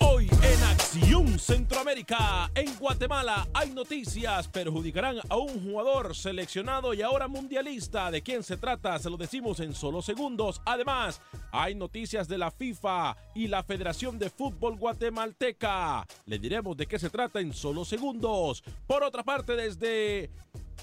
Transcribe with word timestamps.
Hoy 0.00 0.28
en 0.42 0.62
Acción 0.64 1.38
Centroamérica, 1.38 2.50
en 2.54 2.76
Guatemala, 2.76 3.48
hay 3.54 3.70
noticias. 3.70 4.48
Perjudicarán 4.48 5.16
a 5.28 5.36
un 5.36 5.62
jugador 5.62 6.14
seleccionado 6.14 6.92
y 6.92 7.02
ahora 7.02 7.28
mundialista. 7.28 8.10
¿De 8.10 8.22
quién 8.22 8.42
se 8.42 8.56
trata? 8.56 8.98
Se 8.98 9.08
lo 9.08 9.16
decimos 9.16 9.60
en 9.60 9.74
solo 9.74 10.02
segundos. 10.02 10.60
Además, 10.64 11.20
hay 11.50 11.74
noticias 11.74 12.28
de 12.28 12.38
la 12.38 12.50
FIFA 12.50 13.16
y 13.34 13.48
la 13.48 13.62
Federación 13.62 14.18
de 14.18 14.30
Fútbol 14.30 14.76
Guatemalteca. 14.76 16.06
Le 16.26 16.38
diremos 16.38 16.76
de 16.76 16.86
qué 16.86 16.98
se 16.98 17.10
trata 17.10 17.40
en 17.40 17.52
solo 17.52 17.84
segundos. 17.84 18.62
Por 18.86 19.02
otra 19.02 19.22
parte, 19.22 19.56
desde 19.56 20.30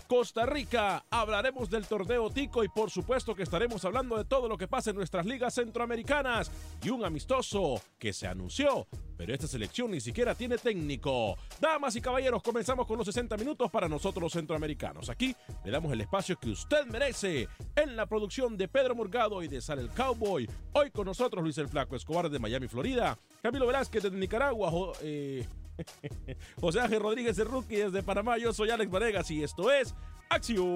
Costa 0.07 0.45
Rica. 0.45 1.05
Hablaremos 1.09 1.69
del 1.69 1.85
torneo 1.85 2.29
Tico 2.29 2.63
y 2.63 2.69
por 2.69 2.89
supuesto 2.89 3.35
que 3.35 3.43
estaremos 3.43 3.85
hablando 3.85 4.17
de 4.17 4.25
todo 4.25 4.47
lo 4.47 4.57
que 4.57 4.67
pasa 4.67 4.89
en 4.89 4.95
nuestras 4.95 5.25
ligas 5.25 5.55
centroamericanas 5.55 6.51
y 6.83 6.89
un 6.89 7.05
amistoso 7.05 7.81
que 7.97 8.13
se 8.13 8.27
anunció, 8.27 8.87
pero 9.17 9.33
esta 9.33 9.47
selección 9.47 9.91
ni 9.91 9.99
siquiera 9.99 10.35
tiene 10.35 10.57
técnico. 10.57 11.37
Damas 11.59 11.95
y 11.95 12.01
caballeros, 12.01 12.41
comenzamos 12.41 12.87
con 12.87 12.97
los 12.97 13.05
60 13.05 13.37
minutos 13.37 13.69
para 13.69 13.87
nosotros 13.87 14.23
los 14.23 14.33
centroamericanos. 14.33 15.09
Aquí 15.09 15.35
le 15.63 15.71
damos 15.71 15.91
el 15.91 16.01
espacio 16.01 16.37
que 16.37 16.49
usted 16.49 16.85
merece 16.87 17.47
en 17.75 17.95
la 17.95 18.05
producción 18.05 18.57
de 18.57 18.67
Pedro 18.67 18.95
Morgado 18.95 19.43
y 19.43 19.47
de 19.47 19.61
Sal 19.61 19.79
el 19.79 19.89
Cowboy. 19.89 20.49
Hoy 20.73 20.91
con 20.91 21.05
nosotros 21.05 21.43
Luis 21.43 21.57
el 21.57 21.67
Flaco 21.67 21.95
Escobar 21.95 22.29
de 22.29 22.39
Miami, 22.39 22.67
Florida. 22.67 23.17
Camilo 23.41 23.67
Velázquez 23.67 24.03
de 24.03 24.11
Nicaragua. 24.11 24.71
Eh, 25.01 25.47
José 26.61 26.79
Ángel 26.81 26.99
Rodríguez 27.01 27.35
de 27.37 27.43
Rookie 27.43 27.77
desde 27.77 28.03
Panamá. 28.03 28.37
Yo 28.37 28.53
soy 28.53 28.69
Alex 28.69 28.91
Varegas 28.91 29.29
y 29.31 29.43
esto 29.43 29.71
es 29.71 29.95
Acción 30.29 30.67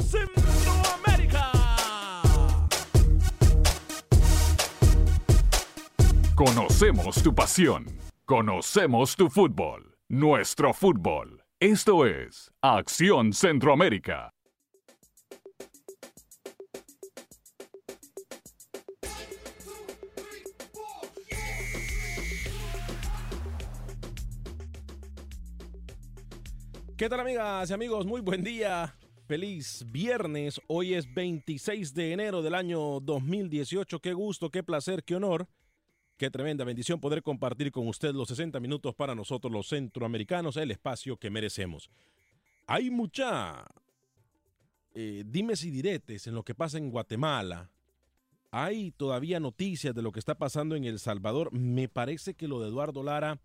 Centroamérica. 0.00 1.52
Conocemos 6.34 7.22
tu 7.22 7.34
pasión. 7.34 7.86
Conocemos 8.24 9.16
tu 9.16 9.28
fútbol. 9.28 9.96
Nuestro 10.08 10.72
fútbol. 10.72 11.42
Esto 11.60 12.06
es 12.06 12.52
Acción 12.62 13.32
Centroamérica. 13.32 14.32
¿Qué 26.98 27.08
tal 27.08 27.20
amigas 27.20 27.70
y 27.70 27.72
amigos? 27.72 28.06
Muy 28.06 28.20
buen 28.20 28.42
día. 28.42 28.92
Feliz 29.28 29.86
viernes. 29.88 30.60
Hoy 30.66 30.94
es 30.94 31.14
26 31.14 31.94
de 31.94 32.12
enero 32.12 32.42
del 32.42 32.56
año 32.56 32.98
2018. 32.98 34.00
Qué 34.00 34.12
gusto, 34.12 34.50
qué 34.50 34.64
placer, 34.64 35.04
qué 35.04 35.14
honor. 35.14 35.46
Qué 36.16 36.28
tremenda 36.28 36.64
bendición 36.64 36.98
poder 37.00 37.22
compartir 37.22 37.70
con 37.70 37.86
usted 37.86 38.12
los 38.14 38.26
60 38.26 38.58
minutos 38.58 38.96
para 38.96 39.14
nosotros 39.14 39.52
los 39.52 39.68
centroamericanos, 39.68 40.56
el 40.56 40.72
espacio 40.72 41.16
que 41.16 41.30
merecemos. 41.30 41.88
Hay 42.66 42.90
mucha 42.90 43.64
eh, 44.92 45.22
dimes 45.24 45.62
y 45.62 45.70
diretes 45.70 46.26
en 46.26 46.34
lo 46.34 46.42
que 46.42 46.56
pasa 46.56 46.78
en 46.78 46.90
Guatemala. 46.90 47.70
Hay 48.50 48.90
todavía 48.90 49.38
noticias 49.38 49.94
de 49.94 50.02
lo 50.02 50.10
que 50.10 50.18
está 50.18 50.34
pasando 50.34 50.74
en 50.74 50.82
El 50.82 50.98
Salvador. 50.98 51.52
Me 51.52 51.88
parece 51.88 52.34
que 52.34 52.48
lo 52.48 52.58
de 52.60 52.66
Eduardo 52.66 53.04
Lara 53.04 53.40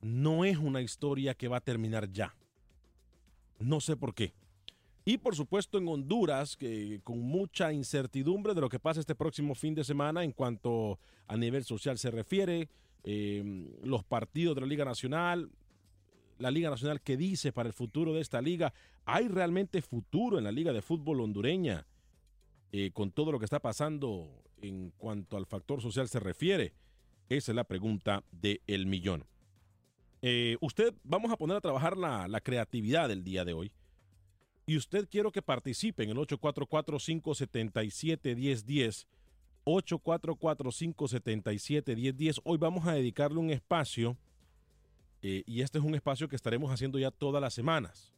no 0.00 0.44
es 0.44 0.58
una 0.58 0.80
historia 0.80 1.34
que 1.34 1.48
va 1.48 1.56
a 1.56 1.60
terminar 1.60 2.12
ya. 2.12 2.36
No 3.58 3.80
sé 3.80 3.96
por 3.96 4.14
qué. 4.14 4.32
Y 5.04 5.18
por 5.18 5.36
supuesto 5.36 5.76
en 5.76 5.86
Honduras, 5.86 6.56
que 6.56 7.00
con 7.04 7.20
mucha 7.20 7.72
incertidumbre 7.72 8.54
de 8.54 8.62
lo 8.62 8.70
que 8.70 8.78
pasa 8.78 9.00
este 9.00 9.14
próximo 9.14 9.54
fin 9.54 9.74
de 9.74 9.84
semana 9.84 10.24
en 10.24 10.32
cuanto 10.32 10.98
a 11.26 11.36
nivel 11.36 11.64
social 11.64 11.98
se 11.98 12.10
refiere, 12.10 12.68
eh, 13.04 13.70
los 13.82 14.02
partidos 14.02 14.54
de 14.54 14.62
la 14.62 14.66
Liga 14.66 14.86
Nacional, 14.86 15.50
la 16.38 16.50
Liga 16.50 16.70
Nacional 16.70 17.02
que 17.02 17.18
dice 17.18 17.52
para 17.52 17.68
el 17.68 17.74
futuro 17.74 18.14
de 18.14 18.22
esta 18.22 18.40
liga, 18.40 18.72
¿hay 19.04 19.28
realmente 19.28 19.82
futuro 19.82 20.38
en 20.38 20.44
la 20.44 20.52
Liga 20.52 20.72
de 20.72 20.80
Fútbol 20.80 21.20
hondureña 21.20 21.86
eh, 22.72 22.90
con 22.92 23.10
todo 23.10 23.30
lo 23.30 23.38
que 23.38 23.44
está 23.44 23.60
pasando 23.60 24.42
en 24.62 24.90
cuanto 24.96 25.36
al 25.36 25.44
factor 25.44 25.82
social 25.82 26.08
se 26.08 26.18
refiere? 26.18 26.72
Esa 27.28 27.52
es 27.52 27.56
la 27.56 27.64
pregunta 27.64 28.24
del 28.32 28.62
el 28.66 28.86
millón. 28.86 29.24
Eh, 30.26 30.56
usted, 30.62 30.94
vamos 31.02 31.30
a 31.30 31.36
poner 31.36 31.58
a 31.58 31.60
trabajar 31.60 31.98
la, 31.98 32.40
creatividad 32.40 33.10
del 33.10 33.22
día 33.22 33.44
de 33.44 33.52
hoy. 33.52 33.70
Y 34.64 34.78
usted 34.78 35.06
quiero 35.06 35.30
que 35.30 35.42
participe 35.42 36.02
en 36.02 36.08
el 36.08 36.16
844-577-1010. 36.16 39.06
844-577-1010. 39.66 42.40
Hoy 42.42 42.56
vamos 42.56 42.86
a 42.86 42.94
dedicarle 42.94 43.38
un 43.38 43.50
espacio, 43.50 44.16
eh, 45.20 45.42
y 45.44 45.60
este 45.60 45.76
es 45.76 45.84
un 45.84 45.94
espacio 45.94 46.26
que 46.26 46.36
estaremos 46.36 46.72
haciendo 46.72 46.98
ya 46.98 47.10
todas 47.10 47.42
las 47.42 47.52
semanas. 47.52 48.14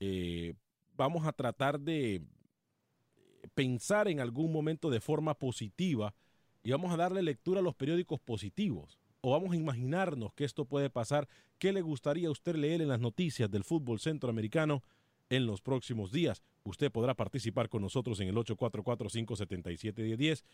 Eh, 0.00 0.54
vamos 0.96 1.24
a 1.24 1.32
tratar 1.32 1.78
de 1.78 2.20
pensar 3.54 4.08
en 4.08 4.18
algún 4.18 4.52
momento 4.52 4.90
de 4.90 5.00
forma 5.00 5.34
positiva 5.34 6.12
y 6.64 6.72
vamos 6.72 6.92
a 6.92 6.96
darle 6.96 7.22
lectura 7.22 7.60
a 7.60 7.62
los 7.62 7.76
periódicos 7.76 8.18
positivos 8.18 8.99
o 9.22 9.32
vamos 9.32 9.52
a 9.52 9.56
imaginarnos 9.56 10.32
que 10.34 10.44
esto 10.44 10.64
puede 10.64 10.90
pasar. 10.90 11.28
¿Qué 11.58 11.72
le 11.72 11.82
gustaría 11.82 12.28
a 12.28 12.30
usted 12.30 12.56
leer 12.56 12.82
en 12.82 12.88
las 12.88 13.00
noticias 13.00 13.50
del 13.50 13.64
fútbol 13.64 14.00
centroamericano 14.00 14.82
en 15.28 15.46
los 15.46 15.60
próximos 15.60 16.12
días? 16.12 16.42
Usted 16.64 16.90
podrá 16.90 17.14
participar 17.14 17.68
con 17.68 17.82
nosotros 17.82 18.20
en 18.20 18.28
el 18.28 18.36
844-577-1010. 18.36 20.44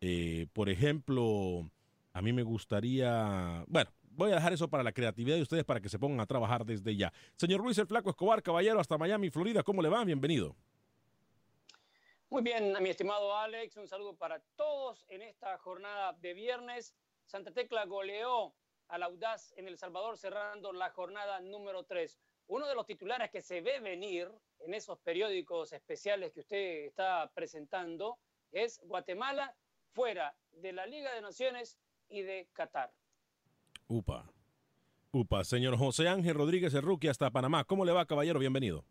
Eh, 0.00 0.46
por 0.52 0.68
ejemplo, 0.68 1.68
a 2.12 2.22
mí 2.22 2.32
me 2.32 2.42
gustaría, 2.42 3.64
bueno, 3.66 3.90
voy 4.10 4.32
a 4.32 4.36
dejar 4.36 4.52
eso 4.52 4.68
para 4.68 4.82
la 4.82 4.92
creatividad 4.92 5.36
de 5.36 5.42
ustedes 5.42 5.64
para 5.64 5.80
que 5.80 5.88
se 5.88 5.98
pongan 5.98 6.20
a 6.20 6.26
trabajar 6.26 6.64
desde 6.64 6.96
ya. 6.96 7.12
Señor 7.36 7.60
Luis 7.60 7.78
el 7.78 7.86
Flaco 7.86 8.10
Escobar, 8.10 8.42
caballero, 8.42 8.80
hasta 8.80 8.98
Miami, 8.98 9.30
Florida, 9.30 9.62
¿cómo 9.62 9.82
le 9.82 9.88
va? 9.88 10.04
Bienvenido. 10.04 10.56
Muy 12.30 12.42
bien, 12.42 12.74
mi 12.80 12.90
estimado 12.90 13.36
Alex, 13.36 13.76
un 13.76 13.86
saludo 13.86 14.16
para 14.16 14.40
todos 14.56 15.04
en 15.08 15.22
esta 15.22 15.56
jornada 15.58 16.14
de 16.14 16.34
viernes. 16.34 16.94
Santa 17.26 17.52
Tecla 17.52 17.84
goleó 17.86 18.54
al 18.88 19.02
Audaz 19.02 19.52
en 19.56 19.66
El 19.68 19.78
Salvador 19.78 20.18
cerrando 20.18 20.72
la 20.72 20.90
jornada 20.90 21.40
número 21.40 21.84
3. 21.84 22.18
Uno 22.46 22.66
de 22.66 22.74
los 22.74 22.86
titulares 22.86 23.30
que 23.30 23.40
se 23.40 23.60
ve 23.60 23.80
venir 23.80 24.30
en 24.60 24.74
esos 24.74 24.98
periódicos 24.98 25.72
especiales 25.72 26.32
que 26.32 26.40
usted 26.40 26.84
está 26.86 27.30
presentando 27.34 28.18
es 28.52 28.80
Guatemala 28.84 29.54
fuera 29.92 30.36
de 30.52 30.72
la 30.72 30.86
Liga 30.86 31.14
de 31.14 31.22
Naciones 31.22 31.78
y 32.08 32.22
de 32.22 32.48
Qatar. 32.52 32.92
Upa. 33.88 34.30
Upa, 35.12 35.44
señor 35.44 35.78
José 35.78 36.08
Ángel 36.08 36.34
Rodríguez 36.34 36.74
Erruqui 36.74 37.08
hasta 37.08 37.30
Panamá. 37.30 37.64
¿Cómo 37.64 37.84
le 37.84 37.92
va, 37.92 38.06
caballero? 38.06 38.38
Bienvenido. 38.38 38.84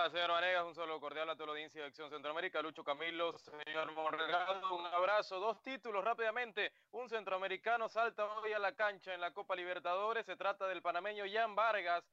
más, 0.00 0.12
señor 0.12 0.30
Vanegas? 0.30 0.64
Un 0.64 0.74
saludo 0.74 1.00
la 1.24 1.32
audiencia 1.32 1.82
de 1.82 1.88
Acción 1.88 2.08
Centroamérica. 2.08 2.62
Lucho 2.62 2.82
Camilo, 2.82 3.36
señor 3.38 3.92
Morgado, 3.92 4.74
un 4.74 4.86
abrazo. 4.86 5.38
Dos 5.38 5.62
títulos 5.62 6.02
rápidamente. 6.02 6.72
Un 6.92 7.10
centroamericano 7.10 7.88
salta 7.90 8.24
hoy 8.24 8.52
a 8.54 8.58
la 8.58 8.74
cancha 8.74 9.12
en 9.12 9.20
la 9.20 9.30
Copa 9.32 9.54
Libertadores. 9.54 10.24
Se 10.24 10.36
trata 10.36 10.66
del 10.66 10.80
panameño 10.80 11.24
Jan 11.30 11.54
Vargas. 11.54 12.04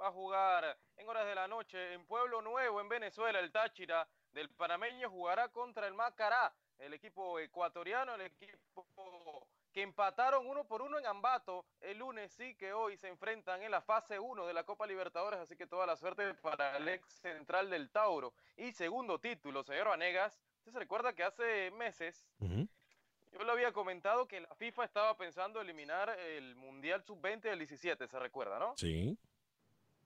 Va 0.00 0.08
a 0.08 0.12
jugar 0.12 0.76
en 0.96 1.08
horas 1.08 1.26
de 1.26 1.34
la 1.36 1.46
noche 1.46 1.94
en 1.94 2.04
Pueblo 2.06 2.42
Nuevo, 2.42 2.80
en 2.80 2.88
Venezuela. 2.88 3.38
El 3.38 3.52
Táchira 3.52 4.08
del 4.32 4.50
panameño 4.50 5.08
jugará 5.08 5.48
contra 5.48 5.86
el 5.86 5.94
Macará, 5.94 6.52
el 6.78 6.94
equipo 6.94 7.38
ecuatoriano, 7.38 8.16
el 8.16 8.22
equipo 8.22 9.46
que 9.78 9.82
empataron 9.82 10.44
uno 10.48 10.64
por 10.64 10.82
uno 10.82 10.98
en 10.98 11.06
Ambato 11.06 11.64
el 11.80 11.98
lunes, 11.98 12.32
sí 12.32 12.56
que 12.56 12.72
hoy 12.72 12.96
se 12.96 13.06
enfrentan 13.06 13.62
en 13.62 13.70
la 13.70 13.80
fase 13.80 14.18
1 14.18 14.44
de 14.44 14.52
la 14.52 14.64
Copa 14.64 14.88
Libertadores, 14.88 15.38
así 15.38 15.54
que 15.54 15.68
toda 15.68 15.86
la 15.86 15.94
suerte 15.94 16.34
para 16.34 16.78
el 16.78 16.88
ex 16.88 17.06
central 17.20 17.70
del 17.70 17.88
Tauro. 17.88 18.34
Y 18.56 18.72
segundo 18.72 19.20
título, 19.20 19.62
señor 19.62 19.86
Vanegas, 19.86 20.36
usted 20.56 20.72
se 20.72 20.78
recuerda 20.80 21.12
que 21.12 21.22
hace 21.22 21.70
meses 21.70 22.26
yo 22.40 23.44
le 23.44 23.52
había 23.52 23.70
comentado 23.72 24.26
que 24.26 24.40
la 24.40 24.52
FIFA 24.56 24.84
estaba 24.84 25.16
pensando 25.16 25.60
eliminar 25.60 26.10
el 26.10 26.56
Mundial 26.56 27.04
Sub-20 27.04 27.42
del 27.42 27.60
17, 27.60 28.08
se 28.08 28.18
recuerda, 28.18 28.58
¿no? 28.58 28.76
Sí. 28.76 29.16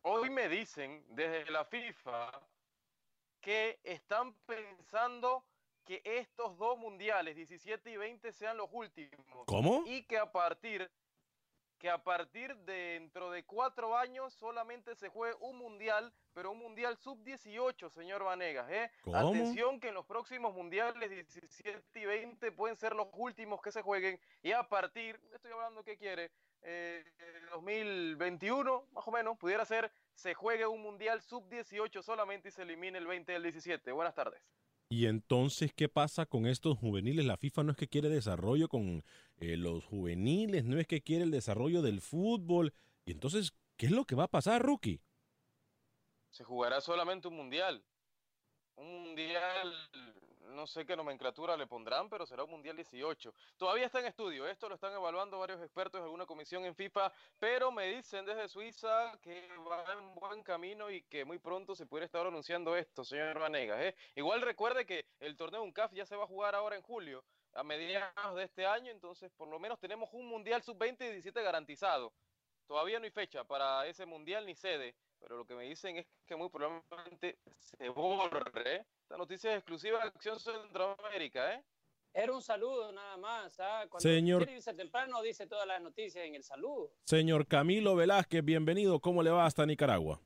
Hoy 0.03 0.29
me 0.29 0.51
dicen 0.51 1.03
desde 1.09 1.51
la 1.51 1.65
FIFA 1.65 2.31
que 3.41 3.81
están 3.85 4.35
pensando 4.45 5.47
que 5.85 6.03
estos 6.05 6.57
dos 6.59 6.79
mundiales, 6.79 7.37
17 7.37 7.91
y 7.91 7.97
20, 7.97 8.33
sean 8.33 8.57
los 8.57 8.69
últimos. 8.73 9.27
¿Cómo? 9.47 9.83
Y 9.87 10.03
que 10.05 10.19
a 10.19 10.31
partir 10.31 10.91
que 11.83 11.91
a 11.91 11.99
partir 11.99 12.57
de 12.59 13.01
dentro 13.01 13.33
de 13.33 13.45
cuatro 13.45 13.97
años 13.97 14.33
solamente 14.35 14.95
se 14.95 15.09
juegue 15.09 15.35
un 15.41 15.59
mundial, 15.59 16.13
pero 16.33 16.53
un 16.53 16.59
mundial 16.61 16.97
sub-18, 16.97 17.91
señor 17.91 18.23
Vanegas. 18.23 18.71
¿eh? 18.71 18.89
Atención 19.13 19.81
que 19.81 19.89
en 19.89 19.95
los 19.95 20.07
próximos 20.07 20.55
mundiales 20.55 21.11
17 21.11 22.01
y 22.01 22.05
20 22.05 22.53
pueden 22.53 22.77
ser 22.77 22.95
los 22.95 23.09
últimos 23.15 23.61
que 23.61 23.73
se 23.73 23.83
jueguen 23.83 24.21
y 24.45 24.53
a 24.53 24.63
partir, 24.63 25.21
estoy 25.35 25.51
hablando 25.51 25.83
qué 25.83 25.97
quiere, 25.97 26.31
eh, 26.63 27.05
2021 27.51 28.87
más 28.93 29.09
o 29.09 29.11
menos, 29.11 29.37
pudiera 29.37 29.65
ser, 29.65 29.91
se 30.15 30.35
juegue 30.35 30.65
un 30.65 30.83
mundial 30.83 31.21
sub-18 31.21 32.01
solamente 32.01 32.51
y 32.51 32.53
se 32.53 32.63
elimine 32.63 32.99
el 32.99 33.09
20 33.09 33.33
del 33.33 33.43
17. 33.43 33.91
Buenas 33.91 34.15
tardes. 34.15 34.41
Y 34.93 35.07
entonces, 35.07 35.73
¿qué 35.73 35.89
pasa 35.89 36.27
con 36.27 36.45
estos 36.45 36.77
juveniles? 36.77 37.25
La 37.25 37.39
FIFA 37.39 37.63
no 37.63 37.71
es 37.71 37.79
que 37.79 37.89
quiere 37.89 38.11
desarrollo 38.11 38.69
con 38.69 39.03
eh, 39.39 39.57
los 39.57 39.87
juveniles, 39.87 40.67
no 40.67 40.79
es 40.79 40.87
que 40.87 41.01
quiere 41.01 41.25
el 41.25 41.31
desarrollo 41.31 41.81
del 41.81 42.03
fútbol. 42.03 42.75
Y 43.07 43.13
entonces, 43.13 43.55
¿qué 43.79 43.87
es 43.87 43.93
lo 43.93 44.05
que 44.05 44.17
va 44.17 44.25
a 44.25 44.29
pasar, 44.29 44.61
Rookie? 44.61 45.01
Se 46.29 46.45
jugará 46.45 46.83
solamente 46.83 47.27
un 47.27 47.37
mundial. 47.37 47.83
Un 48.77 49.05
mundial, 49.05 49.73
no 50.53 50.67
sé 50.67 50.85
qué 50.85 50.97
nomenclatura 50.97 51.57
le 51.57 51.67
pondrán, 51.67 52.09
pero 52.09 52.27
será 52.27 52.45
un 52.45 52.51
mundial 52.51 52.77
18. 52.77 53.35
Todavía 53.57 53.87
está 53.87 54.01
en 54.01 54.07
estudio, 54.07 54.47
esto 54.47 54.69
lo 54.69 54.75
están 54.75 54.93
evaluando 54.93 55.39
varios 55.39 55.61
expertos 55.61 56.01
de 56.01 56.05
alguna 56.05 56.27
comisión 56.27 56.65
en 56.65 56.75
FIFA, 56.75 57.13
pero 57.39 57.73
me 57.73 57.87
dicen 57.87 58.25
desde 58.25 58.49
Suiza 58.49 59.19
que 59.21 59.49
va 59.69 59.85
en 59.93 60.15
buen 60.15 60.43
camino 60.43 60.91
y 60.91 61.03
que 61.03 61.25
muy 61.25 61.39
pronto 61.39 61.75
se 61.75 61.87
puede 61.87 62.05
estar 62.05 62.27
anunciando 62.27 62.77
esto, 62.77 63.05
señor 63.05 63.39
Vanegas. 63.39 63.81
¿eh? 63.81 63.97
Igual 64.15 64.43
recuerde 64.43 64.87
que 64.87 65.07
el 65.21 65.37
torneo 65.37 65.63
UNCAF 65.63 65.93
ya 65.93 66.07
se 66.07 66.17
va 66.17 66.25
a 66.25 66.29
jugar 66.29 66.55
ahora 66.55 66.77
en 66.77 66.83
julio, 66.83 67.25
a 67.55 67.63
mediados 67.63 68.37
de 68.37 68.45
este 68.45 68.67
año, 68.67 68.91
entonces 68.91 69.31
por 69.33 69.49
lo 69.49 69.59
menos 69.59 69.79
tenemos 69.79 70.09
un 70.13 70.27
mundial 70.27 70.63
sub-20 70.63 70.97
y 71.01 71.13
17 71.13 71.43
garantizado. 71.43 72.13
Todavía 72.67 72.99
no 72.99 73.05
hay 73.05 73.11
fecha 73.11 73.45
para 73.45 73.87
ese 73.87 74.07
mundial 74.07 74.47
ni 74.47 74.55
sede, 74.55 74.95
pero 75.23 75.37
lo 75.37 75.47
que 75.47 75.55
me 75.55 75.63
dicen 75.65 75.97
es 75.97 76.07
que 76.27 76.35
muy 76.37 76.49
probablemente 76.51 77.39
se 77.59 77.89
borre. 77.89 78.85
Esta 79.03 79.17
noticia 79.17 79.53
es 79.53 79.59
exclusiva 79.59 79.99
de 80.01 80.09
Acción 80.09 80.39
Centroamérica, 80.41 81.55
¿eh? 81.55 81.65
Era 82.13 82.33
un 82.33 82.43
saludo 82.43 82.93
nada 82.93 83.17
más. 83.17 83.59
¿ah? 83.61 83.87
Cuando 83.89 84.07
Señor- 84.09 84.47
irse 84.51 84.75
temprano 84.75 85.23
dice 85.23 85.47
todas 85.47 85.67
las 85.67 85.81
noticias 85.81 86.27
en 86.27 86.35
el 86.35 86.43
saludo. 86.43 86.93
Señor 87.05 87.47
Camilo 87.47 87.95
Velázquez, 87.97 88.45
bienvenido. 88.45 89.01
¿Cómo 89.01 89.23
le 89.23 89.31
va 89.31 89.47
hasta 89.47 89.65
Nicaragua? 89.65 90.21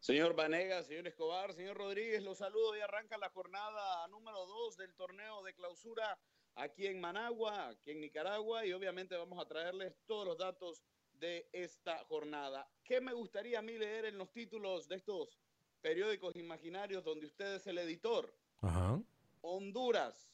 Señor 0.00 0.34
Vanegas, 0.34 0.86
señor 0.86 1.08
Escobar, 1.08 1.52
señor 1.52 1.76
Rodríguez, 1.76 2.22
los 2.22 2.38
saludo 2.38 2.76
y 2.76 2.80
arranca 2.80 3.18
la 3.18 3.28
jornada 3.30 4.06
número 4.08 4.46
2 4.46 4.76
del 4.76 4.94
torneo 4.94 5.42
de 5.42 5.52
clausura 5.54 6.16
aquí 6.54 6.86
en 6.86 7.00
Managua, 7.00 7.68
aquí 7.68 7.90
en 7.90 8.00
Nicaragua, 8.00 8.64
y 8.64 8.72
obviamente 8.72 9.16
vamos 9.16 9.38
a 9.44 9.48
traerles 9.48 9.92
todos 10.06 10.24
los 10.24 10.38
datos 10.38 10.82
de 11.18 11.48
esta 11.52 12.04
jornada. 12.04 12.68
¿Qué 12.84 13.00
me 13.00 13.12
gustaría 13.12 13.58
a 13.58 13.62
mí 13.62 13.76
leer 13.76 14.06
en 14.06 14.18
los 14.18 14.32
títulos 14.32 14.88
de 14.88 14.96
estos 14.96 15.38
periódicos 15.80 16.36
imaginarios 16.36 17.04
donde 17.04 17.26
usted 17.26 17.54
es 17.54 17.66
el 17.66 17.78
editor? 17.78 18.34
Ajá. 18.60 19.00
Honduras. 19.42 20.32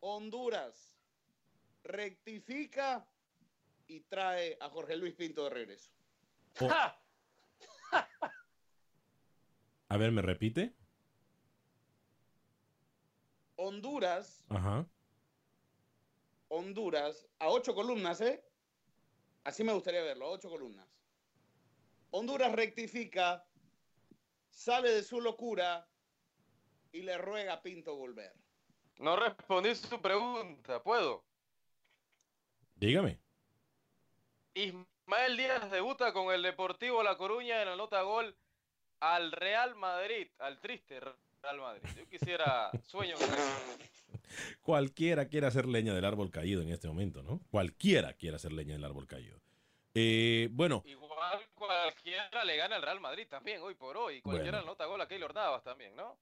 Honduras 0.00 0.94
rectifica 1.84 3.06
y 3.86 4.00
trae 4.00 4.56
a 4.60 4.68
Jorge 4.68 4.96
Luis 4.96 5.14
Pinto 5.14 5.44
de 5.44 5.50
regreso. 5.50 5.90
Oh. 6.60 6.68
¡Ja! 6.68 6.96
A 9.88 9.96
ver, 9.96 10.12
¿me 10.12 10.22
repite? 10.22 10.72
Honduras 13.56 14.44
Ajá. 14.48 14.86
Honduras 16.48 17.28
a 17.38 17.48
ocho 17.48 17.74
columnas, 17.74 18.20
¿eh? 18.20 18.42
Así 19.44 19.64
me 19.64 19.72
gustaría 19.72 20.02
verlo, 20.02 20.30
ocho 20.30 20.50
columnas. 20.50 20.86
Honduras 22.10 22.52
rectifica, 22.52 23.46
sale 24.50 24.90
de 24.90 25.02
su 25.02 25.20
locura 25.20 25.88
y 26.92 27.02
le 27.02 27.16
ruega 27.18 27.54
a 27.54 27.62
Pinto 27.62 27.96
volver. 27.96 28.32
No 28.98 29.16
respondí 29.16 29.74
su 29.74 30.00
pregunta, 30.00 30.82
¿puedo? 30.82 31.24
Dígame. 32.74 33.18
Ismael 34.54 35.36
Díaz 35.36 35.70
debuta 35.70 36.12
con 36.12 36.34
el 36.34 36.42
Deportivo 36.42 37.02
La 37.02 37.16
Coruña 37.16 37.62
en 37.62 37.68
la 37.68 37.76
nota 37.76 38.02
gol 38.02 38.36
al 39.00 39.32
Real 39.32 39.74
Madrid, 39.76 40.28
al 40.38 40.60
triste 40.60 41.00
Real 41.00 41.60
Madrid. 41.60 41.88
Yo 41.96 42.06
quisiera, 42.08 42.70
sueño 42.84 43.16
con 43.16 43.24
eso. 43.24 43.78
Cualquiera 44.62 45.28
quiere 45.28 45.46
hacer 45.46 45.66
leña 45.66 45.94
del 45.94 46.04
árbol 46.04 46.30
caído 46.30 46.62
en 46.62 46.70
este 46.70 46.88
momento, 46.88 47.22
¿no? 47.22 47.40
Cualquiera 47.50 48.14
quiere 48.14 48.36
hacer 48.36 48.52
leña 48.52 48.74
del 48.74 48.84
árbol 48.84 49.06
caído. 49.06 49.40
Eh, 49.94 50.48
bueno, 50.52 50.82
Igual 50.86 51.40
cualquiera 51.54 52.44
le 52.44 52.56
gana 52.56 52.76
al 52.76 52.82
Real 52.82 53.00
Madrid 53.00 53.26
también, 53.28 53.60
hoy 53.62 53.74
por 53.74 53.96
hoy. 53.96 54.22
Cualquiera 54.22 54.58
Bueno. 54.58 54.66
le 54.66 54.66
nota 54.72 54.86
gol 54.86 55.00
a 55.00 55.08
Keylor 55.08 55.34
Navas 55.34 55.62
también, 55.64 55.94
¿no? 55.96 56.18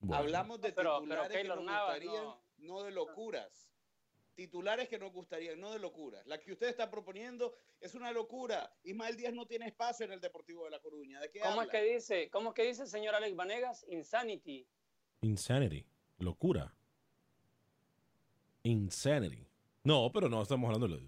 bueno. 0.00 0.22
Hablamos 0.22 0.60
de 0.60 0.72
Pero- 0.72 1.00
pero 1.00 1.22
titulares 1.22 1.28
que 1.28 1.38
Keylor 1.38 1.56
nos 1.56 1.66
Navas 1.66 1.94
gustarían, 2.00 2.24
no- 2.24 2.42
no 2.58 2.82
de 2.82 2.90
locuras. 2.92 3.64
Titulares 4.34 4.88
que 4.88 4.98
nos 4.98 5.10
gustarían, 5.12 5.58
no 5.58 5.72
de 5.72 5.80
locuras. 5.80 6.24
La 6.26 6.38
que 6.38 6.52
usted 6.52 6.68
está 6.68 6.88
proponiendo 6.88 7.56
es 7.80 7.94
una 7.96 8.12
locura. 8.12 8.72
Ismael 8.84 9.16
Díaz 9.16 9.32
no 9.34 9.46
tiene 9.46 9.66
espacio 9.66 10.06
en 10.06 10.12
el 10.12 10.20
Deportivo 10.20 10.64
de 10.66 10.70
La 10.70 10.78
Coruña. 10.78 11.18
¿De 11.20 11.28
qué 11.30 11.40
¿Cómo 11.40 11.62
es 11.62 11.68
que 11.68 11.82
dice? 11.82 12.30
¿Cómo 12.30 12.50
es 12.50 12.54
que 12.54 12.62
dice 12.64 12.82
el 12.82 12.88
señor 12.88 13.16
Alex 13.16 13.34
Vanegas? 13.34 13.84
Insanity. 13.88 14.64
Insanity. 15.22 15.84
Locura. 16.18 16.72
Insanity. 18.68 19.46
No, 19.84 20.10
pero 20.12 20.28
no 20.28 20.42
estamos 20.42 20.66
hablando 20.68 20.96
de... 20.96 21.02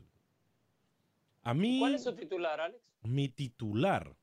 A 1.43 1.55
mí, 1.55 1.79
¿Cuál 1.79 1.95
es 1.95 2.05
su 2.05 2.15
titular, 2.15 2.61
Alex? 2.61 2.83
mi 3.03 3.29
titular. 3.29 4.15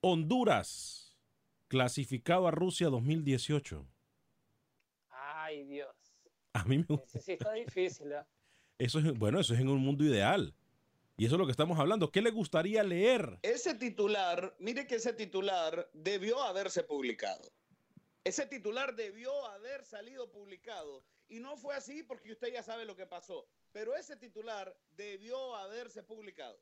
Honduras. 0.00 1.16
Clasificado 1.68 2.46
a 2.48 2.50
Rusia 2.50 2.88
2018. 2.88 3.86
Ay, 5.10 5.64
Dios. 5.64 5.94
A 6.52 6.64
mí 6.64 6.78
me 6.78 6.84
gusta. 6.84 7.20
Sí 7.20 7.32
está 7.32 7.52
difícil. 7.52 8.12
¿ah? 8.14 8.26
Eso 8.78 9.00
es, 9.00 9.12
bueno, 9.18 9.40
eso 9.40 9.54
es 9.54 9.60
en 9.60 9.68
un 9.68 9.78
mundo 9.80 10.04
ideal. 10.04 10.54
Y 11.16 11.26
eso 11.26 11.34
es 11.34 11.38
lo 11.40 11.46
que 11.46 11.50
estamos 11.50 11.78
hablando. 11.78 12.10
¿Qué 12.10 12.22
le 12.22 12.30
gustaría 12.30 12.82
leer? 12.84 13.38
Ese 13.42 13.74
titular, 13.74 14.54
mire 14.60 14.86
que 14.86 14.94
ese 14.94 15.12
titular 15.12 15.90
debió 15.92 16.40
haberse 16.42 16.84
publicado. 16.84 17.50
Ese 18.28 18.46
titular 18.46 18.94
debió 18.94 19.32
haber 19.46 19.84
salido 19.86 20.30
publicado. 20.30 21.02
Y 21.30 21.40
no 21.40 21.56
fue 21.56 21.74
así 21.74 22.02
porque 22.02 22.32
usted 22.32 22.52
ya 22.52 22.62
sabe 22.62 22.84
lo 22.84 22.94
que 22.94 23.06
pasó. 23.06 23.48
Pero 23.72 23.96
ese 23.96 24.16
titular 24.16 24.76
debió 24.96 25.56
haberse 25.56 26.02
publicado. 26.02 26.60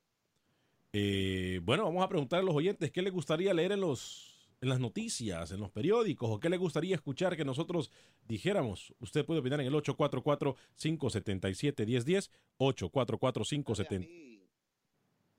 Eh, 0.93 1.59
bueno, 1.63 1.83
vamos 1.83 2.05
a 2.05 2.07
preguntar 2.07 2.39
a 2.39 2.43
los 2.43 2.55
oyentes 2.55 2.89
qué 2.89 3.01
les 3.01 3.11
gustaría 3.11 3.53
leer 3.53 3.73
en 3.73 3.81
los 3.81 4.33
en 4.59 4.69
las 4.69 4.79
noticias, 4.79 5.51
en 5.51 5.59
los 5.59 5.69
periódicos, 5.69 6.31
o 6.31 6.39
qué 6.39 6.49
le 6.49 6.57
gustaría 6.57 6.95
escuchar 6.95 7.37
que 7.37 7.45
nosotros 7.45 7.91
dijéramos. 8.27 8.91
Usted 8.99 9.23
puede 9.25 9.41
opinar 9.41 9.61
en 9.61 9.67
el 9.67 9.73
844-577-1010, 9.73 12.31
A 12.57 12.63
844-570. 12.63 13.99
mí, 13.99 14.41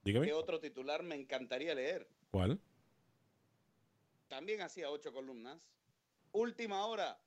Dígame, 0.04 0.26
¿Qué 0.26 0.32
otro 0.34 0.60
titular 0.60 1.02
me 1.02 1.16
encantaría 1.16 1.74
leer? 1.74 2.06
¿cuál? 2.30 2.60
También 4.28 4.60
hacía 4.60 4.88
ocho 4.90 5.12
columnas. 5.12 5.58
Última 6.32 6.86
hora. 6.86 7.20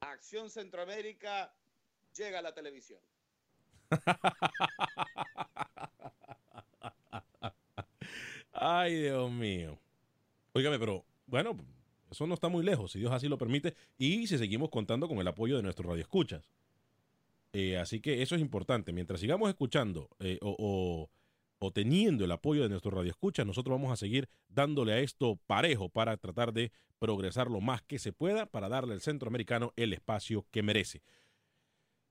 Acción 0.00 0.50
Centroamérica 0.50 1.54
llega 2.16 2.40
a 2.40 2.42
la 2.42 2.52
televisión. 2.54 3.00
Ay, 8.52 9.02
Dios 9.02 9.30
mío. 9.30 9.78
Óigame, 10.52 10.78
pero 10.78 11.04
bueno, 11.26 11.56
eso 12.10 12.26
no 12.26 12.34
está 12.34 12.48
muy 12.48 12.64
lejos, 12.64 12.92
si 12.92 12.98
Dios 12.98 13.12
así 13.12 13.28
lo 13.28 13.38
permite, 13.38 13.74
y 13.98 14.26
si 14.26 14.38
seguimos 14.38 14.70
contando 14.70 15.08
con 15.08 15.18
el 15.18 15.28
apoyo 15.28 15.56
de 15.56 15.62
nuestros 15.62 15.86
radioescuchas. 15.86 16.50
Eh, 17.52 17.78
así 17.78 18.00
que 18.00 18.22
eso 18.22 18.34
es 18.34 18.40
importante. 18.40 18.92
Mientras 18.92 19.20
sigamos 19.20 19.48
escuchando 19.48 20.08
eh, 20.20 20.38
o, 20.42 20.56
o, 20.58 21.08
teniendo 21.72 22.24
el 22.24 22.32
apoyo 22.32 22.62
de 22.62 22.68
nuestros 22.68 22.94
radioescuchas, 22.94 23.46
nosotros 23.46 23.78
vamos 23.78 23.92
a 23.92 23.96
seguir 23.96 24.28
dándole 24.48 24.92
a 24.92 25.00
esto 25.00 25.38
parejo 25.46 25.88
para 25.88 26.16
tratar 26.16 26.52
de 26.52 26.70
progresar 26.98 27.50
lo 27.50 27.60
más 27.60 27.82
que 27.82 27.98
se 27.98 28.12
pueda 28.12 28.46
para 28.46 28.68
darle 28.68 28.94
al 28.94 29.00
centroamericano 29.00 29.72
el 29.76 29.92
espacio 29.92 30.46
que 30.50 30.62
merece. 30.62 31.02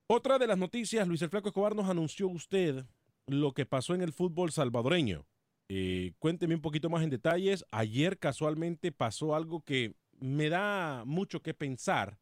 Otra 0.08 0.38
de 0.38 0.48
las 0.48 0.58
noticias, 0.58 1.08
Luis 1.08 1.22
el 1.22 1.30
Flaco 1.30 1.50
Escobar 1.50 1.76
nos 1.76 1.90
anunció 1.90 2.28
usted 2.28 2.86
lo 3.28 3.54
que 3.54 3.66
pasó 3.66 3.96
en 3.96 4.02
el 4.02 4.14
fútbol 4.14 4.52
salvadoreño. 4.52 5.26
Eh, 5.68 6.14
cuénteme 6.20 6.54
un 6.54 6.62
poquito 6.62 6.90
más 6.90 7.04
en 7.04 7.10
detalles. 7.10 7.66
Ayer 7.72 8.20
casualmente 8.20 8.92
pasó 8.92 9.36
algo 9.36 9.62
que 9.62 9.96
me 10.20 10.50
da 10.50 11.04
mucho 11.06 11.42
que 11.42 11.56
pensar 11.56 12.20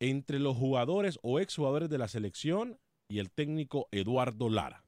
entre 0.00 0.38
los 0.38 0.56
jugadores 0.56 1.18
o 1.22 1.40
exjugadores 1.40 1.88
de 1.88 1.98
la 1.98 2.08
selección 2.08 2.78
y 3.08 3.20
el 3.20 3.30
técnico 3.30 3.88
Eduardo 3.90 4.50
Lara. 4.50 4.81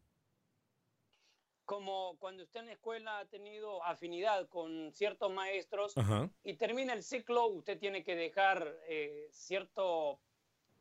Como 1.64 2.16
cuando 2.18 2.42
usted 2.42 2.60
en 2.60 2.66
la 2.66 2.72
escuela 2.72 3.18
ha 3.18 3.24
tenido 3.24 3.82
afinidad 3.84 4.48
con 4.48 4.92
ciertos 4.92 5.32
maestros 5.32 5.94
y 6.42 6.54
termina 6.54 6.92
el 6.92 7.02
ciclo, 7.02 7.46
usted 7.46 7.78
tiene 7.78 8.04
que 8.04 8.14
dejar 8.14 8.76
eh, 8.86 9.28
cierto 9.30 10.20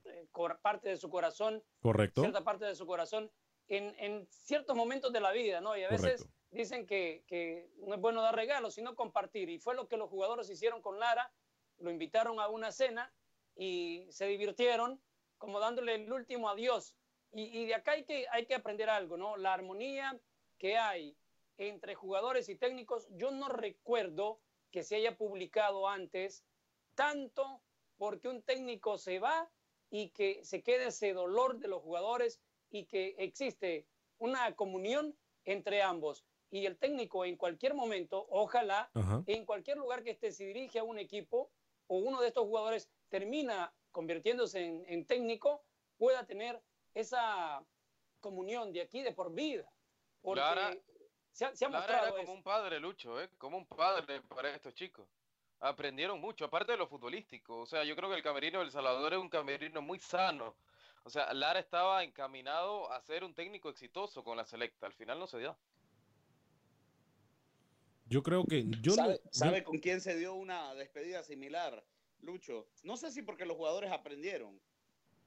eh, 0.03 0.27
parte 0.61 0.89
de 0.89 0.97
su 0.97 1.09
corazón, 1.09 1.63
Correcto. 1.81 2.21
cierta 2.21 2.43
parte 2.43 2.65
de 2.65 2.75
su 2.75 2.85
corazón 2.85 3.31
en, 3.69 3.95
en, 3.97 4.27
ciertos 4.29 4.75
momentos 4.75 5.13
de 5.13 5.21
la 5.21 5.31
vida, 5.31 5.61
¿no? 5.61 5.77
Y 5.77 5.83
a 5.83 5.89
veces 5.89 6.27
dicen 6.51 6.85
que, 6.85 7.23
que, 7.27 7.69
no 7.77 7.95
es 7.95 8.01
bueno 8.01 8.21
dar 8.21 8.35
regalos, 8.35 8.73
sino 8.73 8.95
compartir. 8.95 9.49
Y 9.49 9.59
fue 9.59 9.75
lo 9.75 9.87
que 9.87 9.95
los 9.95 10.09
jugadores 10.09 10.49
hicieron 10.49 10.81
con 10.81 10.99
Lara, 10.99 11.31
lo 11.79 11.89
invitaron 11.89 12.39
a 12.41 12.49
una 12.49 12.73
cena 12.73 13.13
y 13.55 14.07
se 14.09 14.25
divirtieron 14.27 15.01
como 15.37 15.59
dándole 15.59 15.95
el 15.95 16.11
último 16.11 16.49
adiós. 16.49 16.95
Y, 17.31 17.43
y 17.57 17.65
de 17.65 17.75
acá 17.75 17.93
hay 17.93 18.03
que, 18.03 18.27
hay 18.31 18.45
que 18.45 18.55
aprender 18.55 18.89
algo, 18.89 19.17
¿no? 19.17 19.37
La 19.37 19.53
armonía 19.53 20.19
que 20.63 20.77
hay 20.77 21.17
entre 21.57 21.93
jugadores 21.93 22.47
y 22.47 22.55
técnicos, 22.55 23.09
yo 23.17 23.31
no 23.31 23.49
recuerdo 23.49 24.39
que 24.71 24.81
se 24.81 24.95
haya 24.95 25.17
publicado 25.17 25.89
antes 25.89 26.45
tanto 26.95 27.61
porque 27.97 28.29
un 28.29 28.41
técnico 28.43 28.97
se 28.97 29.19
va 29.19 29.51
y 29.89 30.11
que 30.11 30.41
se 30.45 30.63
quede 30.63 30.87
ese 30.87 31.11
dolor 31.11 31.59
de 31.59 31.67
los 31.67 31.81
jugadores 31.81 32.39
y 32.69 32.85
que 32.85 33.13
existe 33.17 33.85
una 34.19 34.55
comunión 34.55 35.17
entre 35.43 35.81
ambos. 35.81 36.23
Y 36.49 36.65
el 36.65 36.77
técnico 36.77 37.25
en 37.25 37.35
cualquier 37.35 37.73
momento, 37.73 38.25
ojalá, 38.29 38.89
en 39.27 39.45
cualquier 39.45 39.75
lugar 39.75 40.01
que 40.01 40.11
esté, 40.11 40.31
si 40.31 40.45
dirige 40.45 40.79
a 40.79 40.85
un 40.85 40.97
equipo 40.97 41.51
o 41.87 41.97
uno 41.97 42.21
de 42.21 42.29
estos 42.29 42.45
jugadores 42.45 42.89
termina 43.09 43.75
convirtiéndose 43.91 44.63
en, 44.63 45.05
técnico, 45.05 45.65
pueda 45.97 46.25
tener 46.25 46.63
esa 46.93 47.65
comunión 48.21 48.71
de 48.71 48.79
aquí 48.79 49.01
de 49.01 49.11
por 49.11 49.33
vida. 49.33 49.69
Porque 50.23 50.41
se 51.31 51.45
ha, 51.45 51.51
era 51.51 52.11
como 52.11 52.33
un 52.33 52.43
padre, 52.43 52.79
Lucho, 52.79 53.21
¿eh? 53.21 53.29
como 53.37 53.57
un 53.57 53.67
padre 53.67 54.21
para 54.21 54.49
estos 54.49 54.73
chicos 54.73 55.07
aprendieron 55.63 56.19
mucho, 56.19 56.45
aparte 56.45 56.73
de 56.73 56.77
lo 56.77 56.87
futbolístico. 56.87 57.59
O 57.59 57.65
sea, 57.65 57.83
yo 57.83 57.95
creo 57.95 58.09
que 58.09 58.17
el 58.17 58.23
camerino 58.23 58.59
del 58.59 58.71
Salvador 58.71 59.13
es 59.13 59.19
un 59.19 59.29
camerino 59.29 59.81
muy 59.81 59.99
sano. 59.99 60.55
O 61.03 61.09
sea, 61.09 61.33
Lara 61.33 61.59
estaba 61.59 62.03
encaminado 62.03 62.91
a 62.91 63.01
ser 63.01 63.23
un 63.23 63.33
técnico 63.33 63.69
exitoso 63.69 64.23
con 64.23 64.37
la 64.37 64.45
selecta. 64.45 64.87
Al 64.87 64.93
final 64.93 65.19
no 65.19 65.27
se 65.27 65.39
dio. 65.39 65.57
Yo 68.05 68.21
creo 68.23 68.45
que. 68.45 68.65
Yo 68.81 68.93
¿Sabe, 68.93 69.21
¿sabe 69.31 69.63
con 69.63 69.79
quién 69.79 70.01
se 70.01 70.17
dio 70.17 70.33
una 70.33 70.73
despedida 70.75 71.23
similar, 71.23 71.83
Lucho? 72.19 72.67
No 72.83 72.97
sé 72.97 73.11
si 73.11 73.21
porque 73.21 73.45
los 73.45 73.57
jugadores 73.57 73.91
aprendieron, 73.91 74.59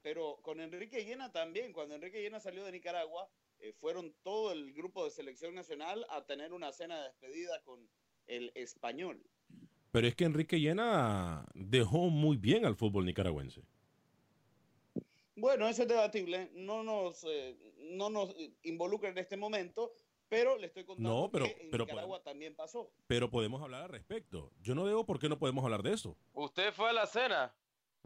pero 0.03 0.39
con 0.43 0.61
Enrique 0.61 1.05
Llena 1.05 1.33
también. 1.33 1.73
Cuando 1.73 1.95
Enrique 1.95 2.23
Llena 2.23 2.41
salió 2.41 2.65
de 2.65 2.73
Nicaragua, 2.73 3.29
eh, 3.61 3.73
fueron 3.73 4.15
todo 4.23 4.53
el 4.53 4.73
grupo 4.73 5.05
de 5.05 5.11
selección 5.11 5.55
nacional 5.55 6.07
a 6.11 6.25
tener 6.25 6.53
una 6.53 6.73
cena 6.73 6.99
de 6.99 7.09
despedida 7.09 7.63
con 7.65 7.89
el 8.27 8.53
español. 8.55 9.23
Pero 9.93 10.07
es 10.07 10.15
que 10.15 10.25
Enrique 10.25 10.61
Llena 10.61 11.47
dejó 11.55 12.11
muy 12.11 12.37
bien 12.37 12.67
al 12.67 12.77
fútbol 12.77 13.07
nicaragüense. 13.07 13.63
Bueno, 15.37 15.69
eso 15.69 15.83
es 15.83 15.89
debatible. 15.89 16.51
No 16.55 16.83
nos, 16.83 17.25
eh, 17.25 17.57
no 17.79 18.11
nos 18.11 18.35
involucra 18.63 19.11
en 19.11 19.19
este 19.19 19.37
momento, 19.37 19.93
pero 20.29 20.57
le 20.59 20.67
estoy 20.67 20.85
contando 20.85 21.31
pero, 21.31 21.45
que 21.45 21.63
en 21.63 21.71
pero 21.71 21.85
Nicaragua 21.85 22.23
también 22.23 22.55
pasó. 22.55 22.91
Pero 23.07 23.31
podemos 23.31 23.63
hablar 23.63 23.85
al 23.85 23.89
respecto. 23.91 24.51
Yo 24.61 24.75
no 24.75 24.87
digo 24.87 25.05
por 25.05 25.19
qué 25.19 25.29
no 25.29 25.39
podemos 25.39 25.65
hablar 25.65 25.83
de 25.83 25.93
eso. 25.93 26.17
¿Usted 26.33 26.73
fue 26.73 26.91
a 26.91 26.93
la 26.93 27.07
cena? 27.07 27.55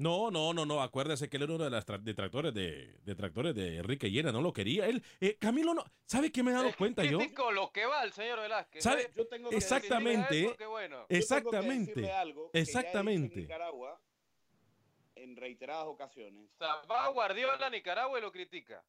No, 0.00 0.30
no, 0.30 0.54
no, 0.54 0.64
no. 0.64 0.80
Acuérdese 0.80 1.28
que 1.28 1.37
él 1.37 1.42
era 1.42 1.54
uno 1.54 1.64
de 1.64 1.71
los 1.71 1.85
detractores 2.02 2.54
de, 2.54 2.97
detractores 3.04 3.54
de 3.54 3.76
Enrique 3.76 4.11
Llena. 4.11 4.33
No 4.33 4.40
lo 4.40 4.50
quería. 4.50 4.87
Él, 4.87 5.04
eh, 5.21 5.37
Camilo, 5.38 5.75
no. 5.75 5.85
¿Sabe 6.07 6.33
qué 6.33 6.42
me 6.42 6.52
he 6.52 6.54
dado 6.54 6.75
cuenta 6.75 7.04
yo? 7.04 7.19
lo 7.52 7.71
que 7.71 7.85
va 7.85 8.02
el 8.02 8.12
señor 8.12 8.40
Velázquez. 8.40 8.83
¿Sabe? 8.83 9.11
Yo 9.14 9.26
tengo 9.28 9.50
que 9.50 9.57
exactamente. 9.57 10.57
bueno. 10.66 11.04
Exactamente. 11.11 12.11
algo 12.11 12.50
exactamente. 12.54 13.35
en 13.35 13.40
Nicaragua 13.42 14.00
en 15.16 15.37
reiteradas 15.37 15.87
ocasiones. 15.87 16.50
O 16.54 16.57
sea, 16.57 16.80
va 16.90 17.04
a 17.04 17.09
Guardiola 17.11 17.66
a 17.66 17.69
Nicaragua 17.69 18.19
y 18.19 18.23
lo 18.23 18.33
critica. 18.33 18.83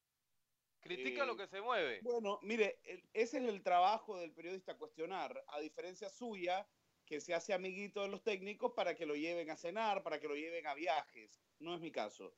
Critica 0.80 1.26
lo 1.26 1.34
eh, 1.34 1.38
que 1.38 1.48
se 1.48 1.60
mueve. 1.60 2.00
Bueno, 2.04 2.40
mire, 2.42 2.80
ese 3.14 3.38
es 3.38 3.50
el 3.50 3.62
trabajo 3.62 4.18
del 4.18 4.32
periodista 4.32 4.78
cuestionar, 4.78 5.44
a 5.48 5.60
diferencia 5.60 6.10
suya, 6.10 6.66
que 7.12 7.20
se 7.20 7.34
hace 7.34 7.52
amiguito 7.52 8.04
de 8.04 8.08
los 8.08 8.24
técnicos 8.24 8.72
para 8.72 8.96
que 8.96 9.06
lo 9.06 9.16
lleven 9.16 9.50
a 9.50 9.58
cenar, 9.58 10.02
para 10.02 10.18
que 10.18 10.30
lo 10.30 10.36
lleven 10.38 10.66
a 10.66 10.74
viajes. 10.74 11.42
No 11.60 11.76
es 11.76 11.82
mi 11.82 11.92
caso. 11.92 12.34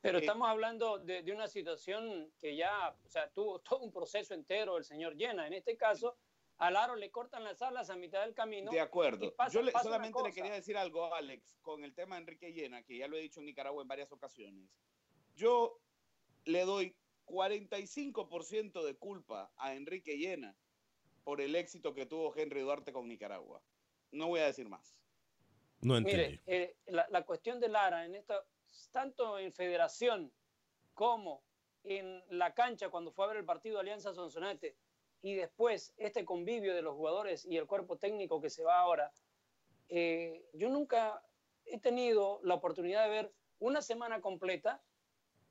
Pero 0.00 0.18
eh, 0.18 0.22
estamos 0.22 0.48
hablando 0.48 0.98
de, 0.98 1.22
una 1.32 1.46
situación 1.46 2.32
que 2.36 2.56
ya, 2.56 2.96
o 3.04 3.08
sea, 3.08 3.30
tuvo 3.30 3.60
todo 3.60 3.84
un 3.84 3.92
proceso 3.92 4.34
entero 4.34 4.78
el 4.78 4.84
señor 4.84 5.14
Llena. 5.14 5.46
En 5.46 5.52
este 5.52 5.76
caso, 5.76 6.16
a 6.58 6.72
Laro 6.72 6.96
le 6.96 7.12
cortan 7.12 7.44
las 7.44 7.62
alas 7.62 7.88
a 7.88 7.94
mitad 7.94 8.22
del 8.22 8.34
camino. 8.34 8.72
De 8.72 8.80
acuerdo. 8.80 9.32
Yo 9.48 9.62
solamente 9.80 10.20
le 10.20 10.32
quería 10.32 10.54
decir 10.54 10.76
algo, 10.76 11.14
Alex, 11.14 11.60
con 11.62 11.84
el 11.84 11.94
tema 11.94 12.16
de 12.16 12.22
Enrique 12.22 12.52
Llena, 12.52 12.82
que 12.82 12.98
ya 12.98 13.06
lo 13.06 13.16
he 13.16 13.20
dicho 13.20 13.38
en 13.38 13.46
Nicaragua 13.46 13.80
en 13.80 13.86
varias 13.86 14.10
ocasiones. 14.10 14.68
Yo 15.36 15.78
le 16.46 16.64
doy 16.64 16.96
45% 17.26 18.82
de 18.82 18.96
culpa 18.96 19.52
a 19.56 19.76
Enrique 19.76 20.18
Llena 20.18 20.56
por 21.22 21.40
el 21.40 21.54
éxito 21.54 21.94
que 21.94 22.06
tuvo 22.06 22.36
Henry 22.36 22.62
Duarte 22.62 22.92
con 22.92 23.06
Nicaragua. 23.06 23.62
No 24.16 24.28
voy 24.28 24.40
a 24.40 24.46
decir 24.46 24.68
más. 24.68 24.96
No 25.82 25.96
entiendo. 25.96 26.22
Mire, 26.24 26.42
eh, 26.46 26.76
la, 26.86 27.24
cuestión 27.24 27.60
de 27.60 27.68
Lara, 27.68 28.04
en 28.04 28.14
esto, 28.14 28.34
tanto 28.90 29.38
en 29.38 29.52
federación 29.52 30.32
como 30.94 31.44
en 31.84 32.24
la 32.30 32.54
cancha 32.54 32.88
cuando 32.88 33.12
fue 33.12 33.26
a 33.26 33.28
ver 33.28 33.36
el 33.36 33.44
partido 33.44 33.76
de 33.76 33.82
Alianza 33.82 34.14
Sonsonate 34.14 34.76
y 35.22 35.34
después 35.34 35.94
este 35.98 36.24
convivio 36.24 36.74
de 36.74 36.82
los 36.82 36.94
jugadores 36.94 37.44
y 37.44 37.56
el 37.56 37.66
cuerpo 37.66 37.96
técnico 37.96 38.40
que 38.40 38.50
se 38.50 38.64
va 38.64 38.78
ahora, 38.78 39.12
eh, 39.88 40.44
yo 40.54 40.68
nunca 40.68 41.22
he 41.64 41.78
tenido 41.78 42.40
la 42.42 42.54
oportunidad 42.54 43.04
de 43.04 43.10
ver 43.10 43.32
una 43.58 43.82
semana 43.82 44.20
completa 44.20 44.82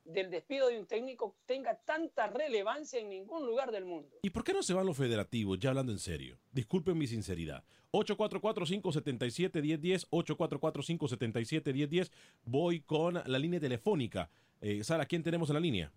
del 0.06 0.30
despido 0.30 0.68
de 0.68 0.78
un 0.78 0.86
técnico 0.86 1.34
tenga 1.46 1.76
tanta 1.84 2.28
relevancia 2.28 3.00
en 3.00 3.08
ningún 3.08 3.46
lugar 3.46 3.72
del 3.72 3.84
mundo. 3.84 4.18
¿Y 4.22 4.30
por 4.30 4.44
qué 4.44 4.52
no 4.52 4.62
se 4.62 4.74
van 4.74 4.86
los 4.86 4.96
federativos? 4.96 5.58
Ya 5.58 5.70
hablando 5.70 5.92
en 5.92 5.98
serio. 5.98 6.38
Disculpen 6.52 6.96
mi 6.96 7.06
sinceridad. 7.06 7.64
844-577-1010, 7.92 10.08
844-577-1010. 10.10 12.10
Voy 12.44 12.80
con 12.80 13.22
la 13.24 13.38
línea 13.38 13.60
telefónica. 13.60 14.28
Eh, 14.60 14.82
Sara, 14.84 15.06
¿quién 15.06 15.22
tenemos 15.22 15.48
en 15.50 15.54
la 15.54 15.60
línea? 15.60 15.92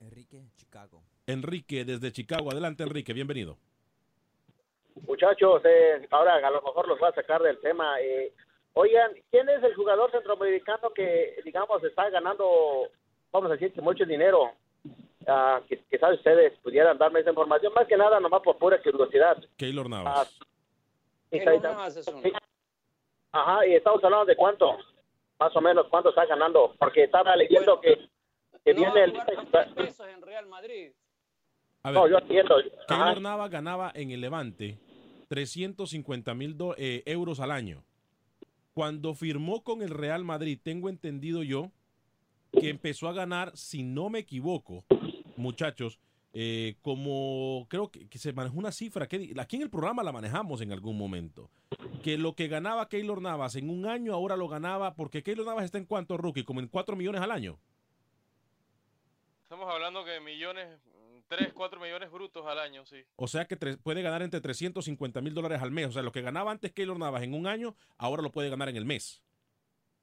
Enrique, 0.00 0.42
Chicago. 0.56 1.02
Enrique, 1.26 1.84
desde 1.84 2.12
Chicago. 2.12 2.50
Adelante, 2.50 2.82
Enrique, 2.82 3.12
bienvenido. 3.12 3.58
Muchachos, 5.06 5.62
eh, 5.64 6.06
ahora 6.10 6.46
a 6.46 6.50
lo 6.50 6.62
mejor 6.62 6.88
los 6.88 7.00
va 7.00 7.08
a 7.08 7.14
sacar 7.14 7.42
del 7.42 7.60
tema. 7.60 8.00
Eh, 8.00 8.32
Oigan, 8.74 9.12
¿quién 9.30 9.48
es 9.48 9.62
el 9.62 9.74
jugador 9.74 10.10
centroamericano 10.10 10.90
que, 10.90 11.40
digamos, 11.44 11.82
está 11.82 12.08
ganando, 12.10 12.88
vamos 13.32 13.50
a 13.50 13.54
decir, 13.54 13.72
que 13.72 13.80
mucho 13.80 14.04
dinero? 14.04 14.52
Uh, 15.26 15.64
que 15.68 15.78
quizás 15.90 16.14
ustedes 16.14 16.58
pudieran 16.60 16.96
darme 16.96 17.20
esa 17.20 17.30
información, 17.30 17.72
más 17.74 17.86
que 17.86 17.96
nada, 17.96 18.18
nomás 18.20 18.42
por 18.42 18.56
pura 18.56 18.80
curiosidad. 18.82 19.36
Keylor 19.56 19.88
Navas. 19.88 20.38
Uh, 21.30 21.60
Navas 21.60 21.96
es 21.96 22.08
uno. 22.08 22.22
Ajá, 23.32 23.66
y 23.66 23.74
estamos 23.74 24.02
hablando 24.02 24.24
de 24.24 24.36
cuánto, 24.36 24.78
más 25.38 25.54
o 25.54 25.60
menos, 25.60 25.86
cuánto 25.88 26.08
está 26.08 26.26
ganando, 26.26 26.74
porque 26.78 27.04
estaba 27.04 27.36
leyendo 27.36 27.80
que, 27.80 28.08
que 28.64 28.74
no, 28.74 28.80
viene 28.80 29.04
el... 29.04 29.12
pesos 29.74 30.06
en 30.08 30.22
Real 30.22 30.46
Madrid. 30.46 30.92
A 31.82 31.90
ver, 31.90 32.00
no, 32.00 32.08
yo 32.08 32.18
entiendo. 32.18 32.56
Keylor 32.88 33.20
Navas 33.20 33.50
ganaba 33.50 33.92
en 33.94 34.10
el 34.10 34.20
Levante 34.20 34.78
350 35.28 36.34
mil 36.34 36.56
eh, 36.76 37.02
euros 37.06 37.40
al 37.40 37.50
año 37.50 37.84
cuando 38.74 39.14
firmó 39.14 39.62
con 39.62 39.82
el 39.82 39.90
Real 39.90 40.24
Madrid, 40.24 40.58
tengo 40.62 40.88
entendido 40.88 41.42
yo 41.42 41.70
que 42.52 42.68
empezó 42.68 43.08
a 43.08 43.12
ganar, 43.12 43.56
si 43.56 43.82
no 43.82 44.10
me 44.10 44.20
equivoco, 44.20 44.84
muchachos, 45.36 45.98
eh, 46.32 46.76
como 46.82 47.66
creo 47.68 47.90
que, 47.90 48.06
se 48.18 48.32
manejó 48.32 48.58
una 48.58 48.72
cifra 48.72 49.08
que 49.08 49.34
aquí 49.38 49.56
en 49.56 49.62
el 49.62 49.70
programa 49.70 50.02
la 50.02 50.12
manejamos 50.12 50.60
en 50.60 50.72
algún 50.72 50.96
momento. 50.96 51.50
que 52.02 52.16
lo 52.16 52.34
que 52.34 52.48
ganaba 52.48 52.88
Keylor 52.88 53.20
Navas 53.20 53.56
en 53.56 53.68
un 53.68 53.86
año 53.86 54.14
ahora 54.14 54.36
lo 54.36 54.48
ganaba, 54.48 54.94
porque 54.94 55.22
Keylor 55.22 55.46
Navas 55.46 55.64
está 55.64 55.76
en 55.76 55.84
cuánto 55.84 56.16
rookie, 56.16 56.44
como 56.44 56.60
en 56.60 56.68
4 56.68 56.96
millones 56.96 57.20
al 57.20 57.30
año. 57.30 57.58
Estamos 59.42 59.68
hablando 59.68 60.04
que 60.04 60.20
millones, 60.20 60.80
3, 61.30 61.52
4 61.54 61.80
millones 61.80 62.10
brutos 62.10 62.44
al 62.46 62.58
año, 62.58 62.84
sí. 62.84 63.02
O 63.16 63.28
sea 63.28 63.44
que 63.46 63.56
puede 63.56 64.02
ganar 64.02 64.20
entre 64.22 64.40
350 64.40 65.20
mil 65.20 65.32
dólares 65.32 65.62
al 65.62 65.70
mes. 65.70 65.86
O 65.86 65.92
sea, 65.92 66.02
lo 66.02 66.10
que 66.12 66.22
ganaba 66.22 66.50
antes 66.50 66.72
Keylor 66.72 66.98
Navas 66.98 67.22
en 67.22 67.34
un 67.34 67.46
año, 67.46 67.76
ahora 67.98 68.20
lo 68.20 68.32
puede 68.32 68.50
ganar 68.50 68.68
en 68.68 68.76
el 68.76 68.84
mes. 68.84 69.22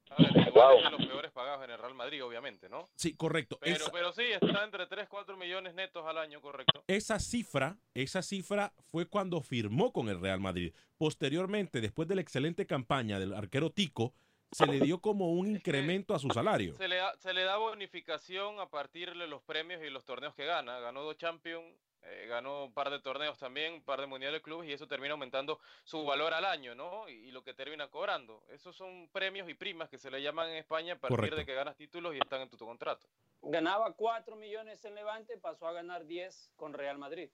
A 0.10 0.15
ver, 0.24 0.31
de 0.31 0.89
los 0.89 1.05
peores 1.05 1.31
pagados 1.34 1.65
en 1.65 1.72
el 1.72 1.77
Real 1.77 1.93
Madrid, 1.93 2.24
obviamente, 2.24 2.69
¿no? 2.69 2.88
Sí, 2.96 3.13
correcto. 3.17 3.57
Pero, 3.60 3.75
Esa- 3.75 3.91
pero 3.91 4.13
sí, 4.13 4.24
está 4.24 4.63
entre 4.63 4.88
3, 4.88 5.07
4 5.10 5.36
millones 5.36 5.74
netos 5.75 6.05
al 6.07 6.17
año, 6.17 6.39
correcto. 6.41 6.81
esa 6.88 7.19
cifra, 7.19 7.77
esa 7.93 8.22
cifra 8.22 8.74
fue 8.89 9.05
cuando 9.05 9.41
firmó 9.41 9.91
con 9.91 10.07
el 10.07 10.22
Real 10.22 10.39
Madrid. 10.39 10.74
Posteriormente, 10.98 11.81
después 11.81 12.07
de 12.07 12.15
la 12.15 12.22
excelente 12.22 12.65
campaña 12.65 13.19
del 13.19 13.34
arquero 13.34 13.69
Tico, 13.69 14.13
se 14.51 14.66
le 14.66 14.80
dio 14.80 15.00
como 15.00 15.32
un 15.32 15.48
incremento 15.48 16.13
a 16.16 16.20
su 16.20 16.30
salario. 16.30 16.74
Se 16.75 16.88
le, 16.88 16.98
da, 16.98 17.16
se 17.18 17.34
le 17.34 17.44
da 17.44 17.58
bonificación 17.58 18.60
a 18.60 18.70
partir 18.70 19.16
de 19.18 19.27
los 19.27 19.42
premios 19.44 19.82
y 19.84 19.89
los 19.89 20.06
torneos 20.06 20.34
que 20.36 20.46
gana. 20.46 20.80
Ganó 20.80 21.04
dos 21.04 21.18
Champions, 21.18 21.66
eh, 22.04 22.25
ganó 22.27 22.66
un 22.66 22.74
par 22.74 22.89
de 22.89 23.00
torneos 23.00 23.38
también, 23.38 23.74
un 23.74 23.82
par 23.82 24.00
de 24.00 24.08
mundiales 24.08 24.39
de 24.39 24.42
clubes 24.42 24.70
y 24.70 24.74
eso 24.74 24.88
termina 24.88 25.13
aumentando 25.13 25.60
su 25.84 26.06
valor 26.06 26.34
al 26.34 26.46
año, 26.46 26.75
¿no? 26.75 27.10
Y, 27.10 27.13
y 27.13 27.32
lo 27.32 27.44
que 27.44 27.54
termina 27.54 27.88
cobrando. 27.89 28.46
Esos 28.50 28.75
son 28.75 29.10
premios 29.12 29.50
y 29.50 29.54
primas 29.54 29.89
que 29.89 29.98
se 29.98 30.10
le 30.10 30.22
llaman 30.22 30.50
en 30.50 30.56
España 30.58 30.94
a 30.94 30.98
partir 30.98 31.18
Correcto. 31.18 31.36
de 31.38 31.46
que 31.46 31.54
ganas 31.54 31.75
títulos 31.75 32.16
y 32.16 32.20
están 32.20 32.42
en 32.42 32.50
tu, 32.50 32.56
tu 32.58 32.66
contrato. 32.66 33.08
Ganaba 33.42 33.94
4 33.94 34.36
millones 34.38 34.84
en 34.86 34.96
Levante, 34.96 35.38
pasó 35.38 35.68
a 35.68 35.74
ganar 35.74 36.06
10 36.06 36.54
con 36.56 36.74
Real 36.74 36.98
Madrid. 36.98 37.30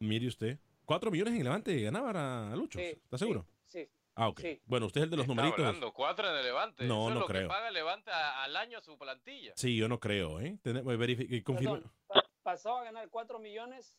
Mire 0.00 0.26
usted. 0.28 0.58
Cuatro 0.84 1.10
millones 1.10 1.34
en 1.34 1.44
Levante 1.44 1.80
ganaba 1.80 2.52
a 2.52 2.56
Lucho. 2.56 2.78
Sí, 2.78 2.84
¿Está 2.84 3.16
seguro? 3.16 3.46
Sí. 3.68 3.88
Ah, 4.16 4.28
ok. 4.28 4.40
Sí. 4.40 4.62
Bueno, 4.66 4.86
usted 4.86 5.00
es 5.00 5.04
el 5.04 5.10
de 5.10 5.16
los 5.16 5.24
Está 5.24 5.34
numeritos. 5.34 5.64
hablando 5.66 5.92
cuatro 5.92 6.28
en 6.30 6.36
el 6.36 6.44
Levante. 6.44 6.84
No, 6.84 7.00
Eso 7.02 7.08
es 7.08 7.14
no 7.14 7.20
lo 7.20 7.26
creo. 7.26 7.42
que 7.42 7.48
paga 7.48 7.68
el 7.68 7.74
Levante 7.74 8.10
a- 8.12 8.44
al 8.44 8.56
año 8.56 8.80
su 8.80 8.96
plantilla. 8.96 9.52
Sí, 9.56 9.76
yo 9.76 9.88
no 9.88 9.98
creo, 9.98 10.40
¿eh? 10.40 10.58
Tenemos 10.62 10.96
verificar 10.96 11.42
confirma. 11.42 11.74
Perdón, 11.76 11.92
pa- 12.06 12.24
pasó 12.42 12.76
a 12.78 12.84
ganar 12.84 13.08
4 13.10 13.38
millones 13.38 13.96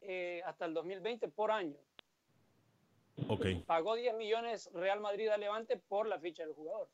eh, 0.00 0.42
hasta 0.44 0.66
el 0.66 0.74
2020 0.74 1.28
por 1.28 1.50
año. 1.50 1.76
Ok. 3.28 3.46
Pagó 3.66 3.94
10 3.96 4.14
millones 4.14 4.70
Real 4.74 5.00
Madrid 5.00 5.28
a 5.28 5.38
Levante 5.38 5.76
por 5.76 6.06
la 6.06 6.18
ficha 6.20 6.44
del 6.44 6.54
jugador. 6.54 6.88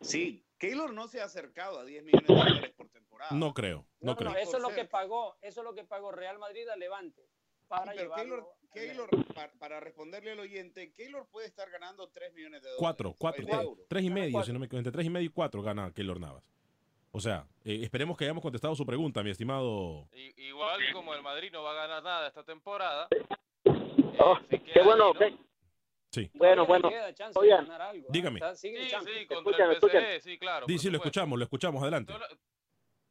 Sí, 0.00 0.44
Keylor 0.58 0.92
no 0.92 1.08
se 1.08 1.20
ha 1.20 1.24
acercado 1.24 1.78
a 1.78 1.84
10 1.84 2.02
millones 2.04 2.26
de 2.26 2.34
dólares 2.34 2.72
por 2.76 2.88
temporada. 2.88 3.30
No 3.36 3.54
creo, 3.54 3.86
no, 4.00 4.12
No, 4.12 4.16
creo. 4.16 4.30
no, 4.30 4.36
eso 4.36 4.56
es 4.56 4.62
lo 4.62 4.70
que 4.70 4.86
pagó, 4.86 5.36
eso 5.42 5.60
es 5.60 5.64
lo 5.64 5.74
que 5.74 5.84
pagó 5.84 6.10
Real 6.10 6.38
Madrid 6.38 6.66
a 6.68 6.76
Levante 6.76 7.22
para 7.68 7.84
Sí, 7.84 7.90
pero 7.96 8.02
llevarlo 8.04 8.34
Keylor, 8.36 8.54
Keylor, 8.72 9.08
pa- 9.34 9.50
para 9.58 9.80
responderle 9.80 10.32
al 10.32 10.40
oyente, 10.40 10.92
Keylor 10.92 11.26
puede 11.30 11.46
estar 11.48 11.68
ganando 11.70 12.08
3 12.08 12.32
millones 12.34 12.62
de 12.62 12.68
dólares. 12.68 12.78
Cuatro, 12.78 13.14
cuatro, 13.18 13.44
de 13.44 13.50
tres, 13.50 13.62
euros. 13.62 13.86
tres 13.88 14.02
y 14.04 14.08
Gana 14.08 14.20
medio, 14.20 14.42
si 14.42 14.52
no 14.52 14.58
me 14.58 14.66
equivoco, 14.66 14.78
entre 14.78 14.92
tres 14.92 15.06
y 15.06 15.10
medio 15.10 15.26
y 15.26 15.30
cuatro 15.32 15.62
gana 15.62 15.92
Keylor 15.92 16.20
Navas. 16.20 16.44
O 17.12 17.20
sea, 17.20 17.44
eh, 17.64 17.80
esperemos 17.82 18.16
que 18.16 18.24
hayamos 18.24 18.42
contestado 18.42 18.74
su 18.76 18.86
pregunta, 18.86 19.22
mi 19.22 19.30
estimado. 19.30 20.08
Y- 20.12 20.46
igual 20.46 20.80
como 20.92 21.12
el 21.14 21.22
Madrid 21.22 21.50
no 21.52 21.62
va 21.64 21.72
a 21.72 21.74
ganar 21.74 22.02
nada 22.02 22.28
esta 22.28 22.44
temporada. 22.44 23.08
Oh, 24.20 24.36
eh, 24.50 24.62
se 24.64 24.72
qué 24.72 24.82
bueno, 24.82 25.06
ahí, 25.06 25.12
¿no? 25.12 25.18
qué- 25.18 25.36
Sí. 26.12 26.30
bueno, 26.34 26.66
bueno. 26.66 26.88
queda 26.88 27.12
chance 27.14 27.38
de 27.38 27.44
Oigan, 27.46 27.64
ganar 27.66 27.82
algo, 27.82 28.06
¿ah? 28.08 28.12
dígame. 28.12 28.40
Sí, 28.54 28.74
sí, 28.76 29.26
contra 29.26 29.72
el 29.72 30.20
sí, 30.22 30.38
claro. 30.38 30.66
Sí, 30.68 30.78
sí, 30.78 30.90
lo 30.90 30.96
escuchamos, 30.98 31.38
lo 31.38 31.44
escuchamos, 31.44 31.82
adelante. 31.82 32.12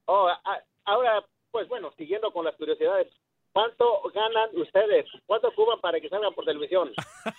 Oh, 0.05 0.27
a- 0.27 0.63
ahora, 0.85 1.25
pues 1.51 1.67
bueno, 1.67 1.91
siguiendo 1.97 2.31
con 2.31 2.45
las 2.45 2.55
curiosidades, 2.55 3.07
¿cuánto 3.53 4.01
ganan 4.13 4.49
ustedes? 4.53 5.05
¿Cuánto 5.25 5.51
cuban 5.53 5.79
para 5.79 5.99
que 5.99 6.09
salgan 6.09 6.33
por 6.33 6.45
televisión? 6.45 6.91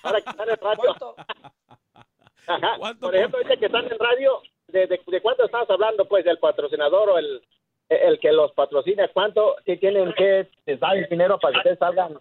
Ahora 0.03 0.21
que 0.21 0.31
están 0.31 0.49
en 0.51 0.57
radio. 0.57 0.77
¿Cuánto? 0.99 1.15
Ajá. 2.47 2.77
¿Cuánto 2.79 3.07
Por 3.07 3.15
ejemplo, 3.17 3.39
ahorita 3.39 3.57
que 3.59 3.67
están 3.67 3.85
en 3.91 3.99
radio, 3.99 4.43
¿de, 4.69 4.87
de, 4.87 5.01
de 5.07 5.21
cuánto 5.23 5.45
estamos 5.45 5.71
hablando? 5.71 6.05
Pues 6.07 6.25
del 6.25 6.39
patrocinador 6.39 7.11
o 7.11 7.19
el, 7.19 7.43
el 7.89 8.19
que 8.19 8.33
los 8.33 8.51
patrocina. 8.53 9.09
¿Cuánto 9.13 9.57
sí 9.65 9.77
tienen 9.77 10.13
que 10.15 10.49
dar 10.79 10.97
el 10.97 11.09
dinero 11.09 11.39
para 11.39 11.53
que 11.55 11.59
ustedes 11.59 11.79
salgan, 11.79 12.19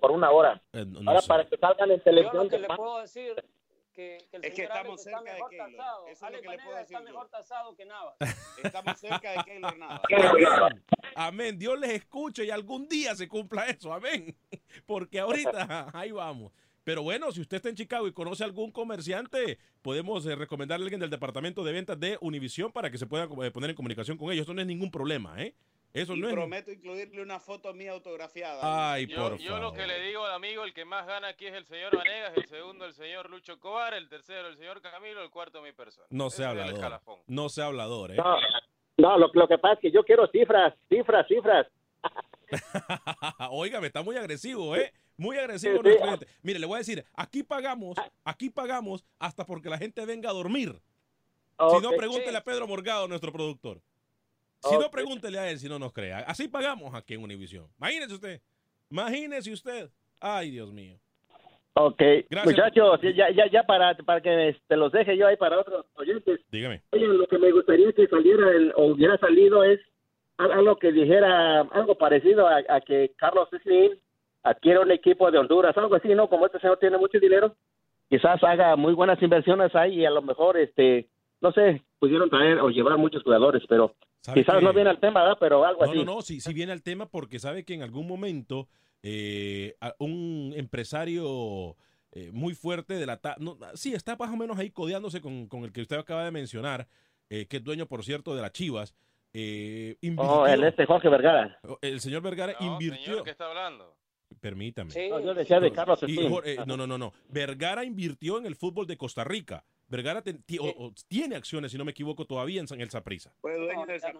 por 0.00 0.10
una 0.10 0.30
hora? 0.30 0.60
Eh, 0.72 0.84
no- 0.86 1.08
Ahora 1.10 1.20
sé. 1.22 1.28
para 1.28 1.44
que 1.44 1.56
salgan 1.56 1.90
en 1.90 1.98
Yo 1.98 2.02
televisión. 2.04 2.44
lo 2.44 2.50
que 2.50 2.58
le 2.58 2.66
¿cuánto? 2.66 2.82
puedo 2.84 3.00
decir 3.00 3.34
que, 3.92 4.18
que 4.30 4.36
el 4.38 4.44
Es 4.44 4.50
que 4.50 4.56
señor 4.56 4.70
estamos 4.76 5.06
Alex 5.06 5.06
está 5.06 5.10
cerca 5.18 5.30
de 5.30 5.34
mejor 5.34 5.50
Keylor. 5.50 5.70
tasado. 5.76 6.06
Eso 6.08 6.26
es 6.26 6.32
lo 6.32 6.40
que 6.42 6.48
le 6.48 6.58
puedo 6.58 6.78
está 6.78 6.80
decir 6.80 6.98
yo. 6.98 7.04
mejor 7.04 7.28
tasado 7.28 7.76
que 7.76 7.84
Navas. 7.84 8.14
Estamos 8.62 8.98
cerca 8.98 9.30
de 9.32 9.44
Keylor 9.44 9.78
Navas. 9.78 10.00
Amén. 10.12 10.84
Amén. 11.14 11.58
Dios 11.58 11.78
les 11.78 11.90
escuche 11.90 12.44
y 12.44 12.50
algún 12.50 12.88
día 12.88 13.14
se 13.14 13.28
cumpla 13.28 13.66
eso. 13.66 13.92
Amén. 13.92 14.36
Porque 14.86 15.20
ahorita 15.20 15.90
ahí 15.94 16.10
vamos. 16.12 16.52
Pero 16.84 17.02
bueno, 17.04 17.30
si 17.30 17.40
usted 17.40 17.58
está 17.58 17.68
en 17.68 17.76
Chicago 17.76 18.08
y 18.08 18.12
conoce 18.12 18.42
algún 18.42 18.72
comerciante, 18.72 19.58
podemos 19.82 20.26
eh, 20.26 20.34
recomendarle 20.34 20.82
a 20.82 20.86
alguien 20.86 21.00
del 21.00 21.10
departamento 21.10 21.62
de 21.62 21.72
ventas 21.72 22.00
de 22.00 22.18
Univision 22.20 22.72
para 22.72 22.90
que 22.90 22.98
se 22.98 23.06
pueda 23.06 23.24
eh, 23.44 23.50
poner 23.52 23.70
en 23.70 23.76
comunicación 23.76 24.18
con 24.18 24.32
ellos. 24.32 24.44
Eso 24.44 24.54
no 24.54 24.60
es 24.62 24.66
ningún 24.66 24.90
problema, 24.90 25.40
¿eh? 25.40 25.54
Eso 25.94 26.14
Y 26.14 26.20
no 26.20 26.28
es. 26.28 26.34
prometo 26.34 26.72
incluirle 26.72 27.20
una 27.20 27.38
foto 27.38 27.74
mía 27.74 27.92
autografiada. 27.92 28.92
Ay, 28.92 29.06
Yo, 29.06 29.16
por 29.28 29.38
yo 29.38 29.58
lo 29.58 29.72
que 29.74 29.86
le 29.86 30.00
digo 30.00 30.24
al 30.24 30.32
amigo, 30.32 30.64
el 30.64 30.72
que 30.72 30.84
más 30.86 31.06
gana 31.06 31.28
aquí 31.28 31.46
es 31.46 31.54
el 31.54 31.66
señor 31.66 31.94
Vanegas, 31.96 32.32
el 32.36 32.48
segundo 32.48 32.86
el 32.86 32.94
señor 32.94 33.28
Lucho 33.28 33.60
Cobar, 33.60 33.92
el 33.94 34.08
tercero 34.08 34.48
el 34.48 34.56
señor 34.56 34.80
Camilo, 34.80 35.22
el 35.22 35.30
cuarto 35.30 35.60
mi 35.60 35.72
persona. 35.72 36.06
No 36.10 36.28
Ese 36.28 36.38
sea 36.38 36.50
hablador. 36.50 37.00
No 37.26 37.48
sea 37.50 37.66
hablador, 37.66 38.12
¿eh? 38.12 38.16
No, 38.16 38.36
no 38.96 39.18
lo, 39.18 39.30
lo 39.34 39.46
que 39.48 39.58
pasa 39.58 39.74
es 39.74 39.80
que 39.80 39.90
yo 39.92 40.02
quiero 40.02 40.26
cifras, 40.28 40.72
cifras, 40.88 41.26
cifras. 41.28 41.66
Óigame, 43.50 43.86
está 43.88 44.02
muy 44.02 44.16
agresivo, 44.16 44.76
¿eh? 44.76 44.92
Muy 45.16 45.36
agresivo 45.36 45.74
Sí, 45.74 45.78
sí. 45.78 45.82
nuestro 45.84 46.02
cliente. 46.06 46.26
Mire, 46.42 46.58
le 46.58 46.66
voy 46.66 46.76
a 46.76 46.78
decir, 46.78 47.04
aquí 47.14 47.42
pagamos, 47.42 47.96
aquí 48.24 48.50
pagamos 48.50 49.04
hasta 49.18 49.44
porque 49.44 49.68
la 49.68 49.78
gente 49.78 50.04
venga 50.06 50.30
a 50.30 50.32
dormir. 50.32 50.80
Si 51.70 51.80
no, 51.80 51.90
pregúntele 51.90 52.30
Sí. 52.30 52.36
a 52.36 52.44
Pedro 52.44 52.66
Morgado, 52.66 53.06
nuestro 53.08 53.30
productor. 53.30 53.80
Si 54.62 54.74
no, 54.74 54.86
Ok. 54.86 54.92
pregúntele 54.92 55.38
a 55.38 55.50
él 55.50 55.58
si 55.58 55.68
no 55.68 55.78
nos 55.78 55.92
crea. 55.92 56.18
Así 56.20 56.48
pagamos 56.48 56.94
aquí 56.94 57.14
en 57.14 57.22
Univision. 57.22 57.66
Imagínese 57.78 58.14
usted. 58.14 58.40
Imagínese 58.90 59.52
usted. 59.52 59.88
Ay, 60.20 60.50
Dios 60.50 60.72
mío. 60.72 60.96
Ok, 61.74 62.02
Gracias. 62.28 62.44
muchachos, 62.54 63.00
ya, 63.16 63.30
ya, 63.30 63.46
ya 63.50 63.62
para, 63.64 63.94
para 63.96 64.20
que 64.20 64.54
te 64.68 64.76
los 64.76 64.92
deje 64.92 65.16
yo 65.16 65.26
ahí 65.26 65.36
para 65.36 65.58
otros 65.58 65.86
oyentes. 65.94 66.40
Dígame. 66.50 66.82
Oye, 66.92 67.06
lo 67.06 67.26
que 67.26 67.38
me 67.38 67.50
gustaría 67.50 67.90
que 67.92 68.06
saliera 68.08 68.50
el- 68.50 68.72
o 68.76 68.88
hubiera 68.92 69.16
salido 69.16 69.64
es 69.64 69.80
al- 70.36 70.52
algo 70.52 70.76
que 70.76 70.92
dijera 70.92 71.62
algo 71.62 71.96
parecido 71.96 72.46
a, 72.46 72.58
a 72.68 72.80
que 72.82 73.12
Carlos 73.16 73.48
Slim 73.62 73.92
adquiera 74.42 74.80
un 74.80 74.90
equipo 74.90 75.30
de 75.30 75.38
Honduras, 75.38 75.74
algo 75.78 75.94
así, 75.94 76.08
¿no? 76.14 76.28
Como 76.28 76.44
este 76.44 76.60
señor 76.60 76.78
tiene 76.78 76.98
mucho 76.98 77.18
dinero, 77.18 77.56
quizás 78.10 78.42
haga 78.44 78.76
muy 78.76 78.92
buenas 78.92 79.22
inversiones 79.22 79.74
ahí 79.74 80.00
y 80.00 80.04
a 80.04 80.10
lo 80.10 80.20
mejor, 80.20 80.58
este, 80.58 81.08
no 81.40 81.52
sé, 81.52 81.82
pudieron 81.98 82.28
traer 82.28 82.58
o 82.58 82.68
llevar 82.68 82.98
muchos 82.98 83.22
jugadores, 83.22 83.62
pero 83.66 83.88
¿Sabe 83.88 84.11
quizás 84.34 84.62
no 84.62 84.72
viene 84.72 84.90
al 84.90 85.00
tema, 85.00 85.22
¿verdad? 85.22 85.36
Pero 85.40 85.64
algo 85.64 85.84
No, 85.84 85.90
así. 85.90 85.98
no, 85.98 86.04
no, 86.04 86.22
sí, 86.22 86.40
sí 86.40 86.52
viene 86.52 86.72
al 86.72 86.82
tema 86.82 87.06
porque 87.06 87.38
sabe 87.38 87.64
que 87.64 87.74
en 87.74 87.82
algún 87.82 88.06
momento 88.06 88.68
eh, 89.02 89.74
un 89.98 90.52
empresario 90.56 91.76
eh, 92.12 92.30
muy 92.32 92.54
fuerte 92.54 92.94
de 92.94 93.06
la... 93.06 93.16
ta- 93.16 93.36
No, 93.38 93.58
sí, 93.74 93.94
está 93.94 94.16
más 94.16 94.30
o 94.30 94.36
menos 94.36 94.58
ahí 94.58 94.70
codeándose 94.70 95.20
con, 95.20 95.46
con 95.48 95.64
el 95.64 95.72
que 95.72 95.80
usted 95.82 95.96
acaba 95.96 96.24
de 96.24 96.30
mencionar, 96.30 96.86
eh, 97.30 97.46
que 97.46 97.56
es 97.56 97.64
dueño, 97.64 97.86
por 97.86 98.04
cierto, 98.04 98.34
de 98.36 98.42
las 98.42 98.52
Chivas. 98.52 98.94
eh, 99.34 99.96
invirtió- 100.02 100.42
Oh, 100.42 100.46
el 100.46 100.62
este 100.64 100.84
Jorge 100.86 101.08
Vergara. 101.08 101.58
el 101.80 102.00
señor 102.00 102.22
Vergara 102.22 102.54
No, 102.60 102.72
invirtió... 102.74 103.04
señor, 103.04 103.24
¿qué 103.24 103.30
está 103.30 103.46
hablando? 103.48 103.96
Permítame. 104.40 104.90
Sí, 104.90 105.08
No, 105.10 105.20
yo 105.20 105.34
decía 105.34 105.58
de 105.60 105.72
Carlos 105.72 106.02
Y, 106.06 106.18
eh, 106.44 106.58
no, 106.66 106.76
no, 106.76 106.86
no, 106.86 106.96
no. 106.98 107.12
Vergara 107.28 107.84
invirtió 107.84 108.38
en 108.38 108.46
el 108.46 108.56
fútbol 108.56 108.86
de 108.86 108.96
Costa 108.96 109.24
Rica. 109.24 109.64
Vergara 109.92 110.22
te- 110.22 110.32
ti- 110.32 110.58
o- 110.58 110.64
o 110.86 110.94
tiene 111.06 111.36
acciones, 111.36 111.70
si 111.70 111.76
no 111.76 111.84
me 111.84 111.90
equivoco, 111.90 112.24
todavía 112.26 112.60
en, 112.62 112.66
San- 112.66 112.80
el 112.80 112.90
Saprissa. 112.90 113.34
Fue 113.42 113.54
dueño 113.58 113.84
No, 113.84 113.92
de 113.92 113.98
ya 114.00 114.10
no. 114.10 114.18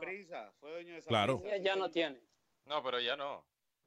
Fue 0.60 0.70
dueño 0.70 0.94
de 0.96 1.00
Claro. 1.02 1.36
Saprissa, 1.38 1.56
ya, 1.56 1.76
no 1.76 1.90
tiene. 1.90 2.20
No, 2.66 2.82
pero 2.82 3.00
ya 3.00 3.16
no. 3.16 3.46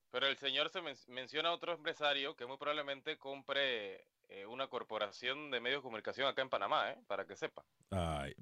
Pero 0.10 0.26
el 0.26 0.36
señor 0.38 0.72
se 0.72 0.82
men- 0.82 0.98
menciona 1.10 1.50
a 1.50 1.54
otro 1.54 1.74
empresario 1.74 2.36
que 2.36 2.48
muy 2.48 2.58
probablemente 2.58 3.18
compre 3.20 4.08
eh, 4.30 4.48
una 4.48 4.68
corporación 4.68 5.52
de 5.52 5.60
medios 5.60 5.82
de 5.82 5.84
comunicación 5.84 6.28
acá 6.28 6.42
en 6.42 6.50
Panamá, 6.50 6.90
¿eh? 6.92 6.98
Para 7.06 7.28
que 7.28 7.36
sepa. 7.36 7.64
Ay, 7.92 8.34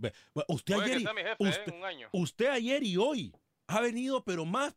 usted 0.47 0.75
ayer 0.79 1.01
y- 1.01 1.06
jefe, 1.06 1.21
¿eh? 1.32 1.36
usted- 1.39 1.67
En 1.67 1.73
un 1.75 1.84
año. 1.84 2.10
usted 2.13 2.47
ayer 2.47 2.82
y 2.84 2.95
hoy 2.95 3.36
ha 3.67 3.82
venido, 3.82 4.23
pero 4.23 4.45
más 4.45 4.73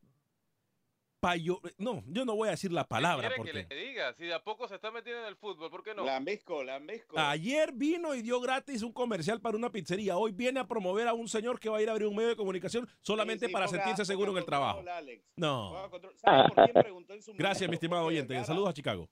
payo... 1.20 1.60
No, 1.78 2.02
yo 2.06 2.24
no 2.24 2.34
voy 2.36 2.48
a 2.48 2.52
decir 2.52 2.72
la 2.72 2.86
palabra 2.86 3.28
¿Quiere 3.28 3.36
porque... 3.36 3.66
que 3.68 3.74
le 3.74 3.86
diga? 3.88 4.12
Si 4.14 4.24
de 4.24 4.34
a 4.34 4.42
poco 4.42 4.68
se 4.68 4.74
está 4.76 4.90
metiendo 4.90 5.22
en 5.22 5.28
el 5.28 5.36
fútbol, 5.36 5.70
¿por 5.70 5.82
qué 5.82 5.94
no? 5.94 6.04
Lambisco, 6.04 6.62
Lambisco. 6.62 7.18
Ayer 7.18 7.72
vino 7.72 8.14
y 8.14 8.22
dio 8.22 8.40
gratis 8.40 8.82
un 8.82 8.92
comercial 8.92 9.40
para 9.40 9.56
una 9.56 9.70
pizzería. 9.70 10.16
Hoy 10.16 10.32
viene 10.32 10.60
a 10.60 10.66
promover 10.66 11.08
a 11.08 11.14
un 11.14 11.28
señor 11.28 11.58
que 11.60 11.68
va 11.68 11.78
a 11.78 11.82
ir 11.82 11.88
a 11.88 11.92
abrir 11.92 12.08
un 12.08 12.16
medio 12.16 12.28
de 12.30 12.36
comunicación 12.36 12.88
solamente 13.00 13.46
Sí, 13.46 13.48
sí, 13.48 13.52
para 13.52 13.66
ponga- 13.66 13.70
sentirse 13.76 14.04
seguro 14.04 14.32
en 14.32 14.38
el 14.38 14.44
trabajo. 14.44 14.82
Alex. 14.88 15.24
No. 15.36 15.70
Ponga 15.72 15.90
control. 15.90 16.16
¿Sabe 16.18 16.48
por 16.48 16.64
quién 16.64 16.82
preguntó 16.82 17.14
en 17.14 17.22
su 17.22 17.32
Gracias, 17.34 17.68
mi 17.68 17.74
estimado 17.74 18.04
oyente. 18.06 18.44
Saludos 18.44 18.70
a 18.70 18.72
Chicago. 18.74 19.08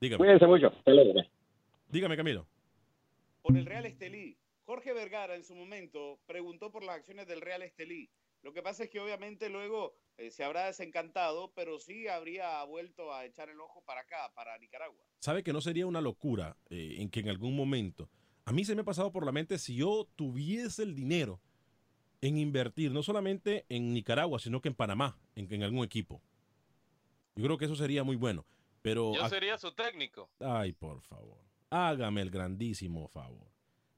Dígame. 0.00 0.18
Cuídense 0.18 0.46
mucho. 0.46 0.72
Dígame, 1.88 2.16
Camilo. 2.16 2.46
Por 3.42 3.56
el 3.56 3.64
Real 3.64 3.86
Estelí. 3.86 4.36
Jorge 4.64 4.92
Vergara 4.92 5.36
en 5.36 5.44
su 5.44 5.54
momento 5.54 6.18
preguntó 6.26 6.72
por 6.72 6.82
las 6.82 6.96
acciones 6.96 7.26
del 7.28 7.40
Real 7.40 7.62
Estelí. 7.62 8.10
Lo 8.46 8.52
que 8.52 8.62
pasa 8.62 8.84
es 8.84 8.90
que 8.90 9.00
obviamente 9.00 9.48
luego 9.48 9.96
eh, 10.18 10.30
se 10.30 10.44
habrá 10.44 10.66
desencantado, 10.66 11.50
pero 11.56 11.80
sí 11.80 12.06
habría 12.06 12.62
vuelto 12.62 13.12
a 13.12 13.24
echar 13.24 13.48
el 13.48 13.60
ojo 13.60 13.82
para 13.84 14.02
acá, 14.02 14.32
para 14.36 14.56
Nicaragua. 14.58 15.04
¿Sabe 15.18 15.42
que 15.42 15.52
no 15.52 15.60
sería 15.60 15.84
una 15.84 16.00
locura 16.00 16.56
eh, 16.70 16.94
en 16.98 17.10
que 17.10 17.18
en 17.18 17.28
algún 17.28 17.56
momento, 17.56 18.08
a 18.44 18.52
mí 18.52 18.64
se 18.64 18.76
me 18.76 18.82
ha 18.82 18.84
pasado 18.84 19.10
por 19.10 19.26
la 19.26 19.32
mente 19.32 19.58
si 19.58 19.74
yo 19.74 20.06
tuviese 20.14 20.84
el 20.84 20.94
dinero 20.94 21.40
en 22.20 22.38
invertir, 22.38 22.92
no 22.92 23.02
solamente 23.02 23.66
en 23.68 23.92
Nicaragua, 23.92 24.38
sino 24.38 24.62
que 24.62 24.68
en 24.68 24.76
Panamá, 24.76 25.18
en, 25.34 25.52
en 25.52 25.64
algún 25.64 25.84
equipo? 25.84 26.22
Yo 27.34 27.46
creo 27.46 27.58
que 27.58 27.64
eso 27.64 27.74
sería 27.74 28.04
muy 28.04 28.14
bueno. 28.14 28.46
Pero 28.80 29.12
Yo 29.12 29.28
sería 29.28 29.58
su 29.58 29.72
técnico. 29.72 30.30
Ay, 30.38 30.72
por 30.72 31.00
favor. 31.00 31.40
Hágame 31.68 32.22
el 32.22 32.30
grandísimo 32.30 33.08
favor. 33.08 33.50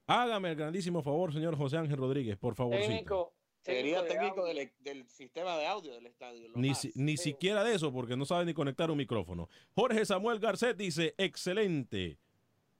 Hágame 0.06 0.52
el 0.52 0.56
grandísimo 0.56 1.02
favor, 1.02 1.34
señor 1.34 1.54
José 1.54 1.76
Ángel 1.76 1.98
Rodríguez, 1.98 2.38
por 2.38 2.54
favor. 2.54 2.78
Técnico. 2.78 3.34
Sería 3.62 4.06
técnico 4.06 4.44
de 4.46 4.54
del, 4.54 4.70
del 4.80 5.08
sistema 5.08 5.56
de 5.56 5.66
audio 5.66 5.92
del 5.92 6.06
estadio. 6.06 6.48
lo 6.48 6.56
Ni, 6.56 6.74
si- 6.74 6.92
ni 6.94 7.16
siquiera 7.16 7.62
de 7.64 7.74
eso, 7.74 7.92
porque 7.92 8.16
no 8.16 8.24
sabe 8.24 8.44
ni 8.46 8.54
conectar 8.54 8.90
un 8.90 8.96
micrófono. 8.96 9.48
Jorge 9.74 10.04
Samuel 10.06 10.38
Garcet 10.38 10.76
dice, 10.76 11.14
excelente. 11.18 12.18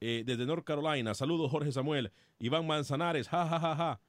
Eh, 0.01 0.23
desde 0.25 0.47
North 0.47 0.65
Carolina. 0.65 1.13
Saludos, 1.15 1.51
Jorge 1.51 1.73
Samuel. 1.73 2.13
Iván 2.39 2.67
Manzanares, 2.67 3.29
ja, 3.29 3.47
ja, 3.49 3.59
ja, 3.59 3.77
ja. 3.77 4.01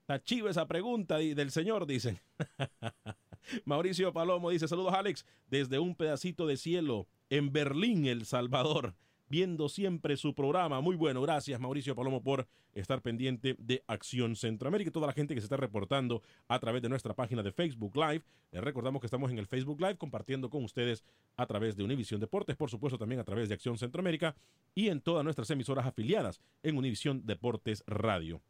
Está 0.00 0.22
chiva 0.24 0.50
esa 0.50 0.66
pregunta 0.66 1.18
del 1.18 1.50
señor, 1.50 1.86
dicen. 1.86 2.18
Mauricio 3.64 4.12
Palomo 4.12 4.50
dice, 4.50 4.66
saludos, 4.68 4.94
Alex, 4.94 5.24
desde 5.48 5.78
un 5.78 5.94
pedacito 5.94 6.46
de 6.46 6.56
cielo 6.56 7.06
en 7.30 7.52
Berlín, 7.52 8.06
El 8.06 8.24
Salvador. 8.26 8.94
Viendo 9.28 9.68
siempre 9.68 10.16
su 10.16 10.34
programa. 10.34 10.80
Muy 10.80 10.96
bueno. 10.96 11.20
Gracias, 11.22 11.60
Mauricio 11.60 11.94
Palomo, 11.94 12.22
por 12.22 12.46
estar 12.72 13.02
pendiente 13.02 13.56
de 13.58 13.82
Acción 13.86 14.36
Centroamérica 14.36 14.88
y 14.88 14.92
toda 14.92 15.06
la 15.06 15.12
gente 15.12 15.34
que 15.34 15.40
se 15.40 15.46
está 15.46 15.56
reportando 15.56 16.22
a 16.46 16.58
través 16.58 16.82
de 16.82 16.88
nuestra 16.88 17.14
página 17.14 17.42
de 17.42 17.52
Facebook 17.52 17.96
Live. 17.96 18.22
Les 18.52 18.62
recordamos 18.62 19.00
que 19.00 19.06
estamos 19.06 19.30
en 19.30 19.38
el 19.38 19.46
Facebook 19.46 19.80
Live 19.80 19.96
compartiendo 19.96 20.48
con 20.48 20.64
ustedes 20.64 21.04
a 21.36 21.46
través 21.46 21.76
de 21.76 21.84
Univisión 21.84 22.20
Deportes, 22.20 22.56
por 22.56 22.70
supuesto 22.70 22.98
también 22.98 23.20
a 23.20 23.24
través 23.24 23.48
de 23.48 23.54
Acción 23.54 23.76
Centroamérica 23.76 24.34
y 24.74 24.88
en 24.88 25.00
todas 25.00 25.24
nuestras 25.24 25.50
emisoras 25.50 25.86
afiliadas 25.86 26.40
en 26.62 26.76
Univisión 26.76 27.26
Deportes 27.26 27.84
Radio. 27.86 28.40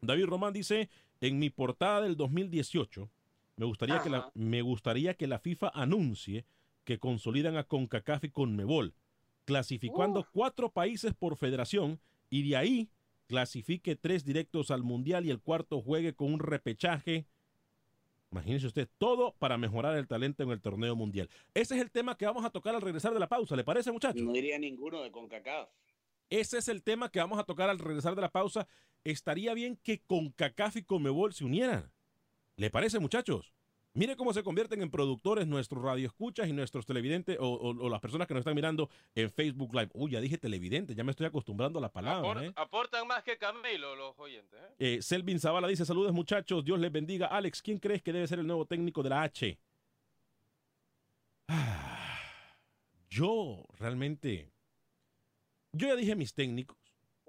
David 0.00 0.26
Román 0.26 0.52
dice, 0.52 0.88
en 1.20 1.38
mi 1.38 1.50
portada 1.50 2.02
del 2.02 2.16
2018, 2.16 3.10
me 3.56 3.66
gustaría, 3.66 4.02
que 4.02 4.08
la, 4.08 4.30
me 4.34 4.62
gustaría 4.62 5.14
que 5.14 5.26
la 5.26 5.38
FIFA 5.38 5.70
anuncie 5.74 6.46
que 6.84 6.98
consolidan 6.98 7.56
a 7.56 7.64
CONCACAF 7.64 8.24
y 8.24 8.30
CONMEBOL, 8.30 8.94
clasificando 9.50 10.24
cuatro 10.32 10.70
países 10.70 11.12
por 11.12 11.36
federación 11.36 12.00
y 12.30 12.48
de 12.48 12.56
ahí 12.56 12.90
clasifique 13.26 13.96
tres 13.96 14.24
directos 14.24 14.70
al 14.70 14.84
Mundial 14.84 15.26
y 15.26 15.30
el 15.30 15.40
cuarto 15.40 15.82
juegue 15.82 16.14
con 16.14 16.32
un 16.32 16.38
repechaje. 16.38 17.26
Imagínese 18.30 18.68
usted, 18.68 18.88
todo 18.98 19.34
para 19.40 19.58
mejorar 19.58 19.96
el 19.96 20.06
talento 20.06 20.44
en 20.44 20.50
el 20.50 20.60
torneo 20.60 20.94
mundial. 20.94 21.28
Ese 21.52 21.74
es 21.74 21.80
el 21.80 21.90
tema 21.90 22.16
que 22.16 22.26
vamos 22.26 22.44
a 22.44 22.50
tocar 22.50 22.76
al 22.76 22.80
regresar 22.80 23.12
de 23.12 23.18
la 23.18 23.28
pausa, 23.28 23.56
¿le 23.56 23.64
parece 23.64 23.90
muchachos? 23.90 24.22
No 24.22 24.32
diría 24.32 24.56
ninguno 24.56 25.02
de 25.02 25.10
CONCACAF. 25.10 25.68
Ese 26.28 26.58
es 26.58 26.68
el 26.68 26.84
tema 26.84 27.10
que 27.10 27.18
vamos 27.18 27.40
a 27.40 27.42
tocar 27.42 27.68
al 27.70 27.80
regresar 27.80 28.14
de 28.14 28.22
la 28.22 28.30
pausa. 28.30 28.68
Estaría 29.02 29.52
bien 29.52 29.80
que 29.82 30.00
CONCACAF 30.02 30.76
y 30.76 30.84
CONMEBOL 30.84 31.34
se 31.34 31.44
unieran. 31.44 31.90
¿Le 32.54 32.70
parece, 32.70 33.00
muchachos? 33.00 33.52
Mire 33.92 34.14
cómo 34.16 34.32
se 34.32 34.44
convierten 34.44 34.82
en 34.82 34.90
productores 34.90 35.48
nuestros 35.48 35.82
radioescuchas 35.82 36.48
y 36.48 36.52
nuestros 36.52 36.86
televidentes 36.86 37.36
o, 37.40 37.44
o- 37.48 37.84
o 37.86 37.88
las 37.88 38.00
personas 38.00 38.28
que 38.28 38.34
nos 38.34 38.42
están 38.42 38.54
mirando 38.54 38.88
en 39.16 39.28
Facebook 39.30 39.74
Live. 39.74 39.90
Uy, 39.94 40.12
ya 40.12 40.20
dije 40.20 40.38
televidente, 40.38 40.94
ya 40.94 41.02
me 41.02 41.10
estoy 41.10 41.26
acostumbrando 41.26 41.80
a 41.80 41.82
la 41.82 41.90
palabra. 41.92 42.44
¿eh? 42.44 42.52
Aportan 42.54 43.06
más 43.08 43.24
que 43.24 43.36
Camilo 43.36 43.96
los 43.96 44.16
oyentes. 44.18 44.60
¿eh? 44.78 44.96
Eh, 44.98 45.02
Selvin 45.02 45.40
Zavala 45.40 45.66
dice, 45.66 45.84
saludos 45.84 46.12
muchachos, 46.12 46.64
Dios 46.64 46.78
les 46.78 46.92
bendiga. 46.92 47.26
Alex, 47.26 47.60
¿quién 47.62 47.78
crees 47.78 48.00
que 48.00 48.12
debe 48.12 48.28
ser 48.28 48.38
el 48.38 48.46
nuevo 48.46 48.64
técnico 48.64 49.02
de 49.02 49.10
la 49.10 49.22
H? 49.22 49.58
Ah, 51.48 52.20
yo 53.08 53.64
realmente, 53.78 54.52
yo 55.72 55.88
ya 55.88 55.96
dije 55.96 56.14
mis 56.14 56.32
técnicos. 56.32 56.76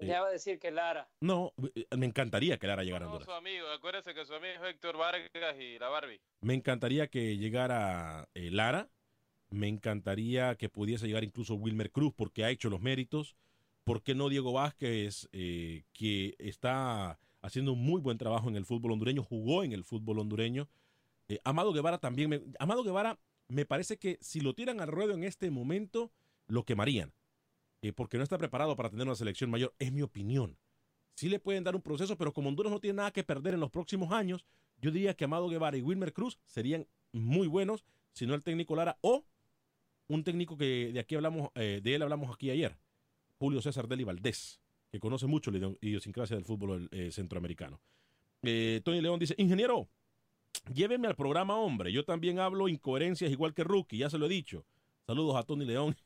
Eh, 0.02 0.06
Ya 0.06 0.20
va 0.22 0.28
a 0.28 0.32
decir 0.32 0.58
que 0.58 0.70
Lara. 0.70 1.08
no, 1.20 1.52
eh, 1.74 1.86
me 1.96 2.06
encantaría 2.06 2.58
que 2.58 2.66
Lara 2.66 2.82
llegara 2.84 3.04
a 3.06 3.08
No, 3.08 3.14
Honduras. 3.14 3.26
su 3.26 3.32
amigo, 3.32 3.66
acuérdese 3.68 4.14
que 4.14 4.24
su 4.24 4.34
amigo 4.34 4.54
es 4.64 4.70
Héctor 4.70 4.96
Vargas 4.96 5.56
y 5.58 5.78
la 5.78 5.88
Barbie. 5.88 6.20
Me 6.40 6.54
encantaría 6.54 7.08
que 7.08 7.36
llegara 7.36 8.28
eh, 8.34 8.50
Lara. 8.50 8.88
Me 9.50 9.68
encantaría 9.68 10.54
que 10.54 10.68
pudiese 10.70 11.06
llegar 11.06 11.24
incluso 11.24 11.54
Wilmer 11.54 11.90
Cruz 11.90 12.12
porque 12.16 12.44
ha 12.44 12.50
hecho 12.50 12.70
los 12.70 12.80
méritos. 12.80 13.36
¿Por 13.84 14.02
qué 14.02 14.14
no 14.14 14.28
Diego 14.28 14.52
Vázquez, 14.52 15.28
eh, 15.32 15.82
que 15.92 16.34
está 16.38 17.18
haciendo 17.42 17.72
un 17.72 17.82
muy 17.84 18.00
buen 18.00 18.16
trabajo 18.16 18.48
en 18.48 18.56
el 18.56 18.64
fútbol 18.64 18.92
hondureño, 18.92 19.22
jugó 19.22 19.62
en 19.64 19.72
el 19.72 19.84
fútbol 19.84 20.20
hondureño? 20.20 20.68
Eh, 21.28 21.38
Amado 21.44 21.72
Guevara 21.72 21.98
también. 21.98 22.30
Me, 22.30 22.40
Amado 22.58 22.82
Guevara 22.82 23.18
me 23.48 23.66
parece 23.66 23.98
que 23.98 24.16
si 24.22 24.40
lo 24.40 24.54
tiran 24.54 24.80
al 24.80 24.88
ruedo 24.88 25.12
en 25.12 25.24
este 25.24 25.50
momento, 25.50 26.10
lo 26.46 26.64
quemarían. 26.64 27.12
Eh, 27.82 27.92
porque 27.92 28.16
no 28.16 28.22
está 28.22 28.38
preparado 28.38 28.74
para 28.74 28.88
tener 28.88 29.06
una 29.06 29.14
selección 29.14 29.50
mayor. 29.50 29.74
Es 29.78 29.92
mi 29.92 30.02
opinión. 30.02 30.56
Sí 31.14 31.28
le 31.28 31.38
pueden 31.38 31.62
dar 31.64 31.76
un 31.76 31.82
proceso, 31.82 32.16
pero 32.16 32.32
como 32.32 32.48
Honduras 32.48 32.72
no 32.72 32.80
tiene 32.80 32.96
nada 32.96 33.10
que 33.10 33.22
perder 33.22 33.54
en 33.54 33.60
los 33.60 33.70
próximos 33.70 34.12
años, 34.12 34.46
yo 34.80 34.90
diría 34.90 35.14
que 35.14 35.24
Amado 35.24 35.48
Guevara 35.48 35.76
y 35.76 35.82
Wilmer 35.82 36.12
Cruz 36.12 36.38
serían 36.46 36.86
muy 37.12 37.46
buenos, 37.46 37.84
si 38.12 38.26
no 38.26 38.34
el 38.34 38.42
técnico 38.42 38.74
Lara 38.74 38.96
o 39.02 39.24
un 40.08 40.24
técnico 40.24 40.56
que 40.56 40.90
de 40.92 41.00
aquí 41.00 41.14
hablamos, 41.14 41.50
eh, 41.54 41.80
de 41.82 41.94
él 41.94 42.02
hablamos 42.02 42.34
aquí 42.34 42.50
ayer, 42.50 42.76
Julio 43.38 43.60
César 43.60 43.88
Deli 43.88 44.04
Valdés, 44.04 44.60
que 44.90 44.98
conoce 44.98 45.26
mucho 45.26 45.50
la 45.50 45.58
idio- 45.58 45.78
idiosincrasia 45.80 46.36
del 46.36 46.44
fútbol 46.44 46.88
eh, 46.92 47.10
centroamericano. 47.12 47.80
Tony 48.40 49.00
León 49.00 49.20
dice, 49.20 49.34
ingeniero, 49.38 49.88
lléveme 50.74 51.06
al 51.06 51.14
programa, 51.14 51.56
hombre. 51.56 51.92
Yo 51.92 52.04
también 52.04 52.40
hablo 52.40 52.68
incoherencias 52.68 53.30
igual 53.30 53.54
que 53.54 53.64
Rookie, 53.64 53.98
ya 53.98 54.10
se 54.10 54.18
lo 54.18 54.26
he 54.26 54.28
dicho. 54.28 54.64
Saludos 55.06 55.36
a 55.36 55.44
Tony 55.44 55.64
León 55.64 55.96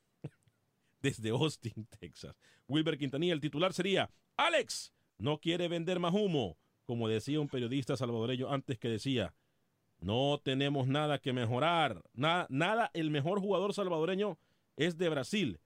desde 1.07 1.31
Austin, 1.31 1.87
Texas. 2.01 2.37
Wilber 2.66 2.99
Quintanilla, 2.99 3.33
el 3.33 3.40
titular 3.40 3.73
sería, 3.73 4.11
Alex, 4.37 4.92
no 5.19 5.38
quiere 5.38 5.69
vender 5.69 6.01
más 6.01 6.12
humo, 6.12 6.59
como 6.85 7.09
decía 7.09 7.40
un 7.40 7.49
periodista 7.49 7.97
salvadoreño 7.97 8.51
antes 8.51 8.77
que 8.79 8.88
decía, 8.88 9.33
no 10.01 10.40
tenemos 10.42 10.88
nada 10.88 11.21
que 11.21 11.33
mejorar, 11.33 12.03
nada, 12.12 12.47
nada, 12.51 12.90
el 12.92 13.11
mejor 13.11 13.40
jugador 13.40 13.73
salvadoreño 13.73 14.37
es 14.77 14.99
de 14.99 15.09
Brasil 15.09 15.61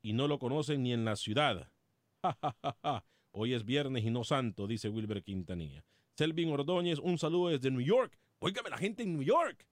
y 0.00 0.14
no 0.14 0.26
lo 0.26 0.38
conocen 0.38 0.82
ni 0.82 0.94
en 0.94 1.04
la 1.04 1.16
ciudad. 1.16 1.70
Ja. 2.22 3.04
Hoy 3.30 3.52
es 3.52 3.64
viernes 3.64 4.04
y 4.04 4.10
no 4.10 4.24
santo, 4.24 4.66
dice 4.66 4.88
Wilber 4.88 5.22
Quintanilla. 5.22 5.84
Selvin 6.14 6.50
Ordóñez, 6.50 6.98
un 6.98 7.18
saludo 7.18 7.50
desde 7.50 7.70
New 7.70 7.82
York. 7.82 8.18
Óigame 8.38 8.70
la 8.70 8.78
gente 8.78 9.02
en 9.02 9.12
New 9.12 9.22
York. 9.22 9.66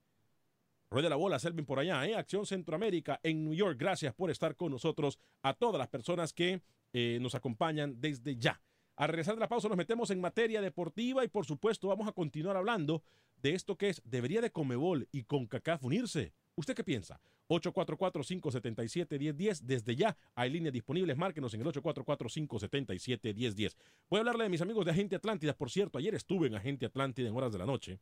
Ruede 0.97 1.11
la 1.11 1.17
bola, 1.17 1.39
Selvin, 1.39 1.67
por 1.67 1.79
allá, 1.79 2.07
¿eh? 2.07 2.15
Acción 2.15 2.47
Centroamérica 2.47 3.21
en 3.23 3.45
New 3.45 3.53
York. 3.53 3.77
Gracias 3.79 4.15
por 4.15 4.31
estar 4.31 4.57
con 4.57 4.73
nosotros. 4.73 5.19
A 5.43 5.53
todas 5.53 5.79
las 5.79 5.89
personas 5.89 6.33
que 6.33 6.63
eh, 6.95 7.19
nos 7.21 7.35
acompañan 7.35 8.01
desde 8.01 8.37
ya. 8.37 8.63
Al 8.97 9.09
regresar 9.09 9.35
de 9.35 9.41
la 9.41 9.49
pausa 9.49 9.69
nos 9.69 9.77
metemos 9.77 10.11
en 10.11 10.23
materia 10.23 10.63
deportiva 10.63 11.23
y 11.23 11.29
por 11.29 11.45
supuesto 11.45 11.89
vamos 11.89 12.09
a 12.09 12.13
continuar 12.13 12.57
hablando 12.57 13.03
de 13.43 13.53
esto 13.53 13.77
que 13.77 13.91
es, 13.91 14.01
debería 14.07 14.41
de 14.41 14.51
Comebol 14.51 15.07
y 15.13 15.25
con 15.25 15.47
CACAF 15.47 15.85
unirse. 15.85 16.33
¿Usted 16.55 16.75
qué 16.75 16.83
piensa? 16.83 17.21
844-577-1010. 17.51 19.61
Desde 19.61 19.97
ya 19.97 20.17
hay 20.35 20.49
líneas 20.49 20.73
disponibles. 20.73 21.19
Márquenos 21.19 21.53
en 21.53 21.61
el 21.61 21.67
844-577-1010. 21.67 23.77
Voy 24.09 24.17
a 24.17 24.21
hablarle 24.21 24.45
de 24.45 24.51
mis 24.51 24.63
amigos 24.63 24.87
de 24.87 24.93
Agente 24.93 25.17
Atlántida. 25.17 25.53
Por 25.53 25.71
cierto, 25.71 25.99
ayer 25.99 26.15
estuve 26.15 26.47
en 26.47 26.55
Agente 26.55 26.87
Atlántida 26.87 27.29
en 27.29 27.37
horas 27.37 27.53
de 27.53 27.59
la 27.59 27.67
noche. 27.67 28.01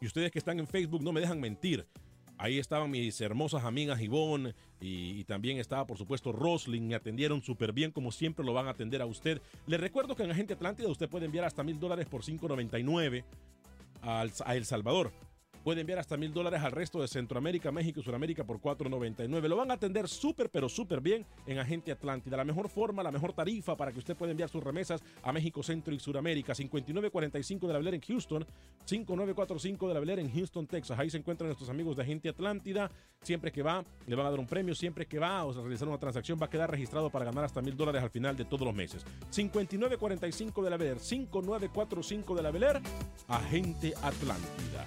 Y 0.00 0.06
ustedes 0.06 0.30
que 0.30 0.38
están 0.38 0.58
en 0.58 0.66
Facebook 0.66 1.02
no 1.02 1.12
me 1.12 1.20
dejan 1.20 1.40
mentir. 1.40 1.86
Ahí 2.38 2.58
estaban 2.58 2.90
mis 2.90 3.18
hermosas 3.22 3.64
amigas 3.64 4.00
Ivonne 4.02 4.54
y, 4.78 5.24
también 5.24 5.56
estaba, 5.58 5.86
por 5.86 5.96
supuesto, 5.96 6.32
Rosling. 6.32 6.82
Me 6.86 6.94
atendieron 6.94 7.42
súper 7.42 7.72
bien, 7.72 7.90
como 7.92 8.12
siempre 8.12 8.44
lo 8.44 8.52
van 8.52 8.66
a 8.66 8.70
atender 8.70 9.00
a 9.00 9.06
usted. 9.06 9.40
Les 9.66 9.80
recuerdo 9.80 10.14
que 10.14 10.22
en 10.22 10.30
Agente 10.30 10.52
Atlántida 10.52 10.88
usted 10.88 11.08
puede 11.08 11.24
enviar 11.24 11.46
hasta 11.46 11.62
mil 11.62 11.80
dólares 11.80 12.06
por 12.06 12.22
5.99 12.22 13.24
al- 14.02 14.32
a 14.44 14.54
El 14.54 14.66
Salvador. 14.66 15.12
Puede 15.66 15.80
enviar 15.80 15.98
hasta 15.98 16.16
mil 16.16 16.32
dólares 16.32 16.62
al 16.62 16.70
resto 16.70 17.00
de 17.00 17.08
Centroamérica, 17.08 17.72
México 17.72 17.98
y 17.98 18.02
Sudamérica 18.04 18.44
por 18.44 18.60
4.99. 18.60 19.48
Lo 19.48 19.56
van 19.56 19.72
a 19.72 19.74
atender 19.74 20.06
súper, 20.06 20.48
pero 20.48 20.68
súper 20.68 21.00
bien 21.00 21.26
en 21.44 21.58
Agente 21.58 21.90
Atlántida. 21.90 22.36
La 22.36 22.44
mejor 22.44 22.68
forma, 22.68 23.02
la 23.02 23.10
mejor 23.10 23.32
tarifa 23.32 23.76
para 23.76 23.90
que 23.90 23.98
usted 23.98 24.14
pueda 24.14 24.30
enviar 24.30 24.48
sus 24.48 24.62
remesas 24.62 25.02
a 25.24 25.32
México, 25.32 25.64
Centro 25.64 25.92
y 25.92 25.98
Sudamérica. 25.98 26.54
5945 26.54 27.66
de 27.66 27.72
la 27.72 27.80
Bel 27.80 27.94
en 27.94 28.00
Houston, 28.00 28.46
5945 28.84 29.88
de 29.88 29.94
la 29.94 29.98
Bel 29.98 30.10
en 30.20 30.32
Houston, 30.32 30.68
Texas. 30.68 30.96
Ahí 31.00 31.10
se 31.10 31.18
encuentran 31.18 31.48
nuestros 31.48 31.68
amigos 31.68 31.96
de 31.96 32.02
Agente 32.02 32.28
Atlántida. 32.28 32.88
Siempre 33.22 33.50
que 33.50 33.64
va, 33.64 33.82
le 34.06 34.14
van 34.14 34.26
a 34.26 34.30
dar 34.30 34.38
un 34.38 34.46
premio. 34.46 34.72
Siempre 34.72 35.06
que 35.06 35.18
va 35.18 35.44
o 35.44 35.52
sea, 35.52 35.62
realizar 35.62 35.88
una 35.88 35.98
transacción, 35.98 36.38
va 36.40 36.46
a 36.46 36.50
quedar 36.50 36.70
registrado 36.70 37.10
para 37.10 37.24
ganar 37.24 37.42
hasta 37.42 37.60
mil 37.60 37.76
dólares 37.76 38.04
al 38.04 38.10
final 38.10 38.36
de 38.36 38.44
todos 38.44 38.64
los 38.64 38.74
meses. 38.76 39.04
5945 39.30 40.62
de 40.62 40.70
la 40.70 40.76
Bel, 40.76 41.00
5945 41.00 42.36
de 42.36 42.42
la 42.44 42.50
Bel 42.52 42.66
Agente 43.26 43.94
Atlántida. 44.00 44.86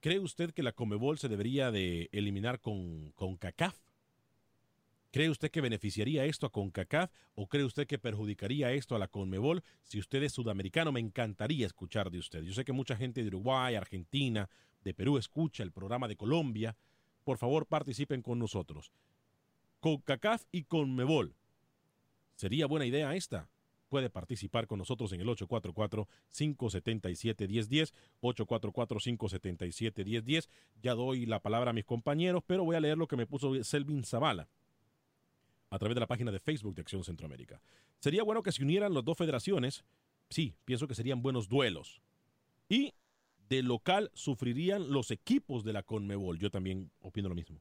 ¿Cree 0.00 0.20
usted 0.20 0.50
que 0.50 0.62
la 0.62 0.72
Comebol 0.72 1.18
se 1.18 1.28
debería 1.28 1.70
de 1.70 2.08
eliminar 2.12 2.58
con, 2.58 3.12
con 3.16 3.36
CACAF? 3.36 3.76
¿Cree 5.14 5.30
usted 5.30 5.50
que 5.52 5.60
beneficiaría 5.60 6.24
esto 6.24 6.44
a 6.44 6.50
CONCACAF 6.50 7.12
o 7.36 7.46
cree 7.46 7.62
usted 7.62 7.86
que 7.86 8.00
perjudicaría 8.00 8.72
esto 8.72 8.96
a 8.96 8.98
la 8.98 9.06
CONMEBOL? 9.06 9.62
Si 9.84 10.00
usted 10.00 10.24
es 10.24 10.32
sudamericano, 10.32 10.90
me 10.90 10.98
encantaría 10.98 11.66
escuchar 11.66 12.10
de 12.10 12.18
usted. 12.18 12.42
Yo 12.42 12.52
sé 12.52 12.64
que 12.64 12.72
mucha 12.72 12.96
gente 12.96 13.22
de 13.22 13.28
Uruguay, 13.28 13.76
Argentina, 13.76 14.50
de 14.82 14.92
Perú 14.92 15.16
escucha 15.16 15.62
el 15.62 15.70
programa 15.70 16.08
de 16.08 16.16
Colombia. 16.16 16.76
Por 17.22 17.38
favor, 17.38 17.66
participen 17.66 18.22
con 18.22 18.40
nosotros. 18.40 18.90
CONCACAF 19.78 20.46
y 20.50 20.64
CONMEBOL. 20.64 21.36
¿Sería 22.34 22.66
buena 22.66 22.86
idea 22.86 23.14
esta? 23.14 23.48
Puede 23.90 24.10
participar 24.10 24.66
con 24.66 24.80
nosotros 24.80 25.12
en 25.12 25.20
el 25.20 25.28
844-577-1010, 25.28 27.92
844-577-1010. 28.20 30.48
Ya 30.82 30.94
doy 30.94 31.26
la 31.26 31.38
palabra 31.38 31.70
a 31.70 31.72
mis 31.72 31.84
compañeros, 31.84 32.42
pero 32.44 32.64
voy 32.64 32.74
a 32.74 32.80
leer 32.80 32.98
lo 32.98 33.06
que 33.06 33.16
me 33.16 33.28
puso 33.28 33.62
Selvin 33.62 34.02
Zavala 34.02 34.48
a 35.74 35.78
través 35.78 35.96
de 35.96 36.00
la 36.00 36.06
página 36.06 36.30
de 36.30 36.38
Facebook 36.38 36.76
de 36.76 36.82
Acción 36.82 37.02
Centroamérica. 37.02 37.60
Sería 37.98 38.22
bueno 38.22 38.44
que 38.44 38.52
se 38.52 38.62
unieran 38.62 38.94
las 38.94 39.04
dos 39.04 39.18
federaciones. 39.18 39.84
Sí, 40.30 40.54
pienso 40.64 40.86
que 40.86 40.94
serían 40.94 41.20
buenos 41.20 41.48
duelos. 41.48 42.00
Y 42.68 42.94
de 43.48 43.62
local 43.64 44.12
sufrirían 44.14 44.92
los 44.92 45.10
equipos 45.10 45.64
de 45.64 45.72
la 45.72 45.82
Conmebol. 45.82 46.38
Yo 46.38 46.50
también 46.50 46.92
opino 47.00 47.28
lo 47.28 47.34
mismo. 47.34 47.60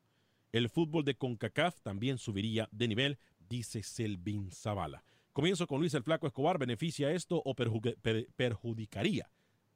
El 0.52 0.69
fútbol 0.69 1.04
de 1.04 1.15
CONCACAF 1.15 1.82
también 1.82 2.19
subiría 2.19 2.69
de 2.71 2.88
nivel, 2.88 3.17
dice 3.39 3.82
Selvin 3.82 4.52
Zavala. 4.52 5.04
Comienzo 5.34 5.65
con 5.65 5.80
Luis 5.80 5.95
el 5.95 6.04
Flaco 6.04 6.28
Escobar. 6.28 6.60
¿Beneficia 6.60 7.12
esto 7.12 7.41
o 7.43 7.56
perju 7.56 7.82
per 7.99 8.28
perjudicaría 8.36 9.28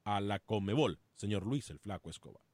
a 0.04 0.20
la 0.20 0.38
Conmebol, 0.38 1.00
señor 1.16 1.44
Luis 1.44 1.70
el 1.70 1.80
Flaco 1.80 2.08
Escobar? 2.08 2.44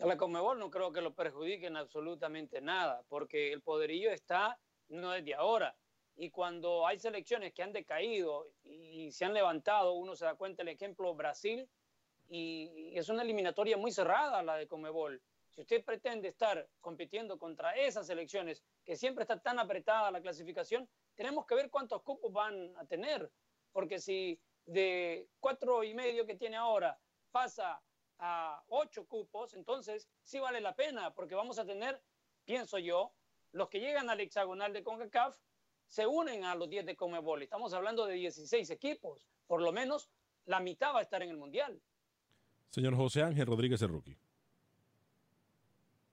A 0.00 0.06
la 0.06 0.16
Conmebol 0.16 0.58
no 0.58 0.70
creo 0.70 0.90
que 0.90 1.02
lo 1.02 1.14
perjudiquen 1.14 1.76
absolutamente 1.76 2.62
nada, 2.62 3.02
porque 3.10 3.52
el 3.52 3.60
poderío 3.60 4.10
está 4.10 4.58
no 4.92 5.10
desde 5.10 5.34
ahora. 5.34 5.76
Y 6.16 6.30
cuando 6.30 6.86
hay 6.86 6.98
selecciones 6.98 7.52
que 7.52 7.62
han 7.62 7.72
decaído 7.72 8.46
y 8.64 9.10
se 9.12 9.24
han 9.24 9.34
levantado, 9.34 9.94
uno 9.94 10.14
se 10.14 10.24
da 10.24 10.34
cuenta 10.34 10.62
el 10.62 10.68
ejemplo 10.68 11.14
Brasil, 11.14 11.68
y 12.28 12.96
es 12.96 13.08
una 13.08 13.22
eliminatoria 13.22 13.76
muy 13.76 13.92
cerrada 13.92 14.42
la 14.42 14.56
de 14.56 14.66
Comebol. 14.66 15.22
Si 15.50 15.60
usted 15.60 15.84
pretende 15.84 16.28
estar 16.28 16.66
compitiendo 16.80 17.38
contra 17.38 17.76
esas 17.76 18.06
selecciones, 18.06 18.62
que 18.84 18.96
siempre 18.96 19.22
está 19.22 19.38
tan 19.38 19.58
apretada 19.58 20.10
la 20.10 20.22
clasificación, 20.22 20.88
tenemos 21.14 21.44
que 21.44 21.54
ver 21.54 21.68
cuántos 21.68 22.00
cupos 22.02 22.32
van 22.32 22.74
a 22.78 22.86
tener. 22.86 23.30
Porque 23.70 23.98
si 23.98 24.40
de 24.64 25.28
cuatro 25.40 25.84
y 25.84 25.92
medio 25.92 26.24
que 26.24 26.36
tiene 26.36 26.56
ahora 26.56 26.98
pasa 27.30 27.82
a 28.18 28.62
ocho 28.68 29.06
cupos, 29.06 29.52
entonces 29.52 30.08
sí 30.22 30.38
vale 30.38 30.60
la 30.60 30.74
pena, 30.74 31.12
porque 31.12 31.34
vamos 31.34 31.58
a 31.58 31.66
tener, 31.66 32.00
pienso 32.46 32.78
yo, 32.78 33.12
los 33.52 33.68
que 33.68 33.80
llegan 33.80 34.10
al 34.10 34.20
hexagonal 34.20 34.72
de 34.72 34.82
CONCACAF 34.82 35.36
se 35.86 36.06
unen 36.06 36.44
a 36.44 36.54
los 36.54 36.68
10 36.68 36.86
de 36.86 36.96
Comebol. 36.96 37.42
Estamos 37.42 37.74
hablando 37.74 38.06
de 38.06 38.14
16 38.14 38.70
equipos. 38.70 39.28
Por 39.46 39.60
lo 39.60 39.72
menos 39.72 40.10
la 40.46 40.60
mitad 40.60 40.94
va 40.94 41.00
a 41.00 41.02
estar 41.02 41.22
en 41.22 41.30
el 41.30 41.36
Mundial. 41.36 41.80
Señor 42.70 42.96
José 42.96 43.22
Ángel 43.22 43.46
Rodríguez 43.46 43.82
el 43.82 43.90
rookie. 43.90 44.16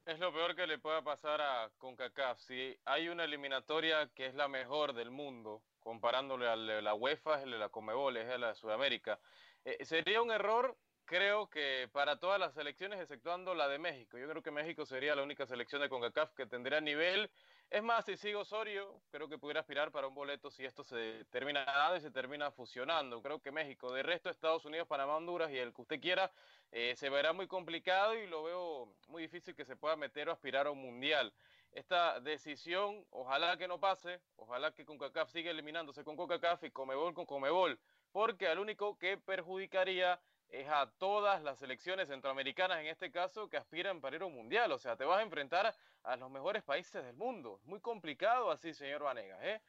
Es 0.05 0.19
lo 0.19 0.33
peor 0.33 0.55
que 0.55 0.67
le 0.67 0.79
pueda 0.79 1.01
pasar 1.01 1.39
a 1.39 1.69
CONCACAF. 1.77 2.39
Si 2.39 2.77
hay 2.85 3.09
una 3.09 3.23
eliminatoria 3.23 4.09
que 4.13 4.25
es 4.25 4.35
la 4.35 4.47
mejor 4.47 4.93
del 4.93 5.11
mundo, 5.11 5.61
comparándole 5.79 6.47
a 6.47 6.55
la 6.55 6.93
UEFA, 6.93 7.41
es 7.41 7.47
la 7.47 7.69
Comebol, 7.69 8.17
es 8.17 8.39
la 8.39 8.49
de 8.49 8.55
Sudamérica, 8.55 9.19
eh, 9.63 9.85
sería 9.85 10.21
un 10.21 10.31
error 10.31 10.75
creo 11.09 11.49
que 11.49 11.89
para 11.91 12.19
todas 12.19 12.39
las 12.39 12.53
selecciones, 12.53 12.99
exceptuando 12.99 13.55
la 13.55 13.67
de 13.67 13.79
México. 13.79 14.19
Yo 14.19 14.29
creo 14.29 14.43
que 14.43 14.51
México 14.51 14.85
sería 14.85 15.15
la 15.15 15.23
única 15.23 15.47
selección 15.47 15.81
de 15.81 15.89
CONCACAF 15.89 16.35
que 16.35 16.45
tendría 16.45 16.79
nivel. 16.81 17.31
Es 17.71 17.81
más, 17.81 18.05
si 18.05 18.15
sigue 18.15 18.35
Osorio, 18.35 19.01
creo 19.09 19.27
que 19.27 19.39
pudiera 19.39 19.61
aspirar 19.61 19.91
para 19.91 20.05
un 20.05 20.13
boleto 20.13 20.51
si 20.51 20.65
esto 20.65 20.83
se 20.83 21.25
termina 21.31 21.65
dando 21.65 21.97
y 21.97 22.01
se 22.01 22.11
termina 22.11 22.51
fusionando. 22.51 23.23
Creo 23.23 23.41
que 23.41 23.51
México, 23.51 23.91
de 23.91 24.03
resto, 24.03 24.29
Estados 24.29 24.65
Unidos, 24.65 24.87
Panamá, 24.87 25.17
Honduras 25.17 25.49
y 25.49 25.57
el 25.57 25.73
que 25.73 25.81
usted 25.81 25.99
quiera, 25.99 26.31
eh, 26.71 26.93
se 26.95 27.09
verá 27.09 27.33
muy 27.33 27.47
complicado 27.47 28.15
y 28.15 28.27
lo 28.27 28.43
veo 28.43 28.93
muy 29.07 29.23
difícil 29.23 29.55
que 29.55 29.65
se 29.65 29.75
pueda 29.75 29.95
meter 29.95 30.29
o 30.29 30.31
aspirar 30.31 30.67
a 30.67 30.71
un 30.71 30.79
mundial. 30.79 31.33
Esta 31.71 32.19
decisión, 32.19 33.03
ojalá 33.09 33.57
que 33.57 33.67
no 33.67 33.79
pase, 33.79 34.21
ojalá 34.35 34.75
que 34.75 34.85
CONCACAF 34.85 35.31
siga 35.31 35.49
eliminándose 35.49 36.03
con 36.03 36.15
CONCACAF 36.15 36.65
y 36.65 36.71
Comebol 36.71 37.15
con 37.15 37.25
Comebol, 37.25 37.79
porque 38.11 38.47
al 38.47 38.59
único 38.59 38.99
que 38.99 39.17
perjudicaría 39.17 40.19
es 40.49 40.67
a 40.67 40.89
todas 40.97 41.43
las 41.43 41.59
selecciones 41.59 42.07
centroamericanas, 42.07 42.79
en 42.79 42.87
este 42.87 43.11
caso, 43.11 43.49
que 43.49 43.57
aspiran 43.57 44.01
para 44.01 44.15
ir 44.15 44.21
a 44.23 44.25
un 44.25 44.33
mundial. 44.33 44.71
O 44.71 44.79
sea, 44.79 44.95
te 44.95 45.05
vas 45.05 45.19
a 45.19 45.23
enfrentar 45.23 45.75
a 46.03 46.15
los 46.15 46.31
mejores 46.31 46.63
países 46.63 47.03
del 47.03 47.15
mundo. 47.15 47.59
Muy 47.65 47.79
complicado 47.79 48.51
así, 48.51 48.73
señor 48.73 49.03
Vanegas. 49.03 49.39
¿eh? 49.43 49.61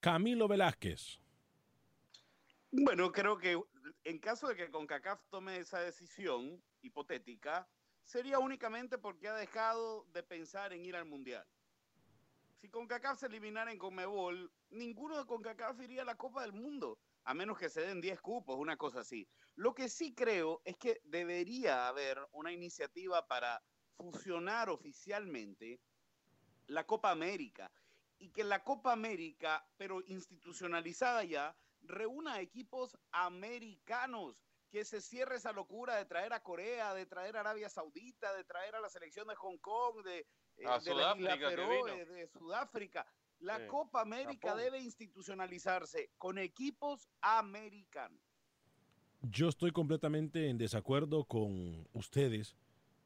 Camilo 0.00 0.48
Velázquez. 0.48 1.18
Bueno, 2.70 3.12
creo 3.12 3.38
que 3.38 3.58
en 4.04 4.18
caso 4.18 4.48
de 4.48 4.56
que 4.56 4.70
CONCACAF 4.70 5.20
tome 5.30 5.58
esa 5.58 5.80
decisión 5.80 6.62
hipotética, 6.82 7.68
sería 8.04 8.38
únicamente 8.38 8.98
porque 8.98 9.28
ha 9.28 9.34
dejado 9.34 10.04
de 10.12 10.22
pensar 10.22 10.72
en 10.72 10.84
ir 10.84 10.96
al 10.96 11.04
mundial. 11.04 11.46
Si 12.60 12.68
CONCACAF 12.68 13.20
se 13.20 13.26
eliminara 13.26 13.72
en 13.72 13.78
CONMEBOL, 13.78 14.50
ninguno 14.70 15.18
de 15.18 15.26
CONCACAF 15.26 15.80
iría 15.80 16.02
a 16.02 16.06
la 16.06 16.16
Copa 16.16 16.42
del 16.42 16.52
Mundo 16.52 16.98
a 17.24 17.34
menos 17.34 17.58
que 17.58 17.68
se 17.68 17.82
den 17.82 18.00
10 18.00 18.20
cupos, 18.20 18.58
una 18.58 18.76
cosa 18.76 19.00
así. 19.00 19.28
Lo 19.54 19.74
que 19.74 19.88
sí 19.88 20.14
creo 20.14 20.62
es 20.64 20.76
que 20.76 21.00
debería 21.04 21.88
haber 21.88 22.18
una 22.32 22.52
iniciativa 22.52 23.26
para 23.26 23.62
fusionar 23.96 24.70
oficialmente 24.70 25.80
la 26.66 26.86
Copa 26.86 27.10
América 27.10 27.70
y 28.18 28.30
que 28.30 28.44
la 28.44 28.64
Copa 28.64 28.92
América, 28.92 29.66
pero 29.76 30.00
institucionalizada 30.06 31.24
ya, 31.24 31.56
reúna 31.82 32.40
equipos 32.40 32.96
americanos, 33.10 34.44
que 34.70 34.84
se 34.84 35.00
cierre 35.00 35.36
esa 35.36 35.52
locura 35.52 35.96
de 35.96 36.06
traer 36.06 36.32
a 36.32 36.42
Corea, 36.42 36.94
de 36.94 37.04
traer 37.04 37.36
a 37.36 37.40
Arabia 37.40 37.68
Saudita, 37.68 38.32
de 38.32 38.44
traer 38.44 38.74
a 38.74 38.80
la 38.80 38.88
selección 38.88 39.28
de 39.28 39.34
Hong 39.34 39.58
Kong, 39.58 40.02
de, 40.02 40.20
eh, 40.20 40.80
de, 40.84 40.94
la 40.94 41.14
Feroe, 41.14 42.06
de 42.06 42.26
Sudáfrica. 42.28 43.06
La 43.42 43.58
Sí, 43.58 43.66
Copa 43.66 44.00
América 44.02 44.50
Japón. 44.50 44.62
debe 44.62 44.80
institucionalizarse 44.80 46.10
con 46.16 46.38
equipos 46.38 47.08
americanos. 47.20 48.20
Yo 49.22 49.48
estoy 49.48 49.72
completamente 49.72 50.48
en 50.48 50.58
desacuerdo 50.58 51.24
con 51.24 51.88
ustedes. 51.92 52.56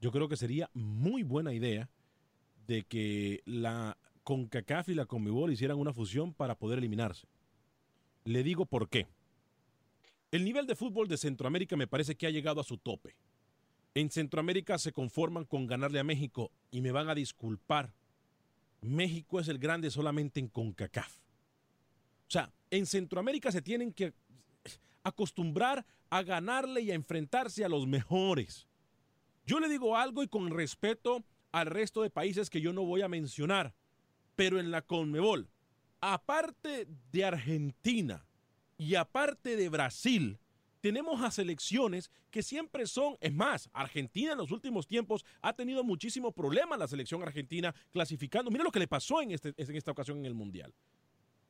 Yo 0.01 0.13
creo 0.13 0.29
que 0.29 0.37
sería 0.37 0.71
muy 0.75 1.23
buena 1.23 1.55
idea 1.55 1.89
de 2.67 2.85
que 2.85 3.43
la 3.47 3.97
CONCACAF 4.25 4.91
y 4.91 4.95
la 4.95 5.07
CONMEBOL 5.07 5.53
hicieran 5.53 5.79
una 5.79 5.95
fusión 5.95 6.35
para 6.35 6.59
poder 6.59 6.79
eliminarse. 6.79 7.27
Le 8.25 8.43
digo 8.43 8.67
por 8.67 8.89
qué. 8.91 9.07
El 10.31 10.45
nivel 10.45 10.67
de 10.67 10.77
fútbol 10.77 11.09
de 11.09 11.17
Centroamérica 11.17 11.77
me 11.77 11.87
parece 11.87 12.15
que 12.15 12.27
ha 12.27 12.31
llegado 12.31 12.61
a 12.61 12.65
su 12.65 12.77
tope. 12.77 13.17
En 13.95 14.11
Centroamérica 14.11 14.77
se 14.77 14.93
conforman 14.93 15.47
con 15.47 15.67
ganarle 15.67 15.99
a 15.99 16.05
México 16.05 16.51
y 16.71 16.83
me 16.83 16.93
van 16.93 17.09
a 17.09 17.15
disculpar. 17.15 17.95
México 18.87 19.41
es 19.41 19.49
el 19.49 19.59
grande 19.59 19.91
solamente 19.91 20.41
en 20.41 20.49
CONCACAF. 20.49 21.17
O 22.29 22.31
sea, 22.31 22.53
en 22.71 22.87
Centroamérica 22.87 23.53
se 23.53 23.63
tienen 23.63 23.93
que 23.93 24.13
acostumbrar 25.03 25.87
a 26.11 26.23
ganarle 26.23 26.81
y 26.83 26.91
a 26.91 26.95
enfrentarse 26.95 27.65
a 27.65 27.69
los 27.69 27.87
mejores. 27.87 28.67
Yo 29.47 29.61
le 29.61 29.69
digo 29.69 29.97
algo 29.97 30.23
y 30.23 30.29
con 30.29 30.51
respeto 30.51 31.25
al 31.53 31.67
resto 31.67 32.03
de 32.03 32.11
países 32.11 32.51
que 32.51 32.61
yo 32.61 32.73
no 32.73 32.85
voy 32.85 33.03
a 33.03 33.09
mencionar, 33.09 33.75
pero 34.35 34.59
en 34.59 34.71
la 34.71 34.83
Conmebol, 34.83 35.49
aparte 36.01 36.89
de 37.13 37.25
Argentina 37.25 38.27
y 38.77 38.97
aparte 38.97 39.57
de 39.57 39.69
Brasil, 39.69 40.39
tenemos 40.87 41.21
a 41.21 41.33
selecciones 41.33 42.13
que 42.31 42.45
siempre 42.45 42.87
son, 42.87 43.17
es 43.21 43.33
más, 43.33 43.69
Argentina 43.73 44.33
en 44.33 44.39
los 44.39 44.53
últimos 44.53 44.87
tiempos 44.87 45.25
ha 45.43 45.53
tenido 45.53 45.83
muchísimo 45.83 46.31
problema 46.31 46.77
la 46.77 46.87
selección 46.87 47.23
argentina 47.25 47.75
clasificando. 47.93 48.53
Mira 48.53 48.63
lo 48.63 48.71
que 48.71 48.79
le 48.79 48.87
pasó 48.87 49.21
en, 49.21 49.33
este, 49.33 49.53
en 49.57 49.75
esta 49.77 49.91
ocasión 49.91 50.19
en 50.19 50.27
el 50.27 50.35
Mundial. 50.35 50.73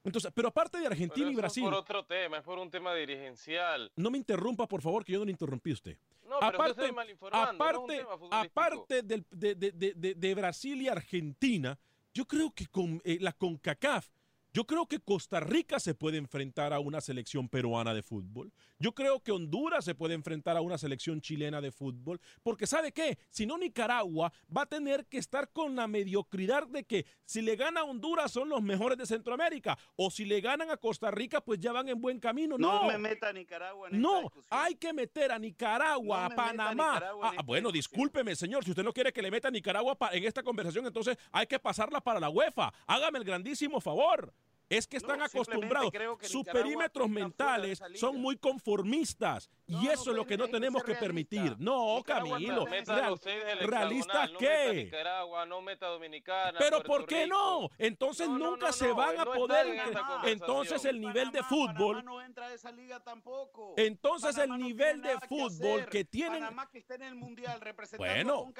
Entonces, 0.04 0.30
pero 0.34 0.48
aparte 0.48 0.78
de 0.78 0.86
Argentina 0.86 1.30
y 1.30 1.34
Brasil. 1.34 1.64
Es 1.64 1.68
por 1.68 1.78
otro 1.78 2.04
tema, 2.06 2.38
es 2.38 2.44
por 2.44 2.58
un 2.58 2.70
tema 2.70 2.94
dirigencial. 2.94 3.92
No 3.96 4.10
me 4.10 4.16
interrumpa, 4.16 4.66
por 4.66 4.80
favor, 4.80 5.04
que 5.04 5.12
yo 5.12 5.18
no 5.18 5.26
le 5.26 5.32
interrumpí 5.32 5.70
a 5.70 5.74
usted. 5.74 5.98
No, 6.26 6.36
pero 6.40 6.46
aparte, 6.54 6.80
usted 6.80 6.92
mal 6.94 7.08
aparte, 7.32 8.02
no 8.02 8.28
aparte 8.30 9.02
del- 9.02 9.26
de- 9.30 9.54
de- 9.54 9.72
de- 9.94 10.14
de 10.14 10.34
Brasil 10.34 10.80
y 10.80 10.88
Argentina, 10.88 11.78
yo 12.14 12.24
creo 12.24 12.52
que 12.52 12.66
con 12.68 13.02
eh, 13.04 13.18
la 13.20 13.32
CONCACAF, 13.32 14.08
yo 14.56 14.64
creo 14.64 14.86
que 14.86 15.00
Costa 15.00 15.38
Rica 15.38 15.78
se 15.78 15.94
puede 15.94 16.16
enfrentar 16.16 16.72
a 16.72 16.78
una 16.78 17.02
selección 17.02 17.46
peruana 17.46 17.92
de 17.92 18.02
fútbol. 18.02 18.54
Yo 18.78 18.94
creo 18.94 19.22
que 19.22 19.30
Honduras 19.30 19.84
se 19.84 19.94
puede 19.94 20.14
enfrentar 20.14 20.56
a 20.56 20.62
una 20.62 20.78
selección 20.78 21.20
chilena 21.20 21.60
de 21.60 21.70
fútbol. 21.70 22.22
Porque 22.42 22.66
¿sabe 22.66 22.90
qué? 22.90 23.18
Si 23.28 23.44
no, 23.44 23.58
Nicaragua 23.58 24.32
va 24.56 24.62
a 24.62 24.66
tener 24.66 25.04
que 25.08 25.18
estar 25.18 25.50
con 25.52 25.76
la 25.76 25.86
mediocridad 25.86 26.66
de 26.68 26.84
que 26.84 27.04
si 27.26 27.42
le 27.42 27.54
gana 27.56 27.82
a 27.82 27.84
Honduras 27.84 28.32
son 28.32 28.48
los 28.48 28.62
mejores 28.62 28.96
de 28.96 29.04
Centroamérica. 29.04 29.76
O 29.94 30.10
si 30.10 30.24
le 30.24 30.40
ganan 30.40 30.70
a 30.70 30.78
Costa 30.78 31.10
Rica, 31.10 31.42
pues 31.42 31.60
ya 31.60 31.72
van 31.72 31.90
en 31.90 32.00
buen 32.00 32.18
camino. 32.18 32.56
No, 32.56 32.84
No, 32.84 32.88
me 32.88 32.96
meta 32.96 33.28
a 33.28 33.34
Nicaragua 33.34 33.90
en 33.90 34.00
no, 34.00 34.32
hay 34.48 34.76
que 34.76 34.90
meter 34.94 35.32
a 35.32 35.38
Nicaragua, 35.38 36.28
No 36.28 36.32
a 36.32 36.34
Panamá. 36.34 36.94
Nicaragua 36.94 37.34
Ah, 37.36 37.42
bueno, 37.44 37.70
discúlpeme, 37.70 38.34
señor. 38.34 38.64
Si 38.64 38.70
usted 38.70 38.84
no 38.84 38.94
quiere 38.94 39.12
que 39.12 39.20
le 39.20 39.30
meta 39.30 39.48
a 39.48 39.50
Nicaragua 39.50 39.98
en 40.12 40.24
esta 40.24 40.42
conversación, 40.42 40.86
entonces 40.86 41.18
hay 41.30 41.46
que 41.46 41.58
pasarla 41.58 42.00
para 42.00 42.18
la 42.18 42.30
UEFA. 42.30 42.72
Hágame 42.86 43.18
el 43.18 43.24
grandísimo 43.24 43.82
favor. 43.82 44.32
Es 44.68 44.88
que 44.88 44.96
están 44.96 45.18
No, 45.20 45.24
acostumbrados. 45.24 45.92
que 45.92 46.28
Sus 46.28 46.44
perímetros 46.44 47.08
mentales 47.08 47.80
son 47.94 48.20
muy 48.20 48.36
conformistas. 48.36 49.48
No, 49.68 49.80
y 49.80 49.86
no, 49.86 49.92
eso 49.92 50.10
es 50.10 50.16
lo 50.16 50.26
que 50.26 50.36
no 50.36 50.46
que 50.46 50.52
tenemos 50.52 50.82
que 50.82 50.94
permitir. 50.94 51.56
No, 51.58 51.96
Nicaragua 51.98 52.32
Camilo. 52.32 52.66
real- 52.66 53.18
¿Realistas 53.60 54.30
qué? 54.38 54.72
Nicaragua, 54.74 55.46
no 55.46 55.60
meta 55.62 55.86
Dominicana. 55.86 56.58
Pero 56.58 56.78
Puerto 56.82 56.86
¿por 56.88 57.06
qué 57.06 57.24
Rico. 57.24 57.36
no? 57.36 57.70
Entonces 57.78 58.28
nunca 58.28 58.66
no, 58.66 58.72
se 58.72 58.88
no, 58.88 58.94
van 58.96 59.20
a 59.20 59.24
poder. 59.24 59.80
Entonces 60.24 60.84
el 60.84 61.00
nivel 61.00 61.30
de 61.30 61.42
fútbol. 61.44 61.96
Panamá 61.96 62.02
no 62.02 62.22
entra 62.22 62.46
a 62.46 62.52
esa 62.54 62.72
liga 62.72 63.00
tampoco. 63.00 63.74
Entonces 63.76 64.34
Panamá 64.36 64.56
el 64.56 64.62
nivel 64.62 65.02
de 65.02 65.18
fútbol 65.28 65.86
que 65.86 66.04
tienen. 66.04 66.40
Panamá 66.40 66.68
que 66.70 66.78
está 66.78 66.96
en 66.96 67.02
el 67.02 67.14
mundial 67.14 67.60
representando 67.60 68.34
Bueno. 68.36 68.52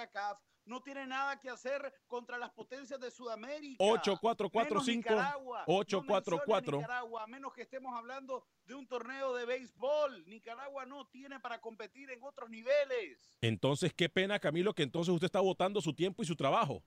No 0.66 0.82
tiene 0.82 1.06
nada 1.06 1.40
que 1.40 1.48
hacer 1.48 1.92
contra 2.06 2.38
las 2.38 2.50
potencias 2.50 3.00
de 3.00 3.10
Sudamérica. 3.10 3.82
8445 3.82 4.74
Menos 4.74 4.86
Nicaragua. 4.86 5.64
No 5.66 5.74
844. 5.74 6.46
mencione 6.46 6.78
Nicaragua, 6.78 7.22
a 7.22 7.26
menos 7.26 7.52
que 7.52 7.62
estemos 7.62 7.96
hablando 7.96 8.44
de 8.66 8.74
un 8.74 8.86
torneo 8.86 9.34
de 9.34 9.46
béisbol. 9.46 10.26
Nicaragua 10.26 10.84
no 10.86 11.06
tiene 11.06 11.40
para 11.40 11.60
competir 11.60 12.10
en 12.10 12.22
otros 12.22 12.50
niveles. 12.50 13.38
Entonces, 13.40 13.94
qué 13.94 14.08
pena, 14.08 14.38
Camilo, 14.38 14.74
que 14.74 14.82
entonces 14.82 15.14
usted 15.14 15.26
está 15.26 15.40
votando 15.40 15.80
su 15.80 15.94
tiempo 15.94 16.22
y 16.22 16.26
su 16.26 16.36
trabajo. 16.36 16.82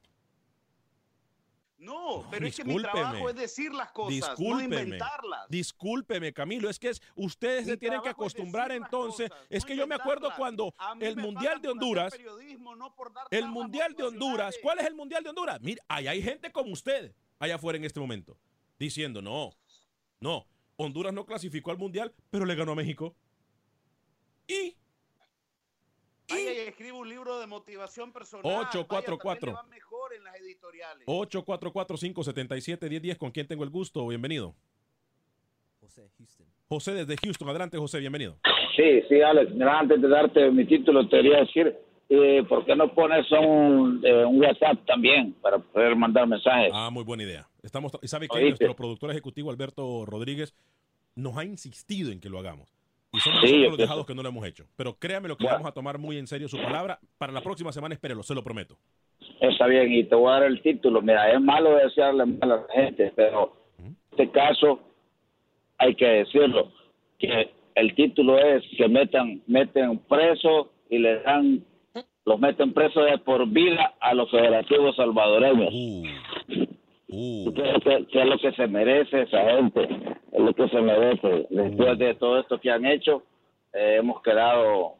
No, 1.79 2.27
pero 2.29 2.45
es 2.45 2.57
que 2.57 2.65
mi 2.65 2.81
trabajo 2.81 3.29
es 3.29 3.35
decir 3.35 3.73
las 3.73 3.91
cosas, 3.91 4.37
no 4.37 4.61
inventarlas. 4.61 5.47
Discúlpeme, 5.49 6.33
Camilo, 6.33 6.69
es 6.69 6.77
que 6.77 6.89
es, 6.89 7.01
ustedes 7.15 7.65
Mi 7.65 7.71
se 7.71 7.77
tienen 7.77 8.01
que 8.01 8.09
acostumbrar 8.09 8.71
entonces. 8.73 9.29
cosas, 9.29 9.47
es 9.49 9.63
no 9.63 9.67
que 9.67 9.75
yo 9.77 9.87
me 9.87 9.95
acuerdo 9.95 10.29
cuando 10.35 10.73
el 10.99 11.15
Mundial 11.15 11.61
de 11.61 11.69
Honduras, 11.69 12.13
no 12.77 12.93
por 12.95 13.13
dar 13.13 13.27
el 13.31 13.47
Mundial 13.47 13.95
de 13.95 14.03
Honduras. 14.03 14.55
¿cuál 14.61 14.79
es 14.79 14.87
el 14.87 14.95
Mundial 14.95 15.23
de 15.23 15.29
Honduras? 15.29 15.61
Mira, 15.61 15.81
ahí 15.87 16.07
hay 16.07 16.21
gente 16.21 16.51
como 16.51 16.73
usted 16.73 17.15
allá 17.39 17.55
afuera 17.55 17.77
en 17.77 17.85
este 17.85 17.99
momento 18.01 18.37
diciendo, 18.77 19.21
no, 19.21 19.51
no, 20.19 20.45
Honduras 20.75 21.13
no 21.13 21.25
clasificó 21.25 21.71
al 21.71 21.77
Mundial, 21.77 22.13
pero 22.29 22.45
le 22.45 22.55
ganó 22.55 22.73
a 22.73 22.75
México. 22.75 23.15
Y 24.47 24.75
Vaya 26.29 26.53
y 26.53 26.57
escribe 26.67 26.93
un 26.93 27.09
libro 27.09 27.39
de 27.39 27.47
motivación 27.47 28.11
personal. 28.11 28.45
844. 28.45 29.51
Vaya, 29.51 29.61
va 29.61 29.67
mejor 29.69 30.13
en 30.13 30.23
las 30.23 30.35
editoriales. 30.35 31.07
844-577-1010, 31.07 33.17
¿con 33.17 33.31
quién 33.31 33.47
tengo 33.47 33.63
el 33.63 33.69
gusto? 33.69 34.05
Bienvenido. 34.07 34.53
José 35.81 36.09
Houston. 36.17 36.45
José 36.67 36.93
desde 36.93 37.15
Houston, 37.17 37.49
adelante 37.49 37.77
José, 37.77 37.99
bienvenido. 37.99 38.37
Sí, 38.75 39.01
sí, 39.09 39.21
Alex. 39.21 39.51
Mira, 39.53 39.79
antes 39.79 40.01
de 40.01 40.07
darte 40.07 40.51
mi 40.51 40.65
título, 40.65 41.07
te 41.09 41.17
quería 41.17 41.39
decir, 41.39 41.75
eh, 42.09 42.43
¿por 42.47 42.65
qué 42.65 42.75
no 42.75 42.93
pones 42.93 43.25
un, 43.31 44.01
eh, 44.05 44.25
un 44.25 44.39
WhatsApp 44.39 44.85
también 44.85 45.33
para 45.41 45.57
poder 45.57 45.95
mandar 45.95 46.27
mensajes? 46.27 46.71
Ah, 46.73 46.89
muy 46.91 47.03
buena 47.03 47.23
idea. 47.23 47.47
Estamos, 47.63 47.91
y 48.01 48.07
sabe 48.07 48.27
que 48.27 48.39
nuestro 48.39 48.75
productor 48.75 49.09
ejecutivo 49.11 49.49
Alberto 49.49 50.05
Rodríguez 50.05 50.53
nos 51.15 51.37
ha 51.37 51.43
insistido 51.43 52.11
en 52.11 52.19
que 52.19 52.29
lo 52.29 52.37
hagamos. 52.39 52.78
Y 53.11 53.19
Sí, 53.19 53.29
nosotros 53.29 53.51
yo 53.51 53.69
los 53.69 53.77
dejados 53.77 54.05
que 54.05 54.13
no 54.15 54.21
lo 54.23 54.29
hemos 54.29 54.45
hecho. 54.45 54.65
Pero 54.75 54.93
créame 54.97 55.27
lo 55.27 55.35
que 55.37 55.43
Bueno. 55.43 55.57
vamos 55.57 55.71
a 55.71 55.73
tomar 55.73 55.97
muy 55.97 56.17
en 56.17 56.27
serio 56.27 56.47
su 56.47 56.57
palabra. 56.57 56.99
Para 57.17 57.31
la 57.33 57.41
próxima 57.41 57.71
semana, 57.71 57.95
espérelo, 57.95 58.21
se 58.23 58.35
lo 58.35 58.43
prometo. 58.43 58.77
Está 59.41 59.65
bien, 59.67 59.91
y 59.91 60.03
te 60.03 60.15
voy 60.15 60.29
a 60.29 60.33
dar 60.33 60.43
el 60.43 60.61
título. 60.61 61.01
Mira, 61.01 61.31
es 61.31 61.41
malo 61.41 61.75
desearle 61.75 62.25
mal 62.25 62.39
a 62.51 62.55
la 62.57 62.65
gente, 62.73 63.11
pero 63.15 63.53
en 63.79 63.95
este 64.11 64.29
caso 64.31 64.79
hay 65.77 65.95
que 65.95 66.05
decirlo, 66.05 66.71
que 67.17 67.49
el 67.75 67.95
título 67.95 68.37
es 68.37 68.63
que 68.77 68.87
metan, 68.87 69.41
meten 69.47 69.97
preso 69.99 70.71
y 70.89 70.97
le 70.99 71.19
dan, 71.21 71.63
los 72.25 72.39
meten 72.39 72.73
presos 72.73 73.05
de 73.09 73.17
por 73.19 73.47
vida 73.47 73.95
a 74.01 74.13
los 74.13 74.29
federativos 74.29 74.95
salvadoreños. 74.97 75.73
Uh, 75.73 76.03
uh, 77.09 77.53
que 77.53 78.21
es 78.21 78.25
lo 78.25 78.37
que 78.37 78.51
se 78.53 78.67
merece 78.67 79.23
esa 79.23 79.41
gente, 79.51 79.83
es 80.31 80.39
lo 80.41 80.53
que 80.53 80.67
se 80.69 80.81
merece. 80.81 81.47
Después 81.49 81.97
de 81.97 82.15
todo 82.15 82.39
esto 82.39 82.59
que 82.59 82.71
han 82.71 82.85
hecho, 82.85 83.23
eh, 83.73 83.97
hemos 83.99 84.21
quedado 84.21 84.95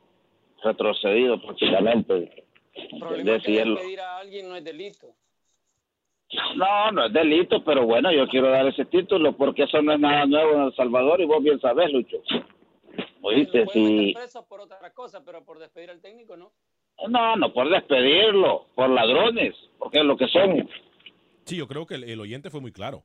retrocedidos 0.64 1.42
prácticamente. 1.44 2.46
El 2.74 3.00
problema 3.00 3.36
es 3.36 3.44
que 3.44 3.52
Decirlo. 3.52 3.76
despedir 3.76 4.00
a 4.00 4.18
alguien 4.18 4.50
no 4.50 4.56
es 4.56 4.64
delito. 4.64 5.08
No, 6.56 6.92
no 6.92 7.06
es 7.06 7.14
delito, 7.14 7.64
pero 7.64 7.86
bueno, 7.86 8.12
yo 8.12 8.28
quiero 8.28 8.50
dar 8.52 8.68
ese 8.68 8.86
título 8.86 9.34
porque 9.34 9.64
eso 9.64 9.82
no 9.82 9.94
es 9.94 10.00
nada 10.00 10.26
nuevo 10.28 10.54
en 10.54 10.62
El 10.64 10.76
Salvador 10.76 11.20
y 11.22 11.26
vos 11.26 11.42
bien 11.42 11.60
sabés, 11.60 11.92
Lucho. 11.92 12.18
Oíste, 13.22 13.66
pueden 13.66 13.88
si... 13.88 14.14
preso 14.14 14.46
por 14.48 14.62
otra 14.62 14.94
cosa, 14.94 15.24
pero 15.26 15.44
por 15.44 15.58
despedir 15.58 15.90
al 15.90 16.02
técnico, 16.02 16.38
¿no? 16.38 16.52
No, 17.08 17.36
no 17.36 17.52
por 17.54 17.70
despedirlo, 17.70 18.66
por 18.76 18.90
ladrones, 18.90 19.56
porque 19.78 20.00
es 20.00 20.06
lo 20.06 20.18
que 20.18 20.28
son. 20.28 20.70
Sí, 21.50 21.58
yo 21.58 21.68
creo 21.68 21.86
que 21.86 21.96
el, 21.96 22.04
el 22.06 22.20
oyente 22.20 22.50
fue 22.50 22.62
muy 22.62 22.72
claro. 22.72 23.04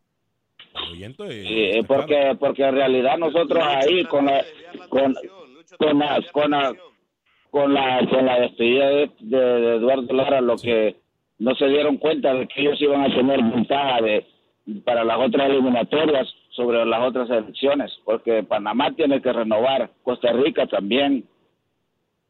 El 0.87 0.93
oyente. 0.93 1.45
Sí, 1.45 1.71
claro. 1.71 1.87
porque, 1.87 2.37
porque 2.39 2.65
en 2.65 2.75
realidad 2.75 3.19
nosotros 3.19 3.63
ahí 3.65 4.05
con 4.05 4.27
la, 4.27 4.45
con, 4.89 5.15
con 5.79 5.99
la, 5.99 6.23
con 6.33 6.51
la, 6.51 6.75
con 7.51 7.75
la, 7.75 8.07
con 8.09 8.27
la 8.27 8.41
despedida 8.41 8.89
de, 8.89 9.11
de- 9.21 9.39
de 9.61 9.77
Eduardo 9.77 10.13
Lara, 10.15 10.41
lo 10.41 10.57
que 10.57 10.97
no 11.39 11.55
se 11.57 11.67
dieron 11.69 11.97
cuenta 11.99 12.33
de 12.35 12.47
que 12.49 12.61
ellos 12.63 12.81
iban 12.81 13.03
a 13.03 13.15
tener 13.15 13.43
ventaja 13.43 14.01
de, 14.01 14.27
para 14.85 15.05
las 15.05 15.19
otras 15.19 15.49
eliminatorias 15.51 16.27
sobre 16.51 16.85
las 16.87 17.03
otras 17.03 17.29
elecciones, 17.31 17.93
porque 18.05 18.43
Panamá 18.45 18.93
tiene 18.95 19.21
que 19.21 19.33
renovar, 19.33 19.91
Costa 20.03 20.33
Rica 20.33 20.67
también. 20.67 21.25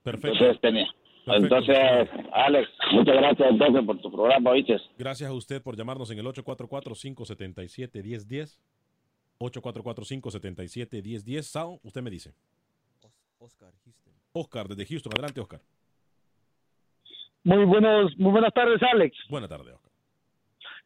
Perfecto. 0.02 0.32
Entonces, 0.32 0.60
tenía. 0.60 0.86
Perfecto. 1.24 1.56
Entonces, 1.56 2.08
Alex, 2.32 2.68
muchas 2.92 3.14
gracias 3.16 3.48
entonces 3.50 3.84
por 3.86 3.98
tu 4.00 4.10
programa, 4.12 4.50
¿oíste? 4.50 4.76
Gracias 4.98 5.30
a 5.30 5.32
usted 5.32 5.62
por 5.62 5.76
llamarnos 5.76 6.10
en 6.10 6.18
el 6.18 6.26
844-577-1010. 6.26 8.58
844-577-1010. 9.40 11.42
Sao, 11.42 11.80
usted 11.82 12.02
me 12.02 12.10
dice. 12.10 12.32
Os- 13.02 13.12
Oscar 13.38 13.72
Houston. 13.84 14.12
Oscar, 14.32 14.68
desde 14.68 14.86
Houston. 14.86 15.12
Adelante, 15.14 15.40
Oscar. 15.40 15.60
Muy 17.44 17.64
buenos, 17.64 18.12
muy 18.18 18.32
buenas 18.32 18.52
tardes, 18.54 18.80
Alex. 18.82 19.16
Buena 19.28 19.48
tarde, 19.48 19.72
Oscar. 19.72 19.83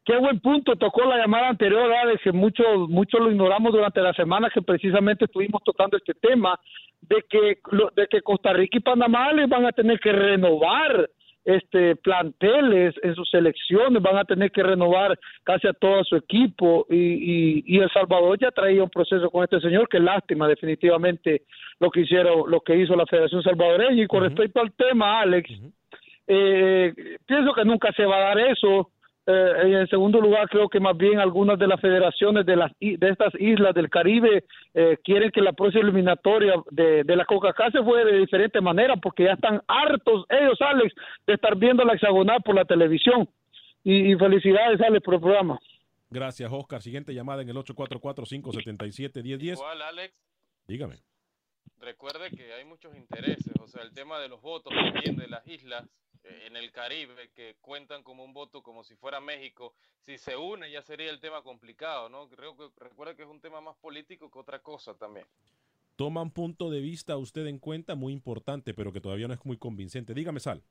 Qué 0.08 0.16
buen 0.16 0.40
punto 0.40 0.74
tocó 0.76 1.04
la 1.04 1.18
llamada 1.18 1.50
anterior, 1.50 1.92
Alex, 1.92 2.22
que 2.22 2.32
mucho, 2.32 2.62
mucho 2.88 3.18
lo 3.18 3.30
ignoramos 3.30 3.74
durante 3.74 4.00
la 4.00 4.14
semana 4.14 4.48
que 4.48 4.62
precisamente 4.62 5.26
estuvimos 5.26 5.62
tocando 5.62 5.98
este 5.98 6.14
tema 6.14 6.58
de 7.02 7.22
que 7.28 7.58
de 7.94 8.06
que 8.06 8.22
Costa 8.22 8.54
Rica 8.54 8.78
y 8.78 8.80
Panamá 8.80 9.30
les 9.34 9.46
van 9.50 9.66
a 9.66 9.72
tener 9.72 10.00
que 10.00 10.10
renovar 10.12 11.10
este 11.44 11.94
planteles 11.96 12.94
en 13.02 13.14
sus 13.16 13.28
selecciones, 13.28 14.02
van 14.02 14.16
a 14.16 14.24
tener 14.24 14.50
que 14.50 14.62
renovar 14.62 15.18
casi 15.44 15.68
a 15.68 15.74
todo 15.74 16.02
su 16.04 16.16
equipo 16.16 16.86
y, 16.88 16.96
y, 16.96 17.64
y 17.66 17.78
El 17.78 17.90
Salvador 17.90 18.38
ya 18.40 18.50
traía 18.50 18.82
un 18.82 18.88
proceso 18.88 19.28
con 19.28 19.44
este 19.44 19.61
señor, 19.61 19.90
que 19.90 20.00
lástima 20.00 20.48
definitivamente 20.48 21.42
lo 21.80 21.90
que 21.90 22.00
hicieron, 22.00 22.50
lo 22.50 22.62
que 22.62 22.76
hizo 22.76 22.96
la 22.96 23.04
Federación 23.04 23.42
Salvadoreña. 23.42 24.04
Y 24.04 24.06
con 24.06 24.22
respecto 24.22 24.59
al 24.62 24.72
tema, 24.72 25.20
Alex, 25.20 25.50
eh, 26.26 26.94
pienso 27.26 27.52
que 27.52 27.64
nunca 27.66 27.92
se 27.92 28.06
va 28.06 28.16
a 28.16 28.34
dar 28.34 28.38
eso. 28.38 28.90
Eh, 29.31 29.68
y 29.68 29.74
en 29.74 29.87
segundo 29.89 30.20
lugar, 30.22 30.49
creo 30.49 30.70
que 30.70 30.81
más 30.81 30.97
bien 30.97 31.18
algunas 31.18 31.59
de 31.59 31.66
las 31.66 31.79
federaciones 31.83 32.47
de, 32.47 32.57
las, 32.57 32.72
i- 32.81 32.97
de 32.97 33.11
estas 33.11 33.35
islas 33.39 33.74
del 33.74 33.91
Caribe 33.91 34.45
eh, 34.72 34.97
quieren 35.05 35.31
que 35.31 35.43
la 35.43 35.53
próxima 35.53 35.83
eliminatoria 35.83 36.55
de, 36.70 37.05
de 37.05 37.16
la 37.16 37.26
Coca-Cola 37.26 37.70
se 37.70 37.81
juegue 37.81 38.11
de 38.11 38.18
diferente 38.20 38.61
manera 38.62 38.97
porque 38.97 39.24
ya 39.24 39.33
están 39.35 39.61
hartos 39.68 40.24
ellos, 40.31 40.59
Alex, 40.62 40.95
de 41.26 41.35
estar 41.35 41.55
viendo 41.57 41.85
la 41.85 41.93
hexagonal 41.93 42.41
por 42.43 42.55
la 42.55 42.64
televisión. 42.64 43.29
Y, 43.85 44.12
y 44.12 44.16
felicidades, 44.16 44.81
Alex, 44.81 45.05
por 45.05 45.14
el 45.14 45.20
programa. 45.20 45.59
Gracias, 46.11 46.51
Oscar. 46.51 46.81
Siguiente 46.81 47.12
llamada 47.12 47.43
en 47.43 47.51
el 47.51 47.57
844-577-1010. 47.57 49.53
Igual, 49.53 49.83
Alex. 49.83 50.14
Dígame. 50.66 50.97
recuerde 51.81 52.31
que 52.31 52.53
hay 52.55 52.64
muchos 52.64 52.95
intereses, 52.97 53.53
o 53.61 53.66
sea, 53.68 53.83
el 53.83 53.93
tema 53.93 54.18
de 54.18 54.29
los 54.29 54.41
votos 54.43 54.72
también 54.74 55.16
de 55.16 55.29
las 55.29 55.47
islas 55.47 55.85
en 56.47 56.57
el 56.57 56.70
Caribe 56.72 57.31
que 57.35 57.57
cuentan 57.61 58.03
como 58.03 58.24
un 58.24 58.33
voto 58.33 58.62
como 58.62 58.85
si 58.85 58.95
fuera 58.97 59.20
México, 59.20 59.74
si 60.01 60.18
se 60.18 60.37
une 60.37 60.70
ya 60.70 60.83
sería 60.83 61.11
el 61.11 61.20
tema 61.20 61.43
complicado, 61.43 62.09
¿no? 62.09 62.29
Creo 62.29 62.57
que 62.57 62.68
recuerda 62.79 63.14
que 63.14 63.22
es 63.22 63.29
un 63.29 63.41
tema 63.41 63.61
más 63.61 63.76
político 63.76 64.31
que 64.31 64.39
otra 64.39 64.61
cosa 64.61 64.95
también. 64.95 65.26
Toma 65.97 66.22
un 66.22 66.31
punto 66.31 66.70
de 66.70 66.81
vista 66.81 67.16
usted 67.16 67.47
en 67.47 67.59
cuenta 67.59 67.97
muy 67.97 68.12
importante, 68.12 68.72
pero 68.72 68.93
que 68.93 69.01
todavía 69.01 69.26
no 69.26 69.35
es 69.35 69.45
muy 69.45 69.57
convincente. 69.57 70.14
Dígame, 70.14 70.39
Sal. 70.39 70.62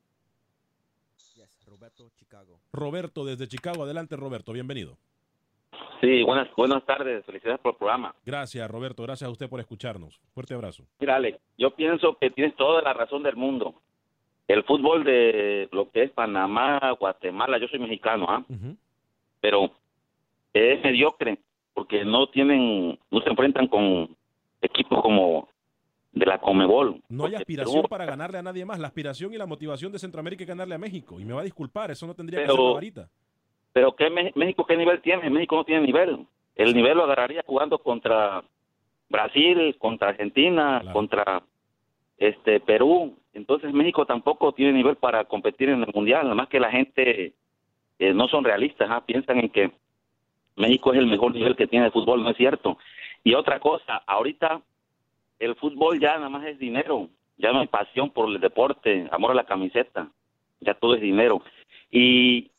Yes, 1.36 1.66
Roberto, 1.66 2.10
Chicago. 2.16 2.62
Roberto, 2.72 3.26
desde 3.26 3.48
Chicago. 3.48 3.84
Adelante, 3.84 4.16
Roberto. 4.16 4.54
Bienvenido. 4.54 4.98
Sí, 6.00 6.24
buenas, 6.24 6.48
buenas 6.56 6.86
tardes. 6.86 7.26
Felicidades 7.26 7.60
por 7.60 7.74
el 7.74 7.78
programa. 7.78 8.16
Gracias, 8.26 8.70
Roberto. 8.70 9.04
Gracias 9.04 9.28
a 9.28 9.32
usted 9.32 9.50
por 9.50 9.60
escucharnos. 9.60 10.20
Fuerte 10.34 10.54
abrazo. 10.54 10.86
Mira, 11.00 11.16
Alex, 11.16 11.40
yo 11.58 11.72
pienso 11.72 12.18
que 12.20 12.30
tienes 12.30 12.56
toda 12.56 12.82
la 12.82 12.94
razón 12.94 13.24
del 13.24 13.36
mundo. 13.36 13.82
El 14.48 14.64
fútbol 14.64 15.04
de 15.04 15.68
lo 15.72 15.90
que 15.92 16.04
es 16.04 16.12
Panamá, 16.12 16.92
Guatemala, 17.00 17.58
yo 17.58 17.68
soy 17.68 17.80
mexicano, 17.80 18.26
¿ah? 18.30 18.44
Pero 19.42 19.72
es 20.54 20.82
mediocre 20.84 21.38
porque 21.74 22.06
no 22.06 22.28
tienen, 22.28 22.98
no 23.12 23.22
se 23.22 23.30
enfrentan 23.30 23.68
con 23.68 24.16
equipos 24.62 25.02
como 25.02 25.48
de 26.12 26.26
la 26.26 26.40
Comebol. 26.40 27.02
No 27.10 27.26
hay 27.26 27.36
aspiración 27.36 27.84
para 27.84 28.06
ganarle 28.06 28.38
a 28.40 28.42
nadie 28.42 28.66
más. 28.66 28.80
La 28.80 28.88
aspiración 28.88 29.34
y 29.34 29.38
la 29.38 29.46
motivación 29.46 29.92
de 29.92 30.00
Centroamérica 30.00 30.44
es 30.44 30.48
ganarle 30.48 30.76
a 30.76 30.80
México. 30.80 31.20
Y 31.20 31.26
me 31.26 31.34
va 31.34 31.42
a 31.42 31.44
disculpar, 31.44 31.92
eso 31.92 32.08
no 32.08 32.16
tendría 32.16 32.40
que 32.40 32.48
ser 32.48 32.56
Pero- 32.56 32.70
la 32.70 32.74
varita. 32.74 33.10
Pero 33.74 33.96
¿qué 33.96 34.10
México 34.34 34.66
qué 34.66 34.76
nivel 34.76 35.02
tiene? 35.02 35.30
México 35.30 35.56
no 35.58 35.64
tiene 35.64 35.86
nivel. 35.86 36.26
El 36.56 36.74
nivel 36.74 36.98
lo 36.98 37.04
agarraría 37.04 37.44
jugando 37.46 37.78
contra 37.78 38.44
Brasil, 39.08 39.76
contra 39.78 40.10
Argentina, 40.10 40.82
contra 40.94 41.44
este 42.18 42.60
Perú. 42.60 43.16
Entonces 43.34 43.74
México 43.74 44.06
tampoco 44.06 44.52
tiene 44.52 44.74
nivel 44.74 44.96
para 44.96 45.26
competir 45.26 45.70
en 45.70 45.84
el 45.84 45.92
mundial. 45.94 46.24
Nada 46.24 46.36
más 46.36 46.48
que 46.48 46.60
la 46.60 46.72
gente 46.72 47.34
eh, 48.00 48.14
no 48.14 48.28
son 48.28 48.44
realistas, 48.44 48.90
¿ah? 48.92 49.04
piensan 49.06 49.40
en 49.40 49.50
que 49.50 49.72
México 50.56 50.92
es 50.94 51.00
el 51.00 51.08
mejor 51.08 51.34
nivel 51.34 51.56
que 51.56 51.68
tiene 51.68 51.86
el 51.86 51.92
fútbol, 51.92 52.24
no 52.24 52.32
es 52.32 52.38
cierto. 52.38 52.78
Y 53.24 53.34
otra 53.36 53.60
cosa, 53.60 53.98
ahorita 54.08 54.62
el 55.40 55.56
fútbol 55.56 56.00
ya 56.00 56.16
nada 56.16 56.30
más 56.30 56.46
es 56.46 56.58
dinero, 56.58 57.10
ya 57.38 57.52
no 57.54 57.60
hay 57.60 57.68
pasión 57.68 58.10
por 58.10 58.28
el 58.30 58.40
deporte, 58.40 59.08
amor 59.12 59.32
a 59.32 59.36
la 59.36 59.46
camiseta, 59.46 60.10
ya 60.60 60.74
todo 60.74 60.96
es 60.96 61.02
dinero. 61.02 61.42
Y 61.92 62.50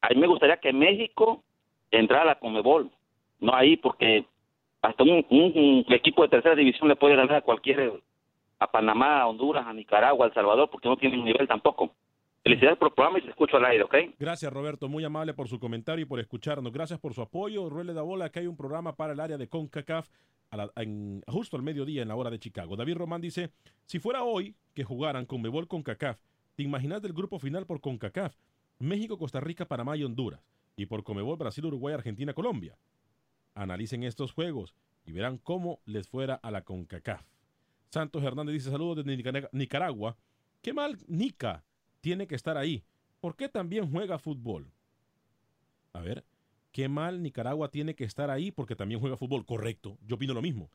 a 0.00 0.10
mí 0.10 0.16
me 0.20 0.28
gustaría 0.28 0.58
que 0.58 0.72
México 0.72 1.42
entrara 1.90 2.22
a 2.22 2.26
la 2.26 2.38
no 3.40 3.54
ahí 3.54 3.76
porque 3.76 4.24
hasta 4.82 5.02
un, 5.02 5.24
un- 5.30 5.84
un 5.88 5.92
equipo 5.92 6.22
de 6.22 6.28
tercera 6.28 6.54
división 6.54 6.88
le 6.88 6.96
puede 6.96 7.16
ganar 7.16 7.36
a 7.36 7.40
cualquier, 7.42 8.00
a 8.58 8.70
Panamá, 8.70 9.20
a 9.20 9.26
Honduras, 9.26 9.66
a 9.66 9.72
Nicaragua, 9.72 10.26
a 10.26 10.28
El 10.28 10.34
Salvador, 10.34 10.68
porque 10.70 10.88
no 10.88 10.96
tienen 10.96 11.24
nivel 11.24 11.46
tampoco. 11.46 11.92
Felicidades 12.42 12.78
por 12.78 12.88
el 12.88 12.94
programa 12.94 13.18
y 13.18 13.22
te 13.22 13.30
escucho 13.30 13.56
al 13.56 13.64
aire, 13.66 13.84
¿ok? 13.84 13.94
Gracias, 14.18 14.52
Roberto. 14.52 14.88
Muy 14.88 15.04
amable 15.04 15.34
por 15.34 15.48
su 15.48 15.58
comentario 15.58 16.04
y 16.04 16.06
por 16.06 16.20
escucharnos. 16.20 16.72
Gracias 16.72 16.98
por 16.98 17.12
su 17.12 17.20
apoyo. 17.20 17.68
Ruele 17.68 17.92
da 17.92 18.02
bola 18.02 18.30
que 18.30 18.40
hay 18.40 18.46
un 18.46 18.56
programa 18.56 18.96
para 18.96 19.12
el 19.12 19.20
área 19.20 19.36
de 19.36 19.48
CONCACAF 19.48 20.08
justo 21.26 21.56
al 21.56 21.62
mediodía 21.62 22.02
en 22.02 22.08
la 22.08 22.16
hora 22.16 22.30
de 22.30 22.38
Chicago. 22.38 22.76
David 22.76 22.96
Román 22.96 23.20
dice, 23.20 23.50
si 23.84 23.98
fuera 23.98 24.22
hoy 24.22 24.54
que 24.74 24.84
jugaran 24.84 25.26
Conmebol 25.26 25.68
CONCACAF, 25.68 26.18
¿te 26.54 26.62
imaginas 26.62 27.02
del 27.02 27.12
grupo 27.12 27.38
final 27.38 27.66
por 27.66 27.80
CONCACAF? 27.80 28.34
México, 28.78 29.18
Costa 29.18 29.40
Rica, 29.40 29.66
Panamá 29.66 29.96
y 29.96 30.04
Honduras. 30.04 30.40
Y 30.76 30.86
por 30.86 31.02
Conmebol, 31.02 31.36
Brasil, 31.36 31.66
Uruguay, 31.66 31.94
Argentina, 31.94 32.32
Colombia. 32.32 32.78
Analicen 33.54 34.04
estos 34.04 34.32
juegos 34.32 34.74
y 35.04 35.12
verán 35.12 35.38
cómo 35.38 35.80
les 35.84 36.08
fuera 36.08 36.34
a 36.34 36.50
la 36.50 36.62
CONCACAF. 36.62 37.26
Santos 37.90 38.22
Hernández 38.22 38.54
dice 38.54 38.70
saludos 38.70 39.04
desde 39.04 39.16
Nicara- 39.16 39.48
Nicaragua. 39.52 40.16
Qué 40.62 40.72
mal 40.72 40.98
Nica 41.06 41.64
tiene 42.00 42.26
que 42.26 42.34
estar 42.34 42.56
ahí. 42.56 42.84
¿Por 43.20 43.36
qué 43.36 43.48
también 43.48 43.90
juega 43.90 44.18
fútbol? 44.18 44.70
A 45.92 46.00
ver, 46.00 46.24
qué 46.72 46.88
mal 46.88 47.22
Nicaragua 47.22 47.70
tiene 47.70 47.94
que 47.94 48.04
estar 48.04 48.30
ahí 48.30 48.50
porque 48.50 48.76
también 48.76 49.00
juega 49.00 49.16
fútbol. 49.16 49.44
Correcto, 49.46 49.98
yo 50.06 50.16
opino 50.16 50.34
lo 50.34 50.42
mismo. 50.42 50.70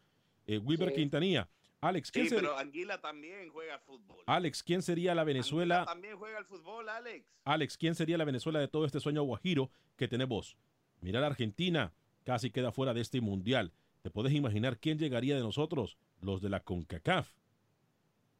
Eh, 0.47 0.57
Wilber 0.57 0.89
Sí. 0.89 0.95
Quintanilla. 0.95 1.47
Alex, 1.81 2.11
¿quién, 2.11 2.29
Sí, 2.29 2.35
pero 2.35 2.57
Anguila 2.57 2.99
también 3.01 3.49
juega 3.51 3.77
fútbol. 3.79 4.23
Alex, 4.25 4.63
¿quién 4.63 4.81
sería 4.81 5.13
la 5.13 5.25
Venezuela? 5.25 5.83
También 5.85 6.17
juega 6.17 6.39
el 6.39 6.45
fútbol, 6.45 6.87
Alex. 6.87 7.25
Alex, 7.43 7.77
¿quién 7.77 7.93
sería 7.93 8.17
la 8.17 8.23
Venezuela 8.23 8.59
de 8.59 8.69
todo 8.69 8.85
este 8.85 9.01
sueño 9.01 9.21
guajiro 9.23 9.69
que 9.97 10.07
tenemos? 10.07 10.55
Mira 11.01 11.19
la 11.19 11.27
Argentina, 11.27 11.91
casi 12.23 12.51
queda 12.51 12.71
fuera 12.71 12.93
de 12.93 13.01
este 13.01 13.19
mundial. 13.19 13.73
¿Te 14.01 14.09
puedes 14.09 14.31
imaginar 14.33 14.79
quién 14.79 14.97
llegaría 14.97 15.35
de 15.35 15.41
nosotros? 15.41 15.97
Los 16.23 16.41
de 16.41 16.49
la 16.49 16.61
CONCACAF. 16.61 17.29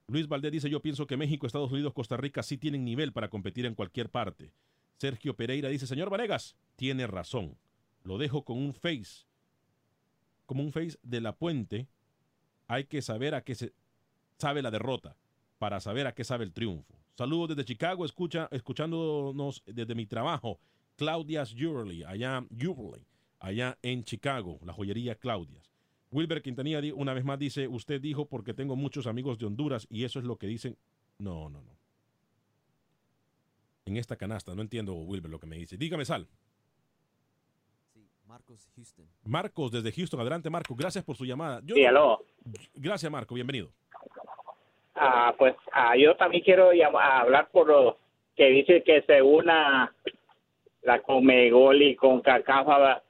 Luis 0.08 0.28
Valdés 0.28 0.52
dice, 0.52 0.70
yo 0.70 0.82
pienso 0.82 1.08
que 1.08 1.18
México, 1.18 1.48
Estados 1.48 1.72
Unidos, 1.72 1.94
Costa 1.94 2.18
Rica 2.18 2.44
sí 2.44 2.58
tienen 2.58 2.84
nivel 2.84 3.14
para 3.14 3.30
competir 3.30 3.66
en 3.66 3.76
cualquier 3.76 4.10
parte. 4.10 4.52
Sergio 4.98 5.36
Pereira 5.36 5.70
dice, 5.70 5.88
señor 5.88 6.10
Vanegas, 6.10 6.56
tiene 6.76 7.08
razón. 7.08 7.58
Lo 8.04 8.18
dejo 8.18 8.44
con 8.44 8.58
un 8.58 8.74
face. 8.74 9.26
Como 10.46 10.64
un 10.64 10.72
face 10.72 10.98
de 11.04 11.22
la 11.22 11.36
puente. 11.36 11.88
Hay 12.68 12.86
que 12.86 13.02
saber 13.02 13.36
a 13.36 13.44
qué 13.44 13.56
se 13.56 13.74
sabe 14.38 14.62
la 14.62 14.72
derrota 14.72 15.16
para 15.58 15.80
saber 15.80 16.08
a 16.08 16.14
qué 16.14 16.24
sabe 16.24 16.44
el 16.44 16.54
triunfo. 16.54 16.94
Saludos 17.16 17.50
desde 17.50 17.66
Chicago, 17.66 18.06
escucha, 18.06 18.50
escuchándonos 18.52 19.64
desde 19.66 19.96
mi 19.96 20.06
trabajo. 20.06 20.60
Claudia's 20.96 21.54
Jewelry, 21.54 22.04
allá, 22.04 22.46
Jewelry, 22.56 23.08
allá 23.40 23.78
en 23.82 24.04
Chicago, 24.04 24.60
la 24.64 24.74
joyería 24.74 25.16
Claudia's. 25.16 25.73
Wilber 26.14 26.42
Quintanilla 26.42 26.80
una 26.96 27.14
vez 27.14 27.26
más 27.26 27.40
dice, 27.40 27.68
usted 27.68 28.00
dijo 28.00 28.26
porque 28.26 28.54
tengo 28.54 28.76
muchos 28.76 29.08
amigos 29.08 29.38
de 29.40 29.46
Honduras 29.48 29.88
y 29.90 30.04
eso 30.04 30.20
es 30.20 30.26
lo 30.26 30.38
que 30.38 30.48
dicen. 30.48 30.78
No, 31.18 31.50
no, 31.50 31.62
no. 31.62 31.72
En 33.86 33.98
esta 33.98 34.16
canasta, 34.16 34.56
no 34.56 34.62
entiendo 34.62 34.94
Wilber 34.94 35.30
lo 35.30 35.40
que 35.40 35.48
me 35.48 35.58
dice. 35.58 35.78
Dígame, 35.78 36.06
Sal. 36.06 36.28
Sí, 37.94 38.08
Marcos 38.26 38.70
Houston. 38.76 39.06
Marcos 39.26 39.72
desde 39.72 39.92
Houston, 39.92 40.20
adelante 40.22 40.50
Marcos, 40.50 40.78
gracias 40.78 41.04
por 41.04 41.18
su 41.18 41.26
llamada. 41.26 41.62
Yo- 41.66 41.76
Sí, 41.76 41.84
aló. 41.86 42.24
Gracias 42.76 43.12
Marco, 43.12 43.36
bienvenido. 43.36 43.70
Ah, 44.96 45.34
pues 45.38 45.56
ah, 45.74 45.96
yo 45.98 46.16
también 46.16 46.44
quiero 46.44 46.72
llam- 46.72 46.96
a 46.98 47.22
hablar 47.22 47.50
por 47.52 47.68
lo 47.68 47.98
que 48.36 48.46
dice 48.50 48.84
que 48.84 49.02
se 49.02 49.22
una 49.22 49.94
la 50.84 51.02
Comegol 51.02 51.82
y 51.82 51.96
con 51.96 52.22
Cacafa. 52.22 53.02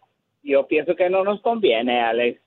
Yo 0.43 0.65
pienso 0.67 0.95
que 0.95 1.09
no 1.09 1.23
nos 1.23 1.41
conviene, 1.41 2.01
Alex. 2.01 2.41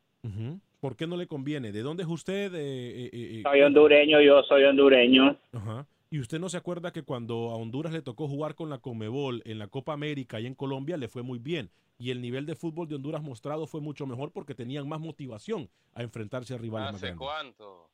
¿Por 0.80 0.96
qué 0.96 1.06
no 1.06 1.16
le 1.16 1.26
conviene? 1.26 1.72
¿De 1.72 1.82
dónde 1.82 2.02
es 2.02 2.08
usted? 2.08 2.54
Eh, 2.54 3.06
eh, 3.06 3.10
eh, 3.12 3.42
Soy 3.42 3.62
hondureño, 3.62 4.20
yo 4.20 4.42
soy 4.44 4.64
hondureño. 4.64 5.36
Ajá. 5.52 5.86
¿Y 6.10 6.20
usted 6.20 6.38
no 6.38 6.48
se 6.48 6.56
acuerda 6.56 6.92
que 6.92 7.02
cuando 7.02 7.50
a 7.50 7.56
Honduras 7.56 7.92
le 7.92 8.02
tocó 8.02 8.28
jugar 8.28 8.54
con 8.54 8.70
la 8.70 8.78
Comebol 8.78 9.42
en 9.44 9.58
la 9.58 9.66
Copa 9.66 9.92
América 9.92 10.38
y 10.38 10.46
en 10.46 10.54
Colombia 10.54 10.96
le 10.96 11.08
fue 11.08 11.22
muy 11.22 11.38
bien? 11.38 11.70
Y 11.98 12.10
el 12.10 12.20
nivel 12.20 12.46
de 12.46 12.54
fútbol 12.54 12.88
de 12.88 12.94
Honduras 12.94 13.22
mostrado 13.22 13.66
fue 13.66 13.80
mucho 13.80 14.06
mejor 14.06 14.30
porque 14.32 14.54
tenían 14.54 14.88
más 14.88 15.00
motivación 15.00 15.68
a 15.94 16.02
enfrentarse 16.02 16.54
a 16.54 16.58
rivales 16.58 16.92
más 16.92 16.94
¿Hace 16.96 17.06
grandes. 17.06 17.26
cuánto? 17.26 17.88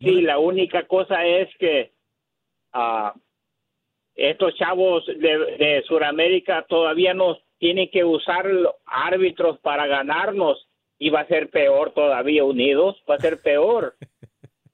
Sí, 0.00 0.20
la 0.20 0.38
única 0.38 0.86
cosa 0.86 1.24
es 1.24 1.48
que 1.58 1.92
ah, 2.72 3.14
estos 4.14 4.54
chavos 4.56 5.06
de, 5.06 5.14
de 5.58 5.82
Sudamérica 5.86 6.66
todavía 6.68 7.14
nos 7.14 7.38
tienen 7.58 7.88
que 7.90 8.04
usar 8.04 8.46
árbitros 8.84 9.58
para 9.60 9.86
ganarnos 9.86 10.65
y 10.98 11.10
va 11.10 11.20
a 11.20 11.26
ser 11.26 11.50
peor 11.50 11.92
todavía 11.92 12.44
unidos, 12.44 13.02
va 13.08 13.16
a 13.16 13.20
ser 13.20 13.40
peor. 13.40 13.94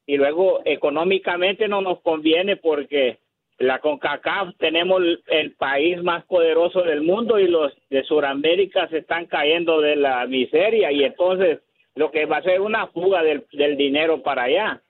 Y 0.04 0.16
luego 0.16 0.60
económicamente 0.64 1.68
no 1.68 1.80
nos 1.80 2.00
conviene 2.00 2.56
porque 2.56 3.20
la 3.58 3.78
CONCACAF 3.78 4.56
tenemos 4.58 5.00
el, 5.00 5.22
el 5.28 5.52
país 5.52 6.02
más 6.02 6.24
poderoso 6.24 6.82
del 6.82 7.02
mundo 7.02 7.38
y 7.38 7.46
los 7.46 7.72
de 7.88 8.02
Sudamérica 8.02 8.88
se 8.88 8.98
están 8.98 9.26
cayendo 9.26 9.80
de 9.80 9.94
la 9.94 10.26
miseria 10.26 10.90
y 10.90 11.04
entonces 11.04 11.60
lo 11.94 12.10
que 12.10 12.26
va 12.26 12.38
a 12.38 12.42
ser 12.42 12.60
una 12.60 12.88
fuga 12.88 13.22
del, 13.22 13.46
del 13.52 13.76
dinero 13.76 14.22
para 14.22 14.42
allá. 14.42 14.82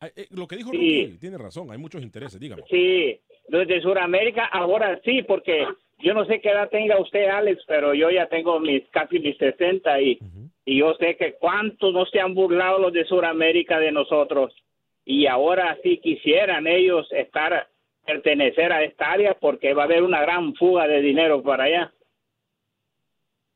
Ah, 0.00 0.10
eh, 0.16 0.26
lo 0.30 0.46
que 0.46 0.56
dijo 0.56 0.70
Sí. 0.70 1.16
Tiene 1.20 1.38
razón, 1.38 1.70
hay 1.70 1.78
muchos 1.78 2.02
intereses, 2.02 2.38
dígame. 2.38 2.62
Sí, 2.68 3.18
los 3.48 3.66
de 3.66 3.80
Sudamérica 3.80 4.44
ahora 4.46 5.00
sí, 5.04 5.22
porque 5.22 5.66
yo 5.98 6.14
no 6.14 6.24
sé 6.26 6.40
qué 6.40 6.50
edad 6.50 6.68
tenga 6.70 6.98
usted, 7.00 7.26
Alex, 7.28 7.62
pero 7.66 7.94
yo 7.94 8.10
ya 8.10 8.28
tengo 8.28 8.58
mis 8.60 8.86
casi 8.90 9.18
mis 9.20 9.36
60 9.38 10.00
y, 10.00 10.18
y 10.64 10.78
yo 10.78 10.94
sé 10.94 11.16
que 11.16 11.34
cuántos 11.34 11.92
no 11.92 12.04
se 12.06 12.20
han 12.20 12.34
burlado 12.34 12.78
los 12.78 12.92
de 12.92 13.04
Sudamérica 13.04 13.78
de 13.78 13.92
nosotros. 13.92 14.54
Y 15.04 15.26
ahora 15.26 15.78
sí 15.82 15.98
quisieran 15.98 16.66
ellos 16.66 17.06
estar, 17.12 17.68
pertenecer 18.06 18.72
a 18.72 18.82
esta 18.84 19.12
área 19.12 19.34
porque 19.34 19.74
va 19.74 19.82
a 19.82 19.84
haber 19.86 20.02
una 20.02 20.20
gran 20.22 20.54
fuga 20.54 20.86
de 20.88 21.00
dinero 21.00 21.42
para 21.42 21.64
allá. 21.64 21.92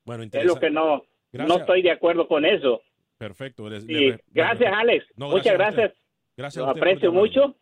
Bueno, 0.05 0.25
Es 0.25 0.45
lo 0.45 0.59
que 0.59 0.71
no, 0.71 1.03
no 1.33 1.57
estoy 1.61 1.83
de 1.83 1.91
acuerdo 1.91 2.27
con 2.29 2.45
eso. 2.45 2.81
Perfecto. 3.19 3.69
les- 3.69 3.85
Sí, 3.85 3.93
le- 3.93 4.01
le- 4.13 4.19
gracias, 4.29 4.73
Alex. 4.73 5.07
No, 5.17 5.29
Muchas 5.31 5.53
gracias 5.55 5.75
gracias. 5.77 5.99
Gracias 6.37 6.63
a 6.63 6.67
Lo 6.67 6.73
usted 6.73 6.81
por 6.81 6.89
aprecio 6.89 7.13
mucho. 7.13 7.57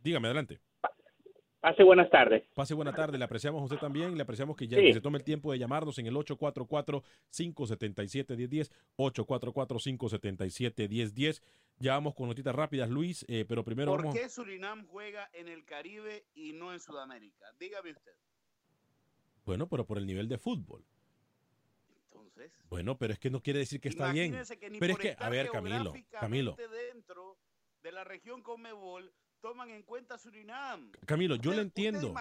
Dígame, 0.00 0.28
adelante. 0.28 0.58
Pase 1.66 1.82
buenas 1.82 2.08
tardes. 2.10 2.44
Pase 2.54 2.74
buena 2.74 2.94
tarde, 2.94 3.18
le 3.18 3.24
apreciamos 3.24 3.60
a 3.60 3.64
usted 3.64 3.78
también, 3.78 4.16
le 4.16 4.22
apreciamos 4.22 4.56
que 4.56 4.68
ya 4.68 4.78
Sí. 4.78 4.84
que 4.84 4.92
se 4.92 5.00
tome 5.00 5.18
el 5.18 5.24
tiempo 5.24 5.50
de 5.50 5.58
llamarnos 5.58 5.98
en 5.98 6.06
el 6.06 6.14
844-577-1010, 6.14 8.70
844-577-1010. 8.96 11.42
Ya 11.80 11.94
vamos 11.94 12.14
con 12.14 12.28
notitas 12.28 12.54
rápidas, 12.54 12.88
Luis, 12.88 13.24
eh, 13.26 13.44
pero 13.48 13.64
primero 13.64 13.90
¿Por 13.90 14.02
vamos... 14.02 14.14
qué 14.16 14.28
Surinam 14.28 14.86
juega 14.86 15.28
en 15.32 15.48
el 15.48 15.64
Caribe 15.64 16.24
y 16.36 16.52
no 16.52 16.72
en 16.72 16.78
Sudamérica? 16.78 17.46
Dígame 17.58 17.90
usted. 17.90 18.12
Bueno, 19.44 19.68
pero 19.68 19.84
por 19.84 19.98
el 19.98 20.06
nivel 20.06 20.28
de 20.28 20.38
fútbol. 20.38 20.84
Entonces, 22.04 22.52
Bueno, 22.68 22.96
pero 22.96 23.12
es 23.12 23.18
que 23.18 23.28
no 23.30 23.42
quiere 23.42 23.58
decir 23.58 23.80
que 23.80 23.88
está 23.88 24.12
bien. 24.12 24.36
que 24.60 24.70
ni 24.70 24.78
Pero 24.78 24.92
es 24.92 25.00
que, 25.00 25.16
a 25.18 25.28
ver, 25.28 25.50
Camilo, 25.50 25.94
Camilo, 26.12 26.56
dentro 26.92 27.36
de 27.82 27.90
la 27.90 28.04
región 28.04 28.44
Conmebol 28.44 29.12
toman 29.40 29.70
en 29.70 29.82
cuenta 29.82 30.18
Surinam. 30.18 30.92
Camilo, 31.06 31.36
yo 31.36 31.52
le 31.52 31.62
entiendo. 31.62 32.14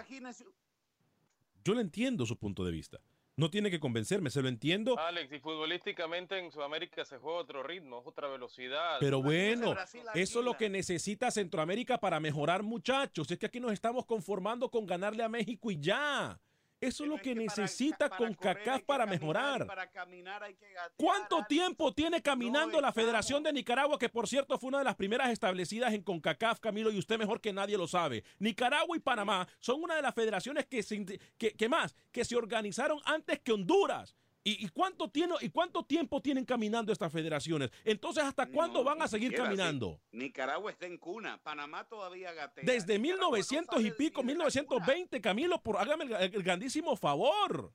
Yo 1.63 1.74
le 1.74 1.82
entiendo 1.82 2.26
su 2.26 2.38
punto 2.38 2.63
de 2.63 2.72
vista. 2.72 2.99
No 3.38 3.49
tiene 3.49 3.70
que 3.70 3.82
convencerme, 3.82 4.30
se 4.30 4.41
lo 4.41 4.47
entiendo. 4.47 4.97
Alex, 4.97 5.34
y 5.34 5.39
futbolísticamente 5.39 6.38
en 6.38 6.51
Sudamérica 6.51 7.03
se 7.03 7.18
juega 7.18 7.39
otro 7.39 7.63
ritmo, 7.63 8.01
otra 8.05 8.30
velocidad. 8.30 8.97
Pero 9.01 9.22
bueno, 9.22 9.76
eso 10.13 10.39
es 10.39 10.45
lo 10.45 10.55
que 10.55 10.70
necesita 10.70 11.32
Centroamérica 11.32 11.97
para 11.97 12.22
mejorar, 12.22 12.63
muchachos. 12.63 13.30
Es 13.30 13.38
que 13.38 13.47
aquí 13.47 13.59
nos 13.59 13.74
estamos 13.74 14.05
conformando 14.05 14.70
con 14.72 14.86
ganarle 14.86 15.24
a 15.24 15.28
México 15.28 15.70
y 15.70 15.80
ya. 15.82 16.39
Eso 16.86 17.03
es 17.03 17.09
lo 17.09 17.17
que 17.17 17.33
necesita 17.33 18.09
con 18.09 18.33
CACAF 18.33 18.83
para 18.83 19.05
mejorar. 19.05 19.65
Para 19.65 19.89
caminar 19.89 20.43
hay 20.43 20.53
que 20.53 20.67
gatear. 20.67 20.91
¿Cuánto 20.95 21.43
tiempo 21.47 21.91
tiene 21.93 22.21
caminando 22.21 22.79
la 22.79 22.93
Federación 22.93 23.41
de 23.41 23.51
Nicaragua, 23.51 23.97
que 23.97 24.09
por 24.09 24.27
cierto 24.27 24.59
fue 24.59 24.67
una 24.67 24.79
de 24.79 24.83
las 24.83 24.95
primeras 24.95 25.29
establecidas 25.29 25.93
en 25.93 26.03
CONCACAF, 26.03 26.59
Camilo, 26.59 26.91
y 26.91 26.99
usted 26.99 27.17
mejor 27.17 27.41
que 27.41 27.51
nadie 27.51 27.77
lo 27.77 27.88
sabe? 27.88 28.23
Nicaragua 28.39 28.95
y 28.95 28.99
Panamá 28.99 29.47
son 29.59 29.81
una 29.81 29.95
de 29.95 30.03
las 30.03 30.13
federaciones 30.13 30.65
que, 30.67 30.83
se, 30.83 31.19
que, 31.38 31.53
que 31.53 31.69
más, 31.69 31.95
que 32.11 32.23
se 32.23 32.36
organizaron 32.36 32.99
antes 33.05 33.39
que 33.39 33.51
Honduras. 33.51 34.15
¿Y, 34.47 34.63
y 34.63 34.69
cuánto 34.69 35.09
tiene, 35.09 35.33
¿Y 35.41 35.49
cuánto 35.49 35.83
tiempo 35.83 36.21
tienen 36.21 36.45
caminando 36.45 36.93
estas 36.93 37.11
federaciones? 37.11 37.71
Entonces, 37.83 38.23
¿hasta 38.23 38.45
cuándo 38.45 38.83
van 38.83 39.01
a 39.01 39.07
seguir 39.07 39.33
caminando? 39.33 39.99
Nicaragua 40.11 40.69
está 40.69 40.85
en 40.85 40.99
cuna. 40.99 41.41
Panamá 41.41 41.83
todavía 41.85 42.31
gatea. 42.31 42.63
Desde 42.63 42.99
1900 42.99 43.83
y 43.83 43.89
pico, 43.89 44.21
1920, 44.21 45.19
Camilo, 45.19 45.59
por, 45.63 45.77
hágame 45.77 46.05
el, 46.05 46.13
el 46.35 46.43
grandísimo 46.43 46.95
favor. 46.95 47.73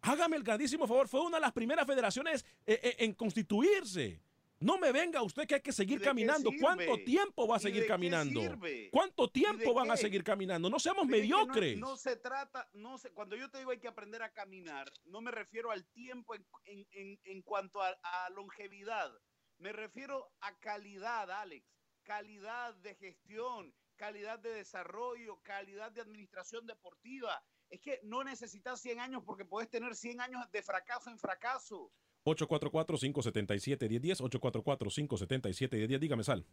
Hágame 0.00 0.36
el 0.36 0.42
grandísimo 0.42 0.86
favor. 0.86 1.06
Fue 1.06 1.20
una 1.20 1.36
de 1.36 1.42
las 1.42 1.52
primeras 1.52 1.86
federaciones 1.86 2.46
eh, 2.66 2.80
eh, 2.82 2.96
en 3.00 3.12
constituirse. 3.12 4.22
No 4.60 4.76
me 4.76 4.90
venga 4.90 5.22
usted 5.22 5.46
que 5.46 5.54
hay 5.56 5.60
que 5.60 5.72
seguir 5.72 5.98
¿De 5.98 6.02
qué 6.04 6.08
caminando. 6.10 6.50
¿Cuánto 6.60 6.96
tiempo 7.04 7.46
va 7.46 7.56
a 7.56 7.58
¿Y 7.58 7.62
seguir 7.62 7.86
caminando? 7.86 8.40
¿Cuánto 8.90 9.28
tiempo 9.30 9.72
van 9.72 9.90
a 9.92 9.96
seguir 9.96 10.24
caminando? 10.24 10.68
No 10.68 10.80
seamos 10.80 11.06
Mire 11.06 11.22
que 11.22 11.28
no- 11.28 11.38
mediocres. 11.46 11.78
No, 11.78 11.96
se 11.96 12.16
trata, 12.16 12.68
no 12.72 12.98
se, 12.98 13.10
cuando 13.12 13.36
yo 13.36 13.48
te 13.50 13.58
digo 13.58 13.70
hay 13.70 13.78
que 13.78 13.86
aprender 13.88 14.20
a 14.22 14.32
caminar, 14.32 14.90
no 15.04 15.20
me 15.20 15.30
refiero 15.30 15.70
al 15.70 15.86
tiempo 15.90 16.34
en, 16.34 16.44
en- 16.64 16.86
en- 16.90 17.20
en 17.24 17.42
cuanto 17.42 17.80
a, 17.82 17.90
a 18.02 18.30
longevidad, 18.30 19.12
me 19.58 19.72
refiero 19.72 20.32
a 20.40 20.56
calidad, 20.58 21.30
Alex, 21.30 21.64
calidad 22.02 22.74
de 22.76 22.96
gestión, 22.96 23.72
calidad 23.96 24.40
de 24.40 24.50
desarrollo, 24.54 25.40
calidad 25.42 25.92
de 25.92 26.00
administración 26.00 26.66
deportiva. 26.66 27.44
Es 27.70 27.80
que 27.80 28.00
no 28.02 28.24
necesitas 28.24 28.80
100 28.80 28.98
años 28.98 29.22
porque 29.24 29.44
puedes 29.44 29.68
tener 29.70 29.94
100 29.94 30.20
años 30.20 30.50
de 30.50 30.62
fracaso 30.62 31.10
en 31.10 31.18
fracaso. 31.18 31.92
844-577-1010, 32.24 34.20
844-577-1010. 34.20 35.98
Dígame, 35.98 36.22
Sal. 36.24 36.44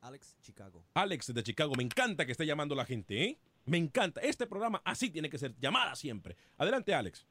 Alex, 0.00 0.36
Chicago. 0.42 0.82
Alex 0.94 1.32
de 1.32 1.42
Chicago, 1.42 1.74
me 1.76 1.84
encanta 1.84 2.26
que 2.26 2.32
esté 2.32 2.44
llamando 2.44 2.74
la 2.74 2.84
gente, 2.84 3.22
¿eh? 3.22 3.38
Me 3.66 3.76
encanta. 3.78 4.20
Este 4.20 4.46
programa 4.48 4.82
así 4.84 5.10
tiene 5.10 5.30
que 5.30 5.38
ser, 5.38 5.52
llamada 5.60 5.94
siempre. 5.94 6.34
Adelante, 6.58 6.92
Alex. 6.92 7.24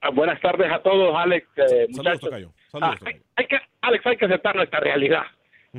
Ah, 0.00 0.10
buenas 0.10 0.40
tardes 0.40 0.68
a 0.72 0.82
todos, 0.82 1.14
Alex. 1.14 1.46
eh, 1.56 1.60
Saludos, 1.68 1.90
muchachos. 1.96 2.20
Tocayo. 2.20 2.52
Saludos, 2.72 2.96
Ah, 3.02 3.04
hay, 3.06 3.22
hay 3.36 3.46
que, 3.46 3.56
Alex, 3.82 4.04
hay 4.06 4.16
que 4.16 4.24
aceptar 4.24 4.56
nuestra 4.56 4.80
realidad. 4.80 5.22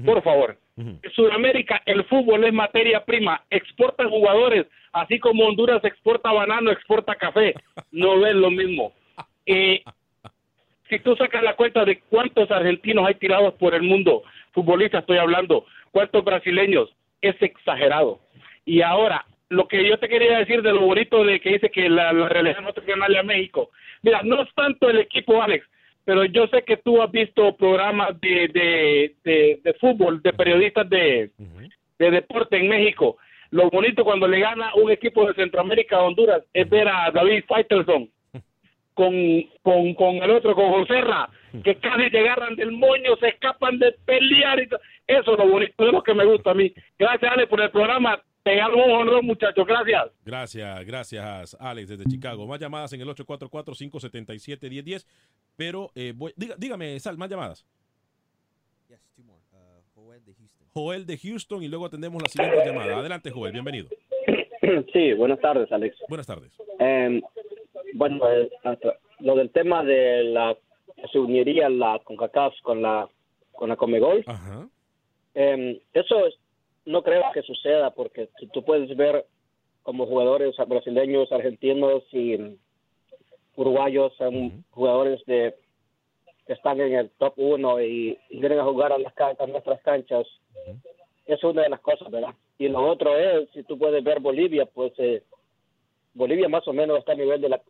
Por 0.05 0.23
favor. 0.23 0.57
En 0.77 0.99
Sudamérica, 1.13 1.83
el 1.85 2.03
fútbol 2.05 2.45
es 2.45 2.53
materia 2.53 3.03
prima. 3.05 3.45
Exportan 3.49 4.09
jugadores, 4.09 4.65
así 4.93 5.19
como 5.19 5.45
Honduras 5.45 5.83
exporta 5.83 6.31
banano, 6.31 6.71
exporta 6.71 7.15
café. 7.15 7.53
No 7.91 8.25
es 8.25 8.33
lo 8.33 8.49
mismo. 8.49 8.91
Eh, 9.45 9.83
si 10.93 10.99
tú 10.99 11.15
sacas 11.15 11.41
la 11.41 11.55
cuenta 11.55 11.83
de 11.85 12.01
cuántos 12.01 12.51
argentinos 12.51 13.07
hay 13.07 13.15
tirados 13.15 13.55
por 13.55 13.73
el 13.73 13.81
mundo, 13.81 14.21
futbolistas 14.51 15.01
estoy 15.01 15.17
hablando, 15.17 15.65
cuántos 15.89 16.23
brasileños, 16.23 16.95
es 17.19 17.35
exagerado. 17.41 18.19
Y 18.63 18.81
ahora, 18.81 19.25
lo 19.49 19.67
que 19.67 19.87
yo 19.87 19.97
te 19.97 20.07
quería 20.07 20.37
decir 20.37 20.61
de 20.61 20.71
lo 20.71 20.81
bonito 20.81 21.23
de 21.23 21.39
que 21.39 21.53
dice 21.53 21.71
que 21.71 21.89
la, 21.89 22.13
la 22.13 22.29
realidad 22.29 22.61
no 22.61 22.73
te 22.73 22.81
ganarle 22.81 23.17
a 23.17 23.23
México. 23.23 23.71
Mira, 24.03 24.21
no 24.23 24.43
es 24.43 24.53
tanto 24.53 24.87
el 24.87 24.99
equipo, 24.99 25.41
Alex, 25.41 25.65
pero 26.05 26.25
yo 26.25 26.45
sé 26.47 26.63
que 26.63 26.77
tú 26.77 27.01
has 27.01 27.11
visto 27.11 27.55
programas 27.57 28.19
de, 28.21 28.47
de, 28.49 29.15
de, 29.23 29.59
de 29.63 29.73
fútbol, 29.75 30.21
de 30.21 30.33
periodistas 30.33 30.87
de, 30.89 31.31
de 31.97 32.11
deporte 32.11 32.57
en 32.57 32.67
México. 32.69 33.17
Lo 33.49 33.71
bonito 33.71 34.03
cuando 34.03 34.27
le 34.27 34.41
gana 34.41 34.75
un 34.75 34.91
equipo 34.91 35.25
de 35.25 35.33
Centroamérica 35.33 35.95
a 35.95 36.03
Honduras 36.03 36.43
es 36.53 36.69
ver 36.69 36.87
a 36.87 37.09
David 37.11 37.45
Faitelson 37.47 38.09
con, 38.93 39.13
con, 39.61 39.93
con 39.95 40.15
el 40.17 40.31
otro, 40.31 40.53
con 40.55 40.69
Joserra, 40.71 41.29
que 41.63 41.75
casi 41.79 42.09
se 42.09 42.19
agarran 42.19 42.55
del 42.55 42.71
moño, 42.71 43.15
se 43.19 43.29
escapan 43.29 43.79
de 43.79 43.91
pelear. 44.05 44.59
Y 44.59 44.67
Eso 45.07 45.33
es 45.33 45.37
lo 45.37 45.47
bonito, 45.47 45.85
es 45.85 45.91
lo 45.93 46.01
que 46.03 46.13
me 46.13 46.25
gusta 46.25 46.51
a 46.51 46.53
mí. 46.53 46.73
Gracias, 46.97 47.31
Ale, 47.31 47.47
por 47.47 47.61
el 47.61 47.71
programa. 47.71 48.21
Pegamos 48.43 48.75
un 48.85 48.91
honor, 48.91 49.23
muchachos. 49.23 49.65
Gracias. 49.65 50.11
Gracias, 50.25 50.85
gracias, 50.85 51.57
Alex, 51.61 51.87
desde 51.89 52.03
Chicago. 52.05 52.45
Más 52.45 52.59
llamadas 52.59 52.91
en 52.91 52.99
el 53.01 53.07
844-577-1010. 53.07 55.05
Pero, 55.55 55.91
eh, 55.95 56.13
voy- 56.15 56.33
diga- 56.35 56.55
dígame, 56.57 56.99
Sal, 56.99 57.17
más 57.17 57.29
llamadas. 57.29 57.65
Yes, 58.89 58.99
two 59.15 59.23
more. 59.23 59.39
Uh, 59.53 59.81
Joel 59.95 60.25
de 60.25 60.33
Houston. 60.33 60.67
Joel 60.73 61.05
de 61.05 61.17
Houston 61.17 61.63
y 61.63 61.67
luego 61.69 61.85
atendemos 61.85 62.21
la 62.21 62.27
siguiente 62.27 62.65
llamada. 62.65 62.97
Adelante, 62.97 63.31
Joel, 63.31 63.53
bienvenido. 63.53 63.87
Sí, 64.91 65.13
buenas 65.13 65.39
tardes, 65.39 65.71
Alex. 65.71 65.95
Buenas 66.09 66.25
tardes. 66.27 66.51
Eh, 66.79 67.21
bueno, 67.93 68.29
eh, 68.31 68.49
lo 69.19 69.35
del 69.35 69.49
tema 69.51 69.83
de 69.83 70.23
la 70.23 70.57
se 71.11 71.19
uniría 71.19 71.69
la 71.69 71.99
CONCACAF 72.03 72.53
con 72.61 72.81
la 72.81 73.07
con 73.53 73.69
la 73.69 73.75
Comegol. 73.75 74.23
Ajá. 74.25 74.67
Eh, 75.35 75.81
eso 75.93 76.25
es- 76.27 76.37
no 76.85 77.01
creo 77.03 77.23
que 77.33 77.41
suceda 77.43 77.91
porque 77.91 78.29
si 78.39 78.47
tú 78.47 78.63
puedes 78.63 78.95
ver 78.97 79.25
como 79.83 80.05
jugadores 80.05 80.55
brasileños, 80.67 81.31
argentinos 81.31 82.03
y 82.11 82.37
mm, 82.37 82.57
uruguayos 83.55 84.13
son 84.17 84.63
jugadores 84.71 85.23
de 85.25 85.55
que 86.45 86.53
están 86.53 86.81
en 86.81 86.93
el 86.93 87.09
top 87.11 87.33
uno 87.37 87.81
y, 87.81 88.17
y 88.29 88.39
vienen 88.39 88.59
a 88.59 88.65
jugar 88.65 88.91
a 88.91 88.97
las 88.97 89.13
a 89.17 89.45
nuestras 89.47 89.81
canchas. 89.81 90.27
Es 91.25 91.41
una 91.43 91.61
de 91.63 91.69
las 91.69 91.79
cosas, 91.79 92.11
¿verdad? 92.11 92.33
Y 92.57 92.67
lo 92.67 92.81
otro 92.85 93.17
es, 93.17 93.49
si 93.51 93.63
tú 93.63 93.77
puedes 93.77 94.03
ver 94.03 94.19
Bolivia, 94.19 94.65
pues 94.65 94.91
eh, 94.97 95.23
Bolivia 96.13 96.49
más 96.49 96.67
o 96.67 96.73
menos 96.73 96.99
está 96.99 97.13
a 97.13 97.15
nivel 97.15 97.39
de 97.39 97.49
la 97.49 97.61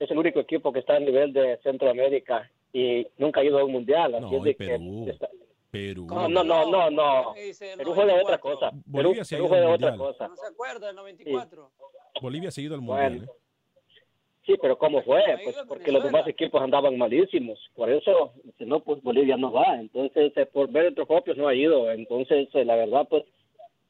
es 0.00 0.10
el 0.10 0.18
único 0.18 0.40
equipo 0.40 0.72
que 0.72 0.80
está 0.80 0.96
a 0.96 1.00
nivel 1.00 1.32
de 1.32 1.58
Centroamérica 1.62 2.50
y 2.72 3.06
nunca 3.18 3.40
ha 3.40 3.44
ido 3.44 3.58
a 3.58 3.64
un 3.64 3.72
mundial, 3.72 4.14
así 4.14 4.24
No, 4.24 4.36
es 4.38 4.42
de 4.42 4.54
Perú. 4.54 5.02
que 5.04 5.10
está- 5.12 5.28
Perú. 5.70 6.06
no, 6.08 6.28
no, 6.28 6.42
no, 6.42 6.66
no, 6.68 6.90
no. 6.90 7.34
Perú 7.76 7.92
juega 7.94 8.14
de 8.16 8.22
otra 8.22 8.38
cosa. 8.38 8.70
Bolivia 8.86 9.12
Perú, 9.22 9.24
se 9.24 9.34
ha 9.34 9.38
Perú 9.38 9.46
ido 9.46 9.54
al 9.54 9.60
juega 9.60 9.68
de 9.68 9.74
otra 9.74 9.90
mundial. 9.90 10.12
cosa. 10.12 10.28
¿No 10.28 10.36
se 10.36 10.46
acuerda 10.46 10.86
del 10.88 10.96
94? 10.96 11.70
Bolivia 12.20 12.48
ha 12.48 12.52
seguido 12.52 12.74
al 12.74 12.80
mundial. 12.80 13.18
Bueno. 13.18 13.32
¿eh? 13.32 13.36
Sí, 14.46 14.54
pero 14.60 14.76
¿cómo 14.78 15.02
fue? 15.02 15.22
Pues 15.44 15.56
porque 15.68 15.92
los 15.92 16.02
demás 16.02 16.26
equipos 16.26 16.60
andaban 16.60 16.96
malísimos. 16.98 17.58
Por 17.76 17.88
eso, 17.90 18.32
si 18.58 18.64
no, 18.64 18.80
pues 18.80 19.00
Bolivia 19.02 19.36
no 19.36 19.52
va. 19.52 19.78
Entonces, 19.78 20.32
eh, 20.36 20.46
por 20.46 20.68
ver 20.70 20.88
otros 20.88 21.06
propios 21.06 21.36
no 21.36 21.46
ha 21.46 21.54
ido. 21.54 21.90
Entonces, 21.92 22.48
eh, 22.54 22.64
la 22.64 22.74
verdad, 22.74 23.06
pues, 23.08 23.22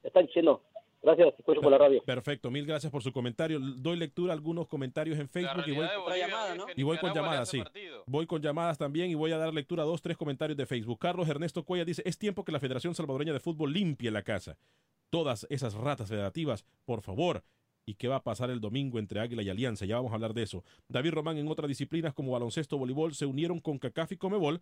está 0.03 0.21
en 0.21 0.29
chino. 0.29 0.61
Gracias, 1.03 1.35
escucho 1.39 1.61
por 1.63 1.73
la 1.73 1.79
radio. 1.79 2.03
Perfecto, 2.03 2.51
mil 2.51 2.67
gracias 2.67 2.93
por 2.93 3.03
su 3.03 3.11
comentario. 3.11 3.59
Doy 3.59 3.97
lectura 3.97 4.33
a 4.33 4.37
algunos 4.37 4.69
comentarios 4.69 5.19
en 5.19 5.29
Facebook 5.29 5.65
y 5.67 5.73
voy, 5.73 5.87
Otra 5.87 6.19
llamada, 6.19 6.55
¿no? 6.55 6.67
y 6.77 6.83
voy 6.83 6.99
con 6.99 7.15
llamadas, 7.15 7.49
sí. 7.49 7.63
Voy 8.07 8.27
con 8.27 8.43
llamadas 8.43 8.77
también 8.77 9.11
y 9.11 9.15
voy 9.15 9.33
a 9.33 9.39
dar 9.39 9.53
lectura 9.55 9.83
a 9.83 9.87
dos, 9.87 10.03
tres 10.03 10.17
comentarios 10.19 10.59
de 10.59 10.67
Facebook. 10.67 10.99
Carlos 10.99 11.27
Ernesto 11.29 11.65
Cuella 11.65 11.87
dice, 11.87 12.03
es 12.05 12.19
tiempo 12.19 12.45
que 12.45 12.53
la 12.53 12.61
Federación 12.61 12.95
Salvadoreña 12.95 13.33
de 13.33 13.41
Fútbol 13.41 13.73
limpie 13.73 14.11
la 14.11 14.23
casa. 14.23 14.59
Todas 15.09 15.47
esas 15.49 15.75
ratas 15.75 16.09
federativas, 16.09 16.67
por 16.85 17.01
favor. 17.01 17.43
¿Y 17.87 17.95
qué 17.95 18.07
va 18.07 18.17
a 18.17 18.23
pasar 18.23 18.51
el 18.51 18.61
domingo 18.61 18.99
entre 18.99 19.21
Águila 19.21 19.43
y 19.43 19.49
Alianza? 19.49 19.87
Ya 19.87 19.97
vamos 19.97 20.13
a 20.13 20.17
hablar 20.17 20.35
de 20.35 20.43
eso. 20.43 20.63
David 20.87 21.13
Román 21.13 21.39
en 21.39 21.49
otras 21.49 21.67
disciplinas 21.67 22.13
como 22.13 22.33
baloncesto, 22.33 22.77
voleibol, 22.77 23.15
se 23.15 23.25
unieron 23.25 23.59
con 23.59 23.79
CACAF 23.79 24.13
y 24.13 24.17
Comebol 24.19 24.61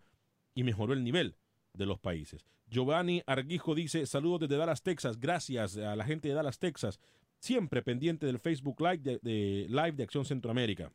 y 0.55 0.63
mejoró 0.63 0.93
el 0.93 1.03
nivel 1.03 1.35
de 1.73 1.85
los 1.85 1.99
países. 1.99 2.45
Giovanni 2.67 3.21
Arguijo 3.25 3.73
dice, 3.75 4.05
saludos 4.05 4.41
desde 4.41 4.57
Dallas, 4.57 4.81
Texas. 4.83 5.19
Gracias 5.19 5.77
a 5.77 5.95
la 5.95 6.05
gente 6.05 6.27
de 6.27 6.33
Dallas, 6.35 6.59
Texas. 6.59 6.99
Siempre 7.39 7.81
pendiente 7.81 8.25
del 8.25 8.39
Facebook 8.39 8.79
Live 8.81 8.97
de, 8.99 9.19
de 9.21 9.65
Live 9.69 9.93
de 9.93 10.03
Acción 10.03 10.25
Centroamérica. 10.25 10.91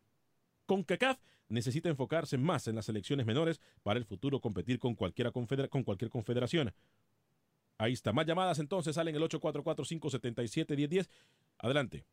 CONCACAF 0.66 1.18
necesita 1.48 1.88
enfocarse 1.88 2.38
más 2.38 2.68
en 2.68 2.76
las 2.76 2.86
selecciones 2.86 3.26
menores 3.26 3.60
para 3.82 3.98
el 3.98 4.04
futuro 4.04 4.40
competir 4.40 4.78
con, 4.78 4.94
cualquiera 4.94 5.30
confedera- 5.32 5.68
con 5.68 5.82
cualquier 5.84 6.10
confederación. 6.10 6.72
Ahí 7.78 7.92
está. 7.92 8.12
Más 8.12 8.26
llamadas 8.26 8.58
entonces 8.60 8.94
salen 8.94 9.14
el 9.16 9.22
844-577-1010. 9.22 11.08
Adelante. 11.58 12.04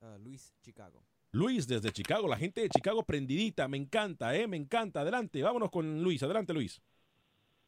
Uh, 0.00 0.18
Luis, 0.18 0.54
Chicago. 0.62 1.02
Luis 1.32 1.66
desde 1.66 1.90
Chicago, 1.92 2.28
la 2.28 2.36
gente 2.36 2.60
de 2.60 2.68
Chicago 2.68 3.02
prendidita, 3.04 3.66
me 3.66 3.78
encanta, 3.78 4.36
eh, 4.36 4.46
me 4.46 4.56
encanta. 4.56 5.00
Adelante, 5.00 5.42
vámonos 5.42 5.70
con 5.70 6.02
Luis, 6.02 6.22
adelante 6.22 6.52
Luis. 6.52 6.80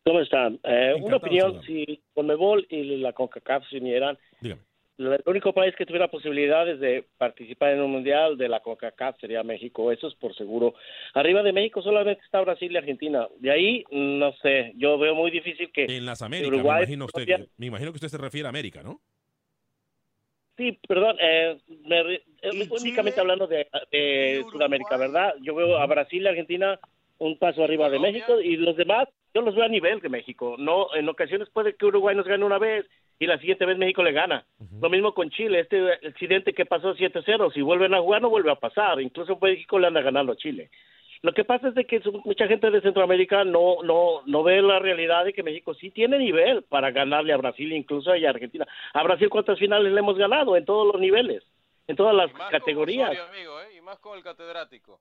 ¿Cómo 0.04 0.20
están? 0.20 0.60
Eh, 0.64 0.94
una 1.00 1.16
opinión, 1.16 1.62
si 1.62 2.02
Conmebol 2.12 2.66
y 2.68 2.98
la 2.98 3.14
CONCACAF 3.14 3.66
se 3.70 3.78
unieran, 3.78 4.18
Dígame. 4.38 4.60
el 4.98 5.22
único 5.24 5.54
país 5.54 5.74
que 5.76 5.86
tuviera 5.86 6.08
posibilidades 6.08 6.78
de 6.78 7.06
participar 7.16 7.72
en 7.72 7.80
un 7.80 7.90
mundial 7.90 8.36
de 8.36 8.50
la 8.50 8.60
CONCACAF 8.60 9.18
sería 9.18 9.42
México, 9.42 9.90
eso 9.90 10.08
es 10.08 10.14
por 10.16 10.36
seguro. 10.36 10.74
Arriba 11.14 11.42
de 11.42 11.54
México 11.54 11.80
solamente 11.80 12.22
está 12.22 12.42
Brasil 12.42 12.70
y 12.70 12.76
Argentina. 12.76 13.26
De 13.38 13.50
ahí, 13.50 13.84
no 13.90 14.32
sé, 14.42 14.72
yo 14.76 14.98
veo 14.98 15.14
muy 15.14 15.30
difícil 15.30 15.72
que 15.72 15.84
En 15.84 16.04
las 16.04 16.20
Américas, 16.20 16.48
Uruguay, 16.48 16.74
me, 16.74 16.82
imagino 16.82 17.04
usted, 17.06 17.24
Colombia- 17.24 17.48
me 17.56 17.66
imagino 17.66 17.90
que 17.92 17.96
usted 17.96 18.08
se 18.08 18.18
refiere 18.18 18.46
a 18.46 18.50
América, 18.50 18.82
¿no? 18.82 19.00
Sí, 20.58 20.78
perdón, 20.86 21.16
eh, 21.18 21.58
me 21.86 22.14
eh, 22.14 22.68
únicamente 22.70 23.18
hablando 23.18 23.46
de, 23.46 23.66
de 23.90 24.44
Sudamérica, 24.52 24.96
¿verdad? 24.98 25.34
Yo 25.42 25.54
veo 25.54 25.78
a 25.78 25.86
Brasil 25.86 26.22
y 26.22 26.28
Argentina 26.28 26.78
un 27.18 27.38
paso 27.38 27.64
arriba 27.64 27.88
de 27.88 27.98
México 27.98 28.40
y 28.40 28.56
los 28.56 28.76
demás 28.76 29.08
yo 29.34 29.42
los 29.42 29.54
veo 29.54 29.64
a 29.64 29.68
nivel 29.68 30.00
de 30.00 30.08
México. 30.08 30.54
No, 30.58 30.94
en 30.94 31.08
ocasiones 31.08 31.50
puede 31.50 31.74
que 31.74 31.86
Uruguay 31.86 32.14
nos 32.14 32.26
gane 32.26 32.44
una 32.44 32.58
vez 32.58 32.86
y 33.18 33.26
la 33.26 33.38
siguiente 33.38 33.66
vez 33.66 33.76
México 33.76 34.02
le 34.02 34.12
gana. 34.12 34.46
Lo 34.80 34.88
mismo 34.88 35.12
con 35.12 35.30
Chile, 35.30 35.60
este 35.60 35.92
accidente 36.06 36.52
que 36.52 36.66
pasó 36.66 36.94
7-0, 36.94 37.52
si 37.52 37.60
vuelven 37.60 37.94
a 37.94 38.00
jugar 38.00 38.22
no 38.22 38.30
vuelve 38.30 38.52
a 38.52 38.56
pasar, 38.56 39.00
incluso 39.00 39.38
México 39.40 39.78
le 39.78 39.88
anda 39.88 40.00
ganando 40.02 40.32
a 40.32 40.36
Chile. 40.36 40.70
Lo 41.22 41.32
que 41.32 41.44
pasa 41.44 41.68
es 41.68 41.74
de 41.74 41.86
que 41.86 42.02
mucha 42.24 42.46
gente 42.46 42.70
de 42.70 42.82
Centroamérica 42.82 43.44
no 43.44 43.82
no 43.82 44.20
no 44.26 44.42
ve 44.42 44.60
la 44.60 44.78
realidad 44.78 45.24
de 45.24 45.32
que 45.32 45.42
México 45.42 45.72
sí 45.74 45.90
tiene 45.90 46.18
nivel 46.18 46.62
para 46.64 46.90
ganarle 46.90 47.32
a 47.32 47.38
Brasil, 47.38 47.72
incluso 47.72 48.10
a 48.10 48.14
Argentina. 48.14 48.66
A 48.92 49.02
Brasil 49.02 49.30
cuántas 49.30 49.58
finales 49.58 49.90
le 49.90 50.00
hemos 50.00 50.18
ganado 50.18 50.54
en 50.54 50.66
todos 50.66 50.92
los 50.92 51.00
niveles, 51.00 51.42
en 51.86 51.96
todas 51.96 52.14
las 52.14 52.30
categorías. 52.50 53.10
Osorio, 53.10 53.24
amigo, 53.24 53.60
¿eh? 53.62 53.78
Y 53.78 53.80
más 53.80 53.98
con 54.00 54.18
el 54.18 54.22
catedrático. 54.22 55.00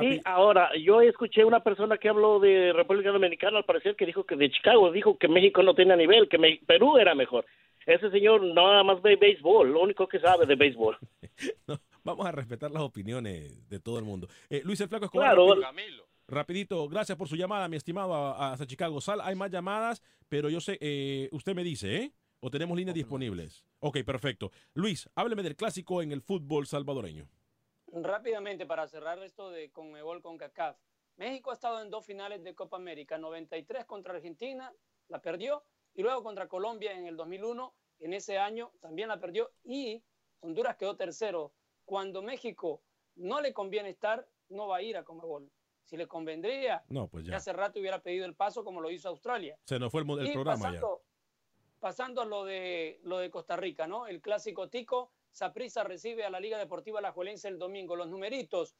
Sí, 0.00 0.20
ahora, 0.24 0.70
yo 0.78 1.00
escuché 1.02 1.44
una 1.44 1.62
persona 1.62 1.98
que 1.98 2.08
habló 2.08 2.40
de 2.40 2.72
República 2.72 3.10
Dominicana, 3.10 3.58
al 3.58 3.64
parecer, 3.64 3.94
que 3.96 4.06
dijo 4.06 4.24
que 4.24 4.36
de 4.36 4.50
Chicago, 4.50 4.90
dijo 4.92 5.18
que 5.18 5.28
México 5.28 5.62
no 5.62 5.74
tenía 5.74 5.96
nivel, 5.96 6.28
que 6.28 6.38
Me- 6.38 6.60
Perú 6.66 6.96
era 6.98 7.14
mejor. 7.14 7.44
Ese 7.84 8.10
señor 8.10 8.42
nada 8.42 8.82
más 8.84 9.02
ve 9.02 9.16
béisbol, 9.16 9.72
lo 9.72 9.80
único 9.82 10.06
que 10.06 10.20
sabe 10.20 10.46
de 10.46 10.54
béisbol. 10.54 10.96
Vamos 12.04 12.26
a 12.26 12.32
respetar 12.32 12.70
las 12.70 12.82
opiniones 12.82 13.68
de 13.68 13.80
todo 13.80 13.98
el 13.98 14.04
mundo. 14.04 14.28
Eh, 14.50 14.62
Luis 14.64 14.80
el 14.80 14.88
Flaco 14.88 15.04
Escobar. 15.06 15.34
Claro. 15.34 15.54
rapi- 15.56 16.02
Rapidito, 16.28 16.88
gracias 16.88 17.18
por 17.18 17.28
su 17.28 17.36
llamada, 17.36 17.68
mi 17.68 17.76
estimado, 17.76 18.34
hasta 18.36 18.66
Chicago. 18.66 19.00
Sal, 19.00 19.20
hay 19.20 19.34
más 19.34 19.50
llamadas, 19.50 20.02
pero 20.28 20.48
yo 20.48 20.60
sé, 20.60 20.78
eh, 20.80 21.28
usted 21.32 21.54
me 21.54 21.62
dice, 21.64 21.96
¿eh? 21.96 22.12
¿O 22.40 22.50
tenemos 22.50 22.76
líneas 22.76 22.94
disponibles? 22.94 23.64
Ok, 23.80 23.98
perfecto. 24.04 24.50
Luis, 24.74 25.08
hábleme 25.14 25.42
del 25.42 25.54
clásico 25.56 26.00
en 26.02 26.10
el 26.12 26.22
fútbol 26.22 26.66
salvadoreño. 26.66 27.26
Rápidamente, 27.92 28.64
para 28.66 28.86
cerrar 28.88 29.18
esto 29.22 29.50
de 29.50 29.70
Conmebol 29.70 30.22
con 30.22 30.38
CACAF. 30.38 30.78
México 31.16 31.50
ha 31.50 31.54
estado 31.54 31.82
en 31.82 31.90
dos 31.90 32.06
finales 32.06 32.42
de 32.42 32.54
Copa 32.54 32.78
América, 32.78 33.18
93 33.18 33.84
contra 33.84 34.14
Argentina, 34.14 34.72
la 35.08 35.20
perdió, 35.20 35.62
y 35.94 36.02
luego 36.02 36.22
contra 36.22 36.48
Colombia 36.48 36.92
en 36.92 37.06
el 37.06 37.16
2001, 37.16 37.74
en 38.00 38.14
ese 38.14 38.38
año 38.38 38.72
también 38.80 39.08
la 39.08 39.20
perdió, 39.20 39.52
y 39.62 40.02
Honduras 40.40 40.76
quedó 40.76 40.96
tercero. 40.96 41.52
Cuando 41.84 42.22
México 42.22 42.82
no 43.16 43.42
le 43.42 43.52
conviene 43.52 43.90
estar, 43.90 44.26
no 44.48 44.68
va 44.68 44.78
a 44.78 44.82
ir 44.82 44.96
a 44.96 45.04
Conmebol. 45.04 45.50
Si 45.84 45.96
le 45.98 46.06
convendría, 46.06 46.82
No, 46.88 47.08
pues 47.08 47.26
ya 47.26 47.32
ya. 47.32 47.36
hace 47.36 47.52
rato 47.52 47.78
hubiera 47.78 48.00
pedido 48.02 48.24
el 48.24 48.34
paso 48.34 48.64
como 48.64 48.80
lo 48.80 48.90
hizo 48.90 49.10
Australia. 49.10 49.58
Se 49.64 49.78
nos 49.78 49.92
fue 49.92 50.00
el, 50.02 50.10
el 50.20 50.32
programa 50.32 50.62
pasando, 50.64 51.02
pasando 51.78 52.22
a 52.22 52.24
lo 52.24 52.44
de, 52.44 53.00
lo 53.02 53.18
de 53.18 53.30
Costa 53.30 53.56
Rica, 53.56 53.86
¿no? 53.86 54.06
El 54.06 54.22
clásico 54.22 54.70
tico, 54.70 55.12
Saprissa 55.32 55.82
recibe 55.82 56.24
a 56.24 56.30
la 56.30 56.38
Liga 56.38 56.58
Deportiva 56.58 56.98
Alajuelense 56.98 57.48
el 57.48 57.58
domingo. 57.58 57.96
Los 57.96 58.08
numeritos. 58.08 58.76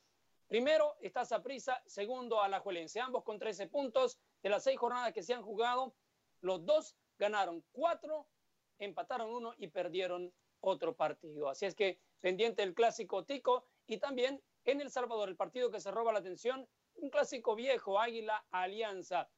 Primero 0.46 0.96
está 1.00 1.24
Saprissa, 1.24 1.82
segundo 1.86 2.42
Alajuelense. 2.42 3.00
Ambos 3.00 3.24
con 3.24 3.38
13 3.38 3.68
puntos. 3.68 4.18
De 4.42 4.50
las 4.50 4.64
seis 4.64 4.78
jornadas 4.78 5.12
que 5.12 5.22
se 5.22 5.32
han 5.32 5.42
jugado, 5.42 5.94
los 6.40 6.64
dos 6.66 6.96
ganaron 7.18 7.64
cuatro, 7.72 8.26
empataron 8.78 9.32
uno 9.32 9.54
y 9.56 9.68
perdieron 9.68 10.32
otro 10.60 10.94
partido. 10.94 11.48
Así 11.48 11.64
es 11.64 11.74
que 11.74 12.00
pendiente 12.20 12.62
el 12.62 12.74
clásico 12.74 13.24
tico 13.24 13.66
y 13.86 13.98
también 13.98 14.42
en 14.64 14.80
El 14.80 14.90
Salvador, 14.90 15.28
el 15.28 15.36
partido 15.36 15.70
que 15.70 15.80
se 15.80 15.90
roba 15.90 16.12
la 16.12 16.18
atención, 16.18 16.68
un 16.96 17.10
clásico 17.10 17.54
viejo, 17.54 17.98
Águila 17.98 18.44
Alianza. 18.50 19.30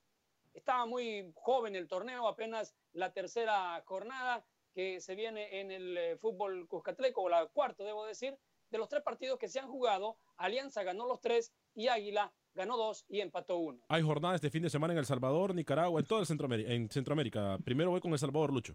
Estaba 0.52 0.86
muy 0.86 1.32
joven 1.34 1.76
el 1.76 1.88
torneo, 1.88 2.26
apenas 2.26 2.74
la 2.92 3.12
tercera 3.12 3.82
jornada 3.86 4.44
que 4.74 5.00
se 5.00 5.14
viene 5.14 5.60
en 5.60 5.70
el 5.70 5.96
eh, 5.96 6.16
fútbol 6.16 6.66
cuscatleco, 6.68 7.22
o 7.22 7.28
la 7.28 7.46
cuarta, 7.46 7.84
debo 7.84 8.04
decir. 8.04 8.36
De 8.70 8.78
los 8.78 8.88
tres 8.88 9.02
partidos 9.02 9.38
que 9.38 9.48
se 9.48 9.60
han 9.60 9.68
jugado, 9.68 10.16
Alianza 10.36 10.82
ganó 10.82 11.06
los 11.06 11.20
tres 11.20 11.52
y 11.74 11.86
Águila 11.86 12.32
ganó 12.54 12.76
dos 12.76 13.04
y 13.08 13.20
empató 13.20 13.58
uno. 13.58 13.80
Hay 13.88 14.02
jornadas 14.02 14.36
este 14.36 14.50
fin 14.50 14.62
de 14.62 14.70
semana 14.70 14.92
en 14.92 14.98
El 14.98 15.06
Salvador, 15.06 15.54
Nicaragua, 15.54 16.00
en 16.00 16.06
todo 16.06 16.20
el 16.20 16.26
Centroamérica. 16.26 16.72
En 16.72 16.90
Centroamérica. 16.90 17.58
Primero 17.64 17.90
voy 17.90 18.00
con 18.00 18.12
El 18.12 18.18
Salvador, 18.18 18.52
Lucho. 18.52 18.74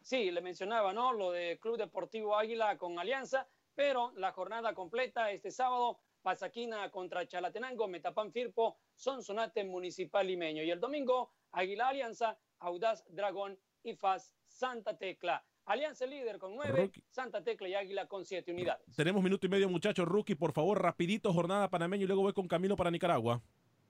Sí, 0.00 0.30
le 0.30 0.40
mencionaba, 0.40 0.92
¿no? 0.92 1.12
Lo 1.12 1.32
de 1.32 1.58
Club 1.60 1.78
Deportivo 1.78 2.36
Águila 2.36 2.78
con 2.78 2.98
Alianza, 2.98 3.48
pero 3.74 4.12
la 4.16 4.32
jornada 4.32 4.72
completa 4.72 5.30
este 5.30 5.50
sábado, 5.50 5.98
Pasaquina 6.22 6.90
contra 6.90 7.26
Chalatenango, 7.26 7.88
Metapan 7.88 8.32
Firpo, 8.32 8.78
Sonsonate 8.94 9.64
Municipal 9.64 10.26
Limeño. 10.26 10.62
Y 10.62 10.70
el 10.70 10.80
domingo, 10.80 11.32
Águila 11.52 11.88
Alianza, 11.88 12.38
Audaz 12.60 13.04
Dragón 13.08 13.58
y 13.86 13.94
FAS 13.94 14.34
Santa 14.46 14.96
Tecla. 14.96 15.44
Alianza 15.64 16.06
líder 16.06 16.38
con 16.38 16.54
nueve, 16.54 16.82
Rookie. 16.82 17.02
Santa 17.08 17.42
Tecla 17.42 17.68
y 17.68 17.74
Águila 17.74 18.06
con 18.06 18.24
siete 18.24 18.52
unidades. 18.52 18.94
Tenemos 18.94 19.22
minuto 19.22 19.46
y 19.46 19.48
medio, 19.48 19.68
muchachos. 19.68 20.06
Rookie, 20.06 20.34
por 20.34 20.52
favor, 20.52 20.80
rapidito, 20.80 21.32
jornada 21.32 21.68
panameño 21.68 22.04
y 22.04 22.06
luego 22.06 22.22
voy 22.22 22.32
con 22.32 22.46
Camilo 22.46 22.76
para 22.76 22.90
Nicaragua. 22.90 23.42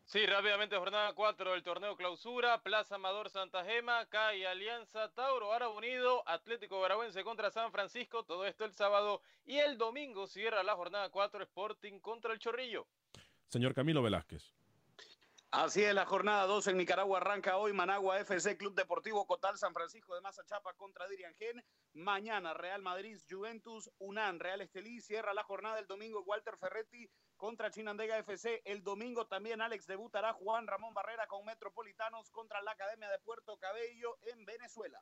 Sí, 0.04 0.24
rápidamente, 0.24 0.76
jornada 0.76 1.12
4 1.14 1.50
del 1.50 1.64
torneo 1.64 1.96
clausura, 1.96 2.62
Plaza 2.62 2.94
Amador 2.94 3.28
Santa 3.28 3.64
Gema, 3.64 4.06
CAI 4.06 4.44
Alianza, 4.44 5.12
Tauro, 5.12 5.52
Árabe 5.52 5.74
Unido, 5.76 6.22
Atlético 6.28 6.80
Veragüense 6.80 7.24
contra 7.24 7.50
San 7.50 7.72
Francisco, 7.72 8.22
todo 8.22 8.46
esto 8.46 8.64
el 8.64 8.72
sábado 8.72 9.20
y 9.44 9.56
el 9.58 9.76
domingo 9.76 10.28
cierra 10.28 10.62
la 10.62 10.76
jornada 10.76 11.10
4 11.10 11.42
Sporting 11.42 11.98
contra 11.98 12.32
el 12.32 12.38
Chorrillo. 12.38 12.86
Señor 13.48 13.74
Camilo 13.74 14.00
Velázquez. 14.00 14.54
Así 15.52 15.82
es, 15.82 15.94
la 15.94 16.04
jornada 16.04 16.44
2 16.46 16.66
en 16.66 16.76
Nicaragua 16.76 17.18
arranca 17.18 17.56
hoy. 17.56 17.72
Managua 17.72 18.18
FC, 18.18 18.58
Club 18.58 18.74
Deportivo 18.74 19.26
Cotal, 19.26 19.56
San 19.56 19.72
Francisco 19.72 20.14
de 20.14 20.20
Mazachapa 20.20 20.74
contra 20.74 21.08
Dirian 21.08 21.34
Gen. 21.36 21.64
Mañana 21.94 22.52
Real 22.52 22.82
Madrid, 22.82 23.16
Juventus, 23.30 23.88
UNAN, 23.98 24.40
Real 24.40 24.60
Estelí. 24.60 25.00
Cierra 25.00 25.32
la 25.32 25.44
jornada 25.44 25.78
el 25.78 25.86
domingo 25.86 26.22
Walter 26.24 26.58
Ferretti 26.58 27.08
contra 27.36 27.70
Chinandega 27.70 28.18
FC. 28.18 28.60
El 28.64 28.82
domingo 28.82 29.28
también 29.28 29.62
Alex 29.62 29.86
debutará 29.86 30.32
Juan 30.34 30.66
Ramón 30.66 30.92
Barrera 30.92 31.26
con 31.26 31.44
Metropolitanos 31.44 32.30
contra 32.30 32.60
la 32.62 32.72
Academia 32.72 33.08
de 33.08 33.18
Puerto 33.20 33.56
Cabello 33.56 34.18
en 34.22 34.44
Venezuela. 34.44 35.00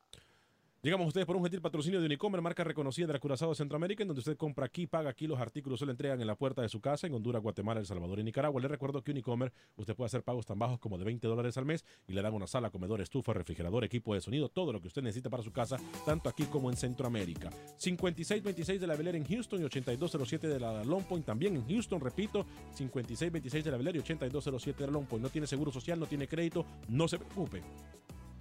Llegamos 0.85 1.07
ustedes 1.07 1.25
por 1.25 1.35
un 1.35 1.41
gentil 1.41 1.61
patrocinio 1.61 1.99
de 1.99 2.05
Unicomer, 2.05 2.43
marca 2.43 2.63
reconocida 2.63 3.07
de 3.07 3.13
la 3.13 3.19
Curazao 3.19 3.49
de 3.49 3.55
Centroamérica, 3.55 4.03
en 4.03 4.07
donde 4.07 4.19
usted 4.19 4.37
compra 4.37 4.67
aquí, 4.67 4.85
paga 4.85 5.09
aquí, 5.09 5.25
los 5.25 5.39
artículos 5.39 5.79
se 5.79 5.85
le 5.87 5.93
entregan 5.93 6.21
en 6.21 6.27
la 6.27 6.35
puerta 6.35 6.61
de 6.61 6.69
su 6.69 6.79
casa 6.79 7.07
en 7.07 7.15
Honduras, 7.15 7.41
Guatemala, 7.41 7.79
El 7.79 7.87
Salvador 7.87 8.19
y 8.19 8.23
Nicaragua. 8.23 8.61
Le 8.61 8.67
recuerdo 8.67 9.03
que 9.03 9.09
Unicomer 9.09 9.51
usted 9.77 9.95
puede 9.95 10.05
hacer 10.05 10.21
pagos 10.21 10.45
tan 10.45 10.59
bajos 10.59 10.77
como 10.77 10.99
de 10.99 11.05
20 11.05 11.27
dólares 11.27 11.57
al 11.57 11.65
mes 11.65 11.83
y 12.07 12.13
le 12.13 12.21
dan 12.21 12.35
una 12.35 12.45
sala, 12.45 12.69
comedor, 12.69 13.01
estufa, 13.01 13.33
refrigerador, 13.33 13.83
equipo 13.83 14.13
de 14.13 14.21
sonido, 14.21 14.49
todo 14.49 14.71
lo 14.71 14.79
que 14.79 14.87
usted 14.87 15.01
necesita 15.01 15.27
para 15.27 15.41
su 15.41 15.51
casa, 15.51 15.77
tanto 16.05 16.29
aquí 16.29 16.43
como 16.43 16.69
en 16.69 16.77
Centroamérica. 16.77 17.49
5626 17.77 18.79
de 18.79 18.85
la 18.85 18.93
Air 18.93 19.15
en 19.15 19.25
Houston 19.25 19.61
y 19.61 19.63
8207 19.63 20.47
de 20.47 20.59
la 20.59 20.83
Long 20.83 21.05
Point 21.05 21.25
también 21.25 21.55
en 21.55 21.67
Houston, 21.67 21.99
repito, 21.99 22.45
5626 22.75 23.65
de 23.65 23.71
la 23.71 23.77
Air 23.77 23.95
y 23.95 23.99
8207 24.01 24.81
de 24.81 24.85
la 24.85 24.93
Long 24.93 25.07
Point. 25.07 25.23
No 25.23 25.31
tiene 25.31 25.47
seguro 25.47 25.71
social, 25.71 25.99
no 25.99 26.05
tiene 26.05 26.27
crédito, 26.27 26.63
no 26.89 27.07
se 27.07 27.17
preocupe. 27.17 27.63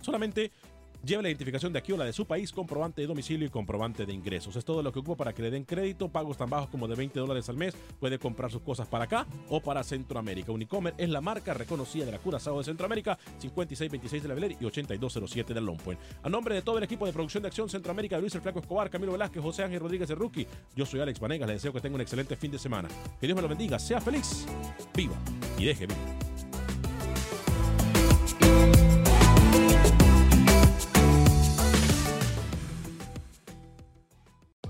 Solamente 0.04 0.52
lleve 1.04 1.22
la 1.22 1.28
identificación 1.28 1.72
de 1.72 1.78
aquí 1.78 1.92
o 1.92 1.96
la 1.96 2.04
de 2.04 2.12
su 2.12 2.26
país, 2.26 2.52
comprobante 2.52 3.00
de 3.00 3.06
domicilio 3.06 3.46
y 3.46 3.50
comprobante 3.50 4.06
de 4.06 4.12
ingresos. 4.12 4.56
Es 4.56 4.64
todo 4.64 4.82
lo 4.82 4.92
que 4.92 5.00
ocupa 5.00 5.16
para 5.16 5.32
que 5.32 5.42
le 5.42 5.50
den 5.50 5.64
crédito, 5.64 6.08
pagos 6.08 6.36
tan 6.36 6.50
bajos 6.50 6.68
como 6.70 6.88
de 6.88 6.94
20 6.94 7.18
dólares 7.20 7.48
al 7.48 7.56
mes. 7.56 7.74
Puede 8.00 8.18
comprar 8.18 8.50
sus 8.50 8.62
cosas 8.62 8.88
para 8.88 9.04
acá 9.04 9.26
o 9.48 9.60
para 9.60 9.84
Centroamérica. 9.84 10.52
Unicomer 10.52 10.94
es 10.98 11.08
la 11.08 11.20
marca 11.20 11.54
reconocida 11.54 12.04
de 12.06 12.12
la 12.12 12.18
Curazao 12.18 12.58
de 12.58 12.64
Centroamérica, 12.64 13.18
5626 13.38 14.22
de 14.22 14.28
la 14.28 14.34
Beler 14.34 14.56
y 14.60 14.64
8207 14.64 15.54
del 15.54 15.64
Long 15.64 15.78
Point. 15.78 16.00
A 16.22 16.28
nombre 16.28 16.54
de 16.54 16.62
todo 16.62 16.78
el 16.78 16.84
equipo 16.84 17.06
de 17.06 17.12
producción 17.12 17.42
de 17.42 17.48
Acción 17.48 17.68
Centroamérica, 17.68 18.18
Luis 18.18 18.34
el 18.34 18.40
Flaco 18.40 18.60
Escobar, 18.60 18.90
Camilo 18.90 19.12
Velázquez, 19.12 19.42
José 19.42 19.64
Ángel 19.64 19.80
Rodríguez 19.80 20.08
de 20.08 20.14
Rookie, 20.14 20.46
yo 20.74 20.86
soy 20.86 21.00
Alex 21.00 21.20
Vanegas, 21.20 21.46
le 21.46 21.54
deseo 21.54 21.72
que 21.72 21.80
tenga 21.80 21.94
un 21.96 22.00
excelente 22.00 22.36
fin 22.36 22.50
de 22.50 22.58
semana. 22.58 22.88
Que 23.20 23.26
Dios 23.26 23.36
me 23.36 23.42
lo 23.42 23.48
bendiga, 23.48 23.78
sea 23.78 24.00
feliz, 24.00 24.46
viva 24.94 25.16
y 25.58 25.64
deje 25.64 25.86
vivir. 25.86 26.53